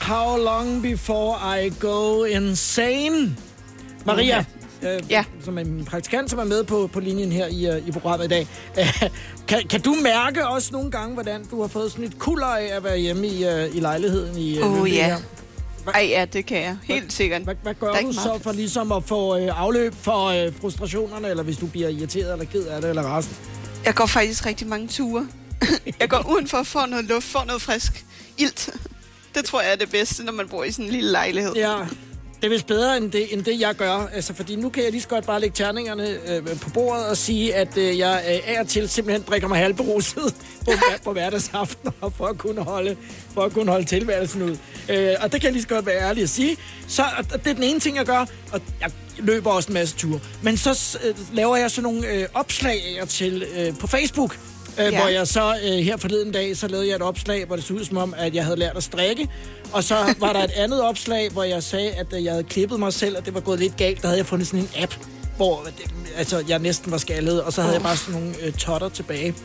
How 0.02 0.38
long 0.38 0.82
before 0.82 1.66
I 1.66 1.72
go 1.80 2.24
insane? 2.24 3.36
Maria, 4.06 4.46
øh, 4.84 5.00
Ja. 5.10 5.24
som 5.44 5.58
er 5.58 5.64
min 5.64 5.86
praktikant, 5.86 6.30
som 6.30 6.40
er 6.40 6.44
med 6.44 6.64
på, 6.64 6.90
på 6.94 7.00
linjen 7.00 7.32
her 7.32 7.48
i, 7.48 7.68
øh, 7.68 7.88
i 7.88 7.92
programmet 7.92 8.26
i 8.26 8.30
dag. 8.30 8.48
Øh, 8.80 9.10
kan, 9.48 9.68
kan 9.70 9.82
du 9.82 9.96
mærke 10.04 10.48
også 10.48 10.70
nogle 10.72 10.92
gange, 10.92 11.14
hvordan 11.14 11.46
du 11.52 11.62
har 11.62 11.68
fået 11.68 11.92
sådan 11.92 12.06
et 12.06 12.20
kulder 12.20 12.48
af 12.48 12.66
at 12.76 12.84
være 12.84 12.98
hjemme 12.98 13.28
i, 13.28 13.46
øh, 13.46 13.76
i 13.76 13.80
lejligheden 13.80 14.38
i 14.38 14.58
øh, 14.60 14.66
Åh, 14.66 14.74
Lyngby 14.76 14.90
ja. 14.94 15.06
her? 15.06 15.18
Ej, 15.94 16.08
ja, 16.10 16.26
det 16.34 16.46
kan 16.46 16.62
jeg. 16.62 16.78
Helt 16.84 17.14
sikkert. 17.14 17.42
Hvad, 17.42 17.56
hvad 17.64 17.74
gør 17.74 17.94
du 17.94 18.14
så 18.14 18.40
for 18.42 18.52
ligesom 18.52 18.92
at 18.92 19.04
få 19.04 19.38
øh, 19.38 19.62
afløb 19.62 19.94
for 20.02 20.26
øh, 20.26 20.54
frustrationerne, 20.62 21.28
eller 21.30 21.44
hvis 21.44 21.58
du 21.58 21.66
bliver 21.68 21.90
irriteret 21.90 22.32
eller 22.32 22.46
ked 22.46 22.64
af 22.64 22.82
det, 22.82 22.90
eller 22.90 23.18
resten? 23.18 23.36
Jeg 23.86 23.96
går 23.96 24.06
faktisk 24.06 24.46
rigtig 24.46 24.68
mange 24.68 24.88
ture. 24.88 25.28
jeg 26.00 26.10
går 26.10 26.32
udenfor 26.32 26.58
for 26.64 26.80
at 26.80 26.86
få 26.86 26.90
noget 26.90 27.06
luft, 27.06 27.26
for 27.26 27.44
noget 27.48 27.62
frisk 27.62 28.06
ilt. 28.38 28.70
Det 29.36 29.46
tror 29.46 29.62
jeg 29.62 29.72
er 29.72 29.76
det 29.76 29.92
bedste, 29.92 30.24
når 30.24 30.32
man 30.32 30.48
bor 30.50 30.64
i 30.64 30.72
sådan 30.72 30.86
en 30.86 30.92
lille 30.92 31.12
lejlighed. 31.12 31.54
Ja, 31.56 31.76
det 32.46 32.52
er 32.52 32.56
vist 32.56 32.68
bedre 32.68 32.98
end 32.98 33.12
det, 33.12 33.34
end 33.34 33.44
det 33.44 33.60
jeg 33.60 33.76
gør. 33.76 34.10
Altså, 34.14 34.34
fordi 34.34 34.56
nu 34.56 34.70
kan 34.70 34.84
jeg 34.84 34.92
lige 34.92 35.02
så 35.02 35.08
godt 35.08 35.26
bare 35.26 35.40
lægge 35.40 35.56
terningerne 35.56 36.08
øh, 36.28 36.60
på 36.62 36.70
bordet 36.70 37.06
og 37.06 37.18
sige, 37.18 37.56
at 37.56 37.78
øh, 37.78 37.98
jeg 37.98 38.24
øh, 38.28 38.56
af 38.56 38.62
og 38.62 38.68
til 38.68 38.90
simpelthen 38.90 39.24
drikker 39.28 39.48
mig 39.48 39.58
halvberuset 39.58 40.36
på, 40.66 40.72
på 41.04 41.14
hverdagsaften 41.14 41.92
for 42.18 42.26
at 42.26 42.38
kunne 42.38 42.62
holde, 42.62 42.96
for 43.34 43.42
at 43.42 43.54
kunne 43.54 43.72
holde 43.72 43.86
tilværelsen 43.86 44.42
ud. 44.42 44.58
Øh, 44.90 45.14
og 45.22 45.32
det 45.32 45.42
kan 45.42 45.44
jeg 45.44 45.52
lige 45.52 45.62
så 45.62 45.68
godt 45.68 45.86
være 45.86 46.02
ærlig 46.02 46.24
at 46.24 46.30
sige. 46.30 46.58
Så 46.88 47.04
og 47.18 47.44
det 47.44 47.48
er 47.48 47.54
den 47.54 47.64
ene 47.64 47.80
ting, 47.80 47.98
jeg 47.98 48.06
gør, 48.06 48.26
og 48.52 48.62
jeg 48.82 48.92
løber 49.18 49.52
også 49.52 49.68
en 49.70 49.74
masse 49.74 49.96
ture. 49.96 50.20
Men 50.42 50.58
så 50.58 51.00
øh, 51.04 51.16
laver 51.34 51.56
jeg 51.56 51.72
sådan 51.72 51.84
nogle 51.84 52.08
øh, 52.08 52.28
opslag 52.34 52.82
af 52.98 53.02
og 53.02 53.10
til 53.10 53.46
øh, 53.58 53.78
på 53.78 53.88
Facebook, 53.88 54.38
Øh, 54.80 54.86
Ja. 54.86 55.00
Hvor 55.00 55.08
jeg 55.10 55.28
så 55.28 55.56
øh, 55.64 55.72
her 55.72 55.98
forleden 55.98 56.32
dag, 56.32 56.58
så 56.58 56.68
lavede 56.68 56.88
jeg 56.88 56.96
et 56.96 57.02
opslag, 57.02 57.46
hvor 57.46 57.56
det 57.56 57.66
så 57.66 57.74
ud 57.74 57.84
som 57.86 57.98
om, 57.98 58.14
at 58.18 58.36
jeg 58.36 58.44
havde 58.46 58.60
lært 58.60 58.78
at 58.78 58.84
strikke. 58.84 59.28
Og 59.74 59.84
så 59.84 59.96
var 60.20 60.34
der 60.34 60.44
et 60.44 60.52
andet 60.64 60.82
opslag, 60.82 61.30
hvor 61.32 61.44
jeg 61.44 61.64
sagde, 61.64 61.92
at 61.92 62.08
øh, 62.14 62.24
jeg 62.24 62.32
havde 62.32 62.44
klippet 62.44 62.80
mig 62.80 62.94
selv, 62.94 63.18
og 63.18 63.26
det 63.26 63.34
var 63.34 63.40
gået 63.40 63.60
lidt 63.60 63.78
galt. 63.78 64.02
Der 64.02 64.08
havde 64.08 64.18
jeg 64.20 64.26
fundet 64.26 64.48
sådan 64.48 64.60
en 64.60 64.70
app, 64.84 64.96
hvor 65.38 65.62
øh, 65.66 65.72
altså, 66.18 66.44
jeg 66.48 66.60
næsten 66.60 66.92
var 66.92 66.98
skaldet, 66.98 67.42
og 67.44 67.54
så 67.54 67.62
havde 67.62 67.74
jeg 67.74 67.84
bare 67.84 67.98
sådan 67.98 68.22
nogle 68.22 68.36
øh, 68.42 68.54
totter 68.54 68.90
tilbage. 68.90 69.36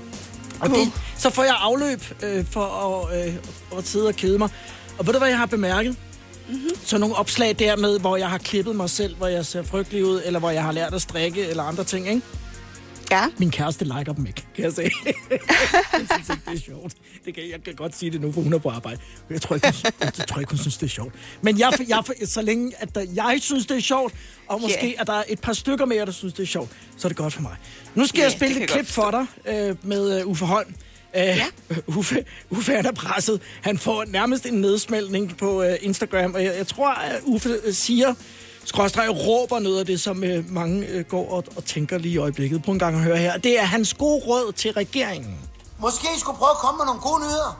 Og 0.60 0.68
det, 0.70 0.92
så 1.18 1.30
får 1.30 1.42
jeg 1.44 1.54
afløb 1.60 2.02
øh, 2.22 2.44
for 2.50 2.64
at, 3.10 3.26
øh, 3.28 3.34
at 3.78 3.86
sidde 3.86 4.06
og 4.08 4.14
kede 4.14 4.38
mig. 4.38 4.48
Og 4.98 5.06
ved 5.06 5.12
du, 5.12 5.18
hvad 5.18 5.28
jeg 5.28 5.38
har 5.38 5.46
bemærket? 5.46 5.96
Mm-hmm. 6.48 6.68
Så 6.84 6.98
nogle 6.98 7.14
opslag 7.16 7.56
dermed, 7.58 7.98
hvor 8.00 8.16
jeg 8.16 8.28
har 8.30 8.38
klippet 8.38 8.76
mig 8.76 8.90
selv, 8.90 9.16
hvor 9.16 9.26
jeg 9.26 9.46
ser 9.46 9.62
frygtelig 9.62 10.04
ud, 10.04 10.22
eller 10.24 10.40
hvor 10.40 10.50
jeg 10.50 10.62
har 10.62 10.72
lært 10.72 10.94
at 10.94 11.02
strikke, 11.02 11.46
eller 11.46 11.62
andre 11.62 11.84
ting, 11.84 12.08
ikke? 12.08 12.22
Ja. 13.10 13.26
Min 13.38 13.50
kæreste 13.50 13.84
liker 13.84 14.12
dem 14.12 14.26
ikke, 14.26 14.44
kan 14.54 14.64
jeg 14.64 14.72
sige. 14.72 14.90
jeg 15.30 15.38
synes 16.08 16.28
ikke, 16.30 16.42
det 16.50 16.54
er 16.56 16.60
sjovt. 16.64 16.94
Det 17.24 17.34
kan, 17.34 17.42
jeg 17.50 17.64
kan 17.64 17.74
godt 17.74 17.96
sige 17.96 18.10
det 18.10 18.20
nu, 18.20 18.32
for 18.32 18.40
hun 18.40 18.52
er 18.52 18.58
på 18.58 18.68
arbejde. 18.68 19.00
Jeg 19.30 19.42
tror 19.42 19.54
ikke, 19.56 19.66
hun, 19.66 19.92
jeg 20.18 20.26
tror 20.28 20.40
ikke, 20.40 20.50
hun 20.50 20.58
synes, 20.58 20.76
det 20.76 20.86
er 20.86 20.90
sjovt. 20.90 21.14
Men 21.42 21.58
jeg, 21.58 21.72
jeg, 21.88 22.02
så 22.24 22.42
længe 22.42 22.72
at 22.78 22.94
der, 22.94 23.06
jeg 23.14 23.38
synes, 23.40 23.66
det 23.66 23.76
er 23.76 23.80
sjovt, 23.80 24.14
og 24.48 24.60
måske 24.60 24.86
Ja. 24.96 25.00
at 25.00 25.06
der 25.06 25.12
er 25.12 25.24
et 25.28 25.40
par 25.40 25.52
stykker 25.52 25.84
mere, 25.84 26.06
der 26.06 26.12
synes, 26.12 26.34
det 26.34 26.42
er 26.42 26.46
sjovt, 26.46 26.70
så 26.96 27.06
er 27.06 27.10
det 27.10 27.16
godt 27.16 27.32
for 27.34 27.42
mig. 27.42 27.56
Nu 27.94 28.06
skal 28.06 28.18
Ja, 28.18 28.24
jeg 28.24 28.32
spille 28.32 28.62
et 28.62 28.70
klip 28.70 28.86
for 28.86 29.10
dig 29.10 29.26
øh, 29.54 29.76
med 29.82 30.20
øh, 30.20 30.26
Uffe 30.26 30.44
Holm. 30.44 30.74
Øh, 31.16 31.22
ja. 31.22 31.44
Uffe, 31.98 32.24
Uffe 32.50 32.72
han 32.72 32.86
er 32.86 32.92
presset. 32.92 33.40
Han 33.62 33.78
får 33.78 34.04
nærmest 34.08 34.46
en 34.46 34.54
nedsmeltning 34.54 35.36
på 35.36 35.62
øh, 35.62 35.76
Instagram, 35.80 36.34
og 36.34 36.44
jeg, 36.44 36.54
jeg 36.56 36.66
tror, 36.66 36.90
at 36.90 37.20
Uffe 37.24 37.58
siger, 37.72 38.14
skråstreg 38.64 39.08
råber 39.26 39.58
noget 39.58 39.78
af 39.78 39.86
det, 39.86 40.00
som 40.00 40.24
øh, 40.24 40.50
mange 40.50 40.86
øh, 40.86 41.04
går 41.04 41.30
og, 41.30 41.44
og 41.56 41.64
tænker 41.64 41.98
lige 41.98 42.14
i 42.14 42.18
øjeblikket. 42.18 42.62
På 42.62 42.70
en 42.70 42.78
gang 42.78 42.96
at 42.96 43.02
høre 43.02 43.16
her. 43.16 43.38
Det 43.38 43.58
er 43.58 43.64
hans 43.64 43.94
gode 43.94 44.22
råd 44.26 44.52
til 44.52 44.72
regeringen. 44.72 45.38
Måske 45.78 46.06
I 46.16 46.20
skulle 46.20 46.38
prøve 46.38 46.50
at 46.50 46.56
komme 46.56 46.78
med 46.78 46.86
nogle 46.86 47.00
gode 47.00 47.20
nyheder. 47.20 47.52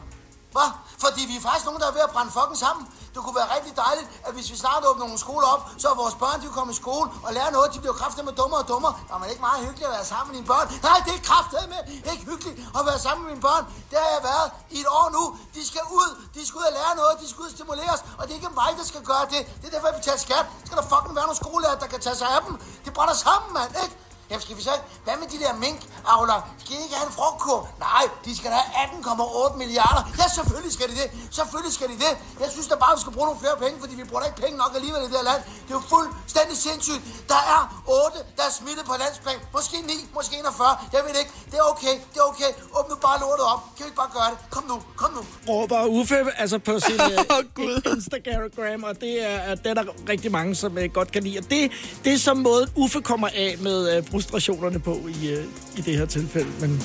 Hvad? 0.53 0.71
Fordi 0.99 1.21
vi 1.31 1.37
er 1.37 1.41
faktisk 1.41 1.65
nogen, 1.65 1.81
der 1.81 1.87
er 1.87 1.93
ved 1.93 2.05
at 2.09 2.13
brænde 2.15 2.31
fucking 2.39 2.59
sammen. 2.67 2.87
Det 3.15 3.21
kunne 3.25 3.37
være 3.41 3.51
rigtig 3.57 3.73
dejligt, 3.87 4.09
at 4.27 4.33
hvis 4.37 4.51
vi 4.53 4.57
snart 4.65 4.83
åbner 4.89 5.05
nogle 5.05 5.19
skoler 5.27 5.49
op, 5.55 5.63
så 5.83 5.87
er 5.93 5.97
vores 6.05 6.17
børn, 6.23 6.37
de 6.41 6.47
kan 6.49 6.57
komme 6.61 6.73
i 6.73 6.77
skole 6.85 7.07
og 7.27 7.31
lære 7.37 7.51
noget. 7.57 7.69
De 7.75 7.79
bliver 7.85 7.97
kraftet 8.01 8.25
med 8.25 8.33
dummere 8.41 8.61
og 8.63 8.69
dummere. 8.69 8.95
Der 9.09 9.15
er 9.15 9.19
man 9.19 9.29
ikke 9.33 9.45
meget 9.49 9.61
hyggeligt 9.67 9.87
at 9.91 9.95
være 9.99 10.05
sammen 10.13 10.29
med 10.29 10.37
dine 10.39 10.49
børn. 10.53 10.67
Nej, 10.89 10.99
det 11.07 11.13
er 11.19 11.23
kraftet 11.31 11.59
med 11.73 11.81
ikke 12.13 12.25
hyggeligt 12.31 12.59
at 12.79 12.83
være 12.89 12.99
sammen 13.07 13.21
med 13.25 13.31
mine 13.33 13.45
børn. 13.49 13.65
Det 13.91 13.99
har 14.03 14.11
jeg 14.17 14.23
været 14.31 14.49
i 14.77 14.79
et 14.85 14.89
år 15.01 15.07
nu. 15.17 15.23
De 15.57 15.63
skal 15.71 15.85
ud. 16.01 16.09
De 16.35 16.41
skal 16.47 16.57
ud 16.61 16.67
og 16.71 16.75
lære 16.79 16.93
noget. 17.01 17.15
De 17.23 17.27
skal 17.31 17.41
ud 17.43 17.49
og 17.53 17.57
stimuleres. 17.59 18.01
Og 18.19 18.23
det 18.25 18.31
er 18.31 18.39
ikke 18.41 18.53
mig, 18.63 18.71
der 18.81 18.87
skal 18.93 19.03
gøre 19.13 19.25
det. 19.35 19.41
Det 19.61 19.67
er 19.69 19.73
derfor, 19.75 19.89
jeg 19.91 19.97
betaler 20.01 20.23
skat. 20.29 20.47
Så 20.61 20.65
skal 20.67 20.77
der 20.81 20.87
fucking 20.93 21.15
være 21.19 21.27
nogle 21.29 21.41
skolelærer, 21.45 21.79
der 21.85 21.89
kan 21.95 22.01
tage 22.07 22.17
sig 22.23 22.29
af 22.37 22.41
dem. 22.47 22.55
Det 22.85 22.93
brænder 22.97 23.17
sammen, 23.27 23.49
mand, 23.59 23.73
ikke? 23.85 23.97
Jamen 24.31 24.43
skal 24.47 24.57
vi 24.59 24.63
så. 24.71 24.75
Hvad 25.05 25.17
med 25.23 25.29
de 25.35 25.39
der 25.45 25.53
mink-avler? 25.65 26.39
Skal 26.63 26.73
de 26.77 26.83
ikke 26.87 26.97
have 27.01 27.09
en 27.11 27.15
frugtkur? 27.19 27.61
Nej, 27.87 28.05
de 28.27 28.31
skal 28.41 28.51
have 28.59 28.67
18,8 28.85 29.57
milliarder. 29.63 30.03
Ja, 30.21 30.27
selvfølgelig 30.39 30.73
skal 30.79 30.87
de 30.93 30.97
det. 31.03 31.09
Selvfølgelig 31.39 31.75
skal 31.79 31.89
de 31.93 31.97
det. 32.05 32.13
Jeg 32.43 32.49
synes 32.55 32.67
da 32.73 32.75
bare, 32.85 32.93
vi 32.97 33.01
skal 33.05 33.13
bruge 33.17 33.27
nogle 33.31 33.41
flere 33.45 33.57
penge, 33.65 33.77
fordi 33.85 33.95
vi 34.01 34.05
bruger 34.11 34.23
da 34.23 34.27
ikke 34.31 34.41
penge 34.45 34.57
nok 34.65 34.73
alligevel 34.79 35.01
i 35.07 35.09
det 35.13 35.19
her 35.21 35.27
land. 35.33 35.41
Det 35.67 35.73
er 35.75 35.79
jo 35.81 35.85
fuldstændig 35.95 36.57
sindssygt. 36.67 37.03
Der 37.33 37.43
er 37.55 37.63
8, 37.87 38.19
der 38.39 38.45
er 38.51 38.53
smittet 38.61 38.85
på 38.91 38.95
landsplan. 39.03 39.39
Måske 39.57 39.77
9, 39.87 39.93
måske 40.19 40.35
41. 40.39 40.77
Jeg 40.95 41.01
ved 41.07 41.15
ikke. 41.23 41.33
Det 41.51 41.57
er 41.63 41.67
okay. 41.75 41.95
Det 42.13 42.19
er 42.25 42.27
okay. 42.33 42.51
Åbn 42.77 42.89
nu 42.93 42.97
bare 43.07 43.17
lortet 43.25 43.47
op. 43.53 43.61
Kan 43.77 43.81
vi 43.85 43.89
ikke 43.91 44.01
bare 44.05 44.13
gøre 44.19 44.29
det? 44.33 44.39
Kom 44.55 44.65
nu. 44.73 44.77
Kom 45.01 45.11
nu. 45.19 45.23
råber 45.49 45.81
Uffe 45.99 46.17
altså 46.43 46.59
på 46.69 46.73
sin 46.87 47.01
uh, 47.11 47.97
Instagram, 47.97 48.81
og 48.89 48.95
det 49.05 49.15
er, 49.31 49.55
det 49.63 49.69
er 49.73 49.77
der 49.81 49.87
rigtig 50.13 50.31
mange, 50.39 50.51
som 50.63 50.71
uh, 50.77 50.85
godt 50.99 51.11
kan 51.15 51.23
lide. 51.27 51.39
Og 51.39 51.45
det, 51.51 51.63
det 52.05 52.13
er 52.13 52.19
som 52.19 52.37
måden, 52.37 52.69
Uffe 52.83 53.01
kommer 53.11 53.29
af 53.45 53.53
med 53.67 53.79
uh, 53.99 54.05
frustrationerne 54.21 54.79
på 54.81 54.95
i, 55.23 55.33
uh, 55.33 55.45
i 55.79 55.81
det 55.81 55.97
her 55.97 56.07
tilfælde. 56.07 56.51
Men 56.61 56.83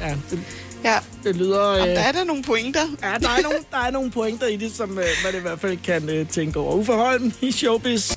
ja, 0.00 0.16
det, 0.30 0.40
Ja. 0.84 0.98
det 1.24 1.36
lyder... 1.36 1.70
Jamen, 1.76 1.88
Uh, 1.88 1.94
der 1.94 2.00
er 2.00 2.12
der 2.12 2.24
nogle 2.24 2.42
pointer. 2.42 2.80
Ja, 3.02 3.06
der 3.06 3.28
er, 3.28 3.42
nogle, 3.42 3.58
der 3.70 3.78
er 3.78 3.90
nogle 3.90 4.10
pointer 4.10 4.46
i 4.46 4.56
det, 4.56 4.72
som 4.72 4.90
uh, 4.90 4.96
man 4.96 5.34
i 5.34 5.38
hvert 5.42 5.60
fald 5.60 5.78
kan 5.84 6.20
uh, 6.20 6.28
tænke 6.28 6.58
over. 6.58 6.74
Uffe 6.74 6.92
Holm 6.92 7.32
i 7.40 7.52
Showbiz. 7.52 8.16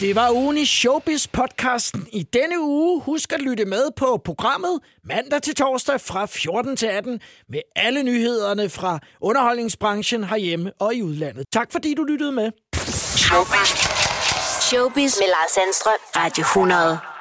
Det 0.00 0.14
var 0.14 0.30
ugen 0.30 0.58
i 0.58 0.64
Showbiz-podcasten 0.64 2.08
i 2.12 2.22
denne 2.22 2.60
uge. 2.60 3.02
Husk 3.02 3.32
at 3.32 3.40
lytte 3.42 3.64
med 3.64 3.82
på 3.96 4.20
programmet 4.24 4.78
mandag 5.04 5.42
til 5.42 5.54
torsdag 5.54 6.00
fra 6.00 6.26
14 6.26 6.76
til 6.76 6.86
18 6.86 7.20
med 7.48 7.60
alle 7.76 8.02
nyhederne 8.02 8.68
fra 8.68 8.98
underholdningsbranchen 9.20 10.24
herhjemme 10.24 10.72
og 10.80 10.94
i 10.94 11.02
udlandet. 11.02 11.44
Tak 11.52 11.72
fordi 11.72 11.94
du 11.94 12.02
lyttede 12.04 12.32
med. 12.32 12.50
Showbiz 14.72 15.18
med 15.20 15.28
Lars 15.28 15.50
Sandstrøm. 15.50 16.00
Radio 16.16 16.42
100. 16.42 17.11